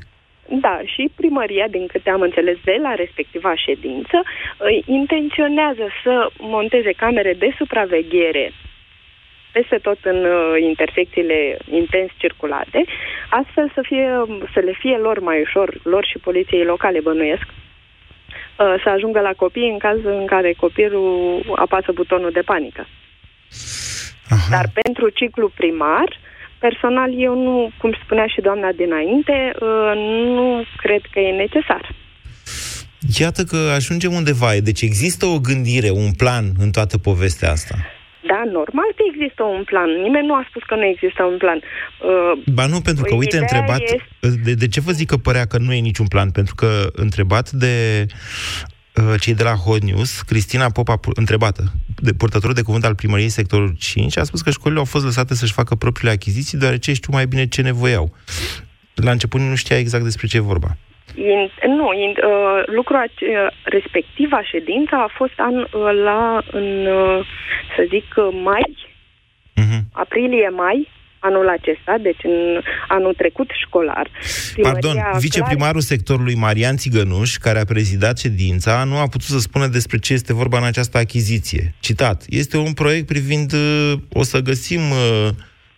Da, 0.66 0.76
și 0.94 1.12
primăria, 1.16 1.68
din 1.68 1.86
câte 1.88 2.10
am 2.10 2.22
înțeles 2.22 2.58
de 2.64 2.78
la 2.82 2.94
respectiva 2.94 3.56
ședință, 3.56 4.18
îi 4.58 4.84
intenționează 4.86 5.86
să 6.04 6.30
monteze 6.40 6.92
camere 6.92 7.34
de 7.34 7.50
supraveghere 7.58 8.52
peste 9.58 9.78
tot 9.88 10.00
în 10.04 10.20
uh, 10.26 10.62
intersecțiile 10.72 11.58
intens 11.72 12.10
circulate, 12.18 12.80
astfel 13.30 13.72
să, 13.76 13.82
fie, 13.90 14.08
să 14.54 14.60
le 14.60 14.74
fie 14.82 14.98
lor 14.98 15.20
mai 15.20 15.42
ușor, 15.42 15.80
lor 15.84 16.06
și 16.06 16.18
poliției 16.18 16.64
locale 16.64 17.00
bănuiesc, 17.00 17.48
uh, 17.48 18.76
să 18.84 18.90
ajungă 18.90 19.20
la 19.20 19.34
copii 19.44 19.70
în 19.70 19.78
caz 19.78 20.00
în 20.04 20.26
care 20.26 20.54
copilul 20.54 21.44
apasă 21.56 21.92
butonul 21.94 22.32
de 22.32 22.42
panică. 22.42 22.88
Aha. 24.30 24.48
Dar 24.50 24.66
pentru 24.82 25.10
ciclu 25.10 25.52
primar, 25.56 26.10
personal 26.60 27.10
eu 27.28 27.34
nu, 27.44 27.72
cum 27.78 27.92
spunea 28.04 28.28
și 28.28 28.42
doamna 28.42 28.70
dinainte, 28.72 29.52
uh, 29.60 29.92
nu 30.36 30.64
cred 30.78 31.02
că 31.12 31.20
e 31.20 31.32
necesar. 31.32 31.96
Iată 33.20 33.44
că 33.44 33.58
ajungem 33.76 34.14
undeva. 34.14 34.50
Deci 34.64 34.82
există 34.82 35.26
o 35.26 35.40
gândire, 35.40 35.90
un 35.90 36.12
plan 36.18 36.46
în 36.60 36.72
toată 36.72 36.98
povestea 36.98 37.52
asta. 37.52 37.76
Da, 38.28 38.42
normal 38.52 38.90
că 38.96 39.04
există 39.14 39.44
un 39.44 39.64
plan. 39.64 39.90
Nimeni 40.02 40.28
nu 40.28 40.34
a 40.34 40.46
spus 40.50 40.64
că 40.64 40.76
nu 40.76 40.86
există 40.86 41.24
un 41.24 41.38
plan. 41.38 41.60
Uh, 41.62 42.44
Ba 42.54 42.66
nu, 42.66 42.80
pentru 42.82 43.04
că, 43.04 43.14
uite, 43.16 43.36
Ideea 43.36 43.42
întrebat... 43.42 43.82
este- 43.82 44.38
De, 44.44 44.54
de 44.54 44.68
ce 44.68 44.82
vă 44.82 44.92
zic 44.92 45.08
că 45.08 45.18
părea 45.18 45.46
că 45.46 45.58
nu 45.58 45.74
e 45.74 45.80
niciun 45.80 46.08
plan? 46.08 46.32
Pentru 46.32 46.56
că, 46.56 46.68
întrebat 46.94 47.50
de 47.52 48.06
uh, 48.08 48.75
cei 49.20 49.34
de 49.34 49.44
la 49.44 49.54
Hot 49.54 49.82
News, 49.84 50.22
Cristina 50.22 50.70
Popa, 50.70 50.96
pu- 50.96 51.12
întrebată, 51.14 51.64
de 51.96 52.14
purtătorul 52.14 52.56
de 52.56 52.62
cuvânt 52.62 52.86
al 52.86 52.96
primăriei 52.96 53.30
sectorul 53.30 53.76
5, 53.80 54.18
a 54.18 54.24
spus 54.24 54.42
că 54.42 54.50
școlile 54.50 54.80
au 54.80 54.86
fost 54.86 55.04
lăsate 55.06 55.34
să-și 55.36 55.54
facă 55.54 55.76
propriile 55.76 56.12
achiziții, 56.12 56.58
deoarece 56.58 56.94
știu 56.94 57.14
mai 57.14 57.26
bine 57.28 57.48
ce 57.48 57.62
nevoie 57.62 57.96
au. 57.96 58.16
La 58.96 59.12
început 59.12 59.40
nu 59.42 59.56
știa 59.56 59.78
exact 59.78 60.04
despre 60.04 60.28
ce 60.28 60.38
e 60.38 60.40
vorba. 60.40 60.78
in, 61.16 61.50
nu, 61.76 61.88
in, 61.94 62.10
uh, 62.10 62.64
lucrul 62.66 62.98
ace- 62.98 63.26
uh, 63.26 63.52
respectiva 63.64 64.44
ședință 64.44 64.96
a 64.96 65.10
fost 65.18 65.34
an, 65.38 65.56
uh, 65.56 65.68
la, 66.04 66.42
în, 66.52 66.86
uh, 66.86 67.26
să 67.76 67.82
zic, 67.90 68.14
uh, 68.18 68.40
mai, 68.44 68.66
Mhm. 69.56 69.80
aprilie-mai, 69.92 70.90
anul 71.28 71.48
acesta, 71.50 71.96
deci 72.02 72.24
în 72.24 72.62
anul 72.88 73.14
trecut 73.14 73.50
școlar. 73.66 74.08
Pardon, 74.62 74.80
Primăria 74.80 75.10
clar- 75.10 75.22
viceprimarul 75.22 75.82
sectorului 75.82 76.36
Marian 76.36 76.78
Țigănuș, 76.78 77.36
care 77.36 77.60
a 77.60 77.66
prezidat 77.66 78.18
ședința, 78.18 78.84
nu 78.84 78.98
a 78.98 79.08
putut 79.08 79.30
să 79.36 79.40
spună 79.40 79.68
despre 79.68 79.98
ce 79.98 80.14
este 80.14 80.34
vorba 80.34 80.58
în 80.58 80.64
această 80.64 80.98
achiziție. 80.98 81.74
Citat, 81.80 82.24
este 82.30 82.58
un 82.58 82.74
proiect 82.74 83.06
privind, 83.06 83.54
uh, 83.54 83.94
o 84.14 84.24
să 84.24 84.40
găsim, 84.40 84.80
uh, 84.80 85.30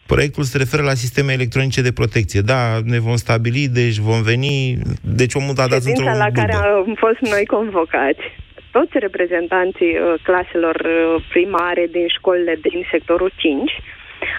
proiectul 0.05 0.43
se 0.43 0.57
referă 0.57 0.83
la 0.83 0.93
sisteme 0.93 1.31
electronice 1.33 1.81
de 1.81 1.91
protecție. 1.91 2.41
Da, 2.41 2.79
ne 2.83 2.99
vom 2.99 3.15
stabili, 3.15 3.67
deci 3.67 3.97
vom 3.97 4.21
veni, 4.21 4.77
deci 5.01 5.33
omul 5.33 5.49
a 5.49 5.53
dat 5.53 5.65
într-o 5.65 5.79
ședința 5.79 6.17
la 6.25 6.31
care 6.39 6.53
bulbă. 6.53 6.89
am 6.89 6.95
fost 7.05 7.19
noi 7.33 7.45
convocați. 7.45 8.25
Toți 8.71 8.97
reprezentanții 9.07 9.93
uh, 9.97 10.13
claselor 10.23 10.75
uh, 10.75 11.25
primare 11.29 11.87
din 11.91 12.07
școlile 12.17 12.55
din 12.61 12.87
sectorul 12.91 13.31
5 13.35 13.71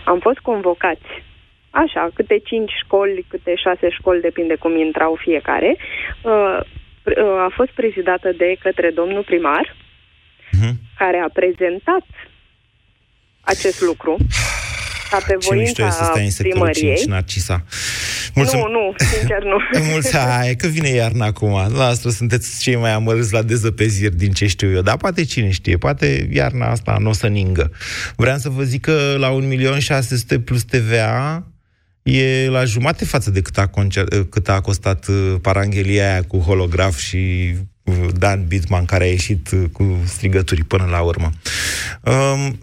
am 0.04 0.18
fost 0.18 0.38
convocați 0.38 1.08
așa, 1.70 2.10
câte 2.14 2.38
5 2.44 2.70
școli, 2.84 3.24
câte 3.28 3.54
6 3.54 3.88
școli, 3.90 4.20
depinde 4.20 4.54
cum 4.54 4.76
intrau 4.76 5.14
fiecare. 5.20 5.76
Uh, 6.22 6.58
pr- 7.04 7.16
uh, 7.18 7.38
A 7.46 7.52
fost 7.54 7.70
prezidată 7.70 8.32
de 8.32 8.56
către 8.62 8.90
domnul 8.90 9.22
primar, 9.22 9.76
Mhm. 10.52 10.74
care 10.98 11.18
a 11.18 11.28
prezentat 11.32 12.06
acest 13.40 13.80
lucru 13.82 14.16
ca 15.10 15.18
pe 15.26 15.36
Ce 15.40 15.54
mișto 15.54 15.82
e 15.82 15.90
să 15.90 15.96
voința 15.96 16.04
stai 16.04 16.24
în 16.24 16.30
sectorul 16.30 16.70
primăriei. 16.70 16.96
5, 16.96 17.08
Narcisa. 17.08 17.64
Nu, 18.34 18.42
nu, 18.42 18.94
sincer 18.96 19.42
nu. 19.42 19.56
Mulți, 19.90 20.16
hai, 20.16 20.54
că 20.56 20.66
vine 20.66 20.88
iarna 20.88 21.26
acum. 21.26 21.68
Noastră 21.72 22.10
sunteți 22.10 22.60
cei 22.60 22.76
mai 22.76 22.92
amărâți 22.92 23.32
la 23.32 23.42
dezăpeziri 23.42 24.16
din 24.16 24.32
ce 24.32 24.46
știu 24.46 24.70
eu. 24.70 24.80
Dar 24.82 24.96
poate 24.96 25.24
cine 25.24 25.50
știe, 25.50 25.76
poate 25.76 26.28
iarna 26.32 26.70
asta 26.70 26.96
nu 27.00 27.08
o 27.08 27.12
să 27.12 27.26
ningă. 27.26 27.72
Vreau 28.16 28.36
să 28.38 28.48
vă 28.48 28.62
zic 28.62 28.80
că 28.80 29.14
la 29.18 29.38
1.600.000 30.36 30.44
plus 30.44 30.62
TVA 30.64 31.46
e 32.02 32.48
la 32.48 32.64
jumate 32.64 33.04
față 33.04 33.30
de 33.30 33.40
cât 33.40 33.58
a, 33.58 33.66
concer- 33.66 34.26
cât 34.30 34.48
a 34.48 34.60
costat 34.60 35.06
uh, 35.06 35.34
paranghelia 35.42 36.12
aia 36.12 36.22
cu 36.22 36.38
holograf 36.38 36.98
și 36.98 37.54
uh, 37.82 37.94
Dan 38.18 38.46
Bitman 38.46 38.84
care 38.84 39.04
a 39.04 39.08
ieșit 39.08 39.50
uh, 39.50 39.64
cu 39.72 40.02
strigături 40.06 40.64
până 40.64 40.86
la 40.90 41.00
urmă. 41.00 41.30
Um, 42.02 42.58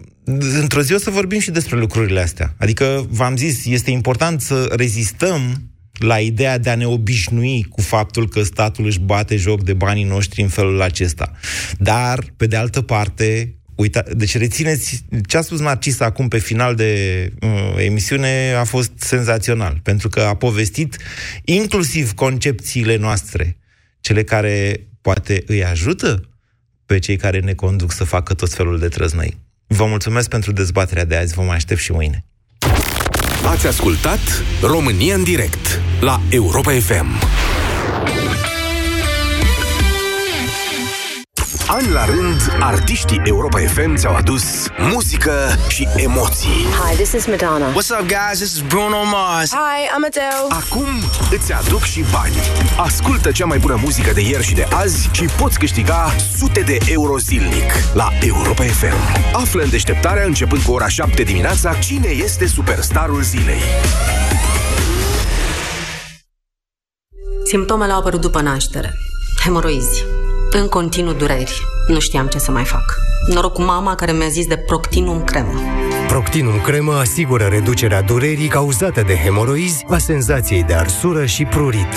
într-o 0.60 0.82
zi 0.82 0.92
o 0.92 0.98
să 0.98 1.10
vorbim 1.10 1.38
și 1.38 1.50
despre 1.50 1.76
lucrurile 1.76 2.20
astea. 2.20 2.54
Adică, 2.58 3.06
v-am 3.10 3.36
zis, 3.36 3.64
este 3.64 3.90
important 3.90 4.40
să 4.40 4.72
rezistăm 4.76 5.70
la 5.98 6.18
ideea 6.18 6.58
de 6.58 6.70
a 6.70 6.74
ne 6.74 6.86
obișnui 6.86 7.66
cu 7.70 7.80
faptul 7.80 8.28
că 8.28 8.42
statul 8.42 8.86
își 8.86 9.00
bate 9.00 9.36
joc 9.36 9.62
de 9.62 9.72
banii 9.72 10.04
noștri 10.04 10.42
în 10.42 10.48
felul 10.48 10.82
acesta. 10.82 11.32
Dar, 11.78 12.24
pe 12.36 12.46
de 12.46 12.56
altă 12.56 12.82
parte, 12.82 13.54
uita, 13.74 14.04
deci 14.16 14.36
rețineți 14.36 15.04
ce 15.26 15.36
a 15.36 15.40
spus 15.40 15.60
Narcisa 15.60 16.04
acum 16.04 16.28
pe 16.28 16.38
final 16.38 16.74
de 16.74 17.32
uh, 17.40 17.84
emisiune 17.84 18.54
a 18.58 18.64
fost 18.64 18.92
senzațional, 18.96 19.80
pentru 19.82 20.08
că 20.08 20.20
a 20.20 20.34
povestit 20.34 20.96
inclusiv 21.44 22.12
concepțiile 22.12 22.96
noastre, 22.96 23.56
cele 24.00 24.22
care 24.22 24.86
poate 25.00 25.42
îi 25.46 25.64
ajută 25.64 26.28
pe 26.86 26.98
cei 26.98 27.16
care 27.16 27.40
ne 27.40 27.54
conduc 27.54 27.92
să 27.92 28.04
facă 28.04 28.34
tot 28.34 28.52
felul 28.52 28.78
de 28.78 28.88
trăznăi. 28.88 29.45
Vă 29.66 29.84
mulțumesc 29.84 30.28
pentru 30.28 30.52
dezbaterea 30.52 31.04
de 31.04 31.16
azi, 31.16 31.34
vă 31.34 31.42
mai 31.42 31.56
aștept 31.56 31.80
și 31.80 31.92
mâine. 31.92 32.24
Ați 33.46 33.66
ascultat 33.66 34.18
România 34.62 35.14
în 35.14 35.22
direct 35.22 35.80
la 36.00 36.20
Europa 36.30 36.72
FM. 36.72 37.06
An 41.68 41.92
la 41.92 42.04
rând, 42.04 42.56
artiștii 42.60 43.20
Europa 43.24 43.58
FM 43.58 43.94
ți-au 43.94 44.14
adus 44.14 44.66
muzică 44.78 45.32
și 45.68 45.88
emoții. 45.96 46.64
Hi, 46.84 46.94
this 46.94 47.12
is 47.12 47.26
Madonna. 47.26 47.66
What's 47.70 48.00
up, 48.00 48.06
guys? 48.06 48.38
This 48.38 48.52
is 48.52 48.60
Bruno 48.60 49.04
Mars. 49.04 49.50
Hi, 49.50 49.86
I'm 49.86 50.04
Adele. 50.06 50.46
Acum 50.48 50.86
îți 51.30 51.52
aduc 51.52 51.82
și 51.82 52.04
bani. 52.12 52.34
Ascultă 52.76 53.30
cea 53.32 53.44
mai 53.44 53.58
bună 53.58 53.78
muzică 53.82 54.12
de 54.12 54.20
ieri 54.20 54.44
și 54.44 54.54
de 54.54 54.66
azi 54.70 55.08
și 55.12 55.24
poți 55.24 55.58
câștiga 55.58 56.14
sute 56.36 56.60
de 56.60 56.78
euro 56.86 57.18
zilnic 57.18 57.72
la 57.94 58.08
Europa 58.20 58.62
FM. 58.62 58.96
Află 59.32 59.62
în 59.62 59.70
deșteptarea 59.70 60.24
începând 60.24 60.62
cu 60.62 60.72
ora 60.72 60.88
7 60.88 61.22
dimineața 61.22 61.74
cine 61.74 62.08
este 62.08 62.46
superstarul 62.46 63.22
zilei. 63.22 63.60
Simptomele 67.44 67.92
au 67.92 67.98
apărut 67.98 68.20
după 68.20 68.40
naștere. 68.40 68.94
Hemoroizi. 69.44 70.04
În 70.60 70.68
continuu 70.68 71.12
dureri. 71.12 71.62
Nu 71.88 72.00
știam 72.00 72.26
ce 72.26 72.38
să 72.38 72.50
mai 72.50 72.64
fac. 72.64 72.94
Noroc 73.32 73.52
cu 73.52 73.62
mama 73.62 73.94
care 73.94 74.12
mi-a 74.12 74.28
zis 74.28 74.46
de 74.46 74.56
Proctinum 74.56 75.24
cremă. 75.24 75.60
Proctinum 76.08 76.60
cremă 76.60 76.94
asigură 76.94 77.44
reducerea 77.44 78.02
durerii 78.02 78.48
cauzate 78.48 79.00
de 79.00 79.16
hemoroizi, 79.16 79.84
a 79.88 79.98
senzației 79.98 80.62
de 80.62 80.74
arsură 80.74 81.24
și 81.24 81.44
prurit. 81.44 81.92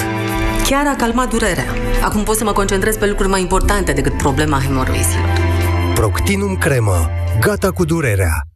Chiar 0.65 0.87
a 0.87 0.95
calmat 0.95 1.29
durerea. 1.29 1.75
Acum 2.03 2.23
pot 2.23 2.35
să 2.35 2.43
mă 2.43 2.51
concentrez 2.51 2.97
pe 2.97 3.07
lucruri 3.07 3.29
mai 3.29 3.41
importante 3.41 3.91
decât 3.91 4.17
problema 4.17 4.59
hemoroizilor. 4.59 5.29
Proctinum 5.93 6.55
cremă. 6.55 7.09
Gata 7.39 7.71
cu 7.71 7.85
durerea. 7.85 8.48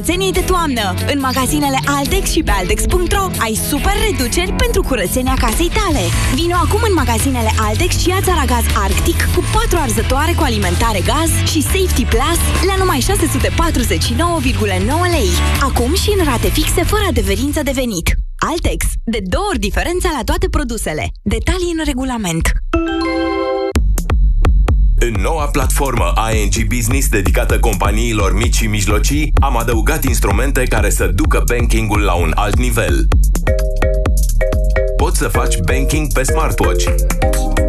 Start 0.00 0.12
curățenii 0.12 0.40
de 0.40 0.52
toamnă! 0.52 0.94
În 1.12 1.20
magazinele 1.20 1.78
Altex 1.84 2.30
și 2.30 2.42
pe 2.42 2.50
Altex.ro 2.50 3.24
ai 3.38 3.54
super 3.70 3.96
reduceri 4.08 4.52
pentru 4.52 4.82
curățenia 4.82 5.34
casei 5.44 5.70
tale. 5.78 6.04
Vino 6.34 6.54
acum 6.64 6.82
în 6.88 6.94
magazinele 6.94 7.50
Altex 7.66 7.98
și 8.02 8.08
ia 8.08 8.20
țaragaz 8.28 8.64
Arctic 8.84 9.20
cu 9.34 9.44
4 9.52 9.78
arzătoare 9.78 10.32
cu 10.36 10.42
alimentare 10.42 11.00
gaz 11.10 11.30
și 11.50 11.60
Safety 11.62 12.04
Plus 12.12 12.40
la 12.68 12.74
numai 12.78 13.00
649,9 13.00 13.06
lei. 15.16 15.30
Acum 15.68 15.94
și 16.02 16.10
în 16.18 16.24
rate 16.24 16.48
fixe 16.48 16.82
fără 16.92 17.04
adeverință 17.08 17.60
de 17.62 17.72
venit. 17.74 18.08
Altex. 18.50 18.80
De 19.04 19.20
două 19.34 19.46
ori 19.50 19.64
diferența 19.68 20.08
la 20.16 20.22
toate 20.24 20.46
produsele. 20.48 21.04
Detalii 21.34 21.74
în 21.76 21.82
regulament. 21.84 22.44
În 25.02 25.14
noua 25.20 25.44
platformă 25.44 26.12
ING 26.32 26.66
Business 26.74 27.08
dedicată 27.08 27.58
companiilor 27.58 28.34
mici 28.34 28.54
și 28.54 28.66
mijlocii, 28.66 29.32
am 29.40 29.56
adăugat 29.56 30.04
instrumente 30.04 30.62
care 30.62 30.90
să 30.90 31.06
ducă 31.06 31.42
bankingul 31.46 32.00
la 32.00 32.14
un 32.14 32.32
alt 32.34 32.58
nivel. 32.58 33.08
Poți 34.96 35.18
să 35.18 35.28
faci 35.28 35.58
banking 35.58 36.12
pe 36.12 36.22
smartwatch. 36.22 36.84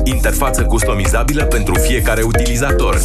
Interfață 0.03 0.63
customizabilă 0.63 1.43
pentru 1.43 1.73
fiecare 1.73 2.21
utilizator. 2.21 3.01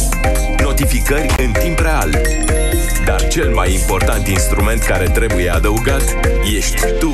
Notificări 0.61 1.35
în 1.37 1.51
timp 1.51 1.79
real. 1.79 2.21
Dar 3.05 3.27
cel 3.27 3.53
mai 3.53 3.73
important 3.73 4.27
instrument 4.27 4.81
care 4.81 5.05
trebuie 5.05 5.49
adăugat 5.49 6.15
ești 6.55 6.81
tu. 6.99 7.13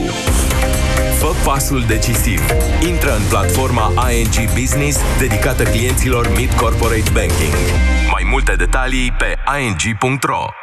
Fă 1.23 1.33
pasul 1.45 1.83
decisiv. 1.87 2.39
Intră 2.87 3.15
în 3.15 3.21
platforma 3.29 3.91
ING 4.11 4.51
Business 4.59 4.99
dedicată 5.19 5.63
clienților 5.63 6.29
Mid 6.37 6.53
Corporate 6.53 7.09
Banking. 7.13 7.53
Mai 8.11 8.27
multe 8.31 8.55
detalii 8.55 9.11
pe 9.17 9.35
ing.ro 9.59 10.62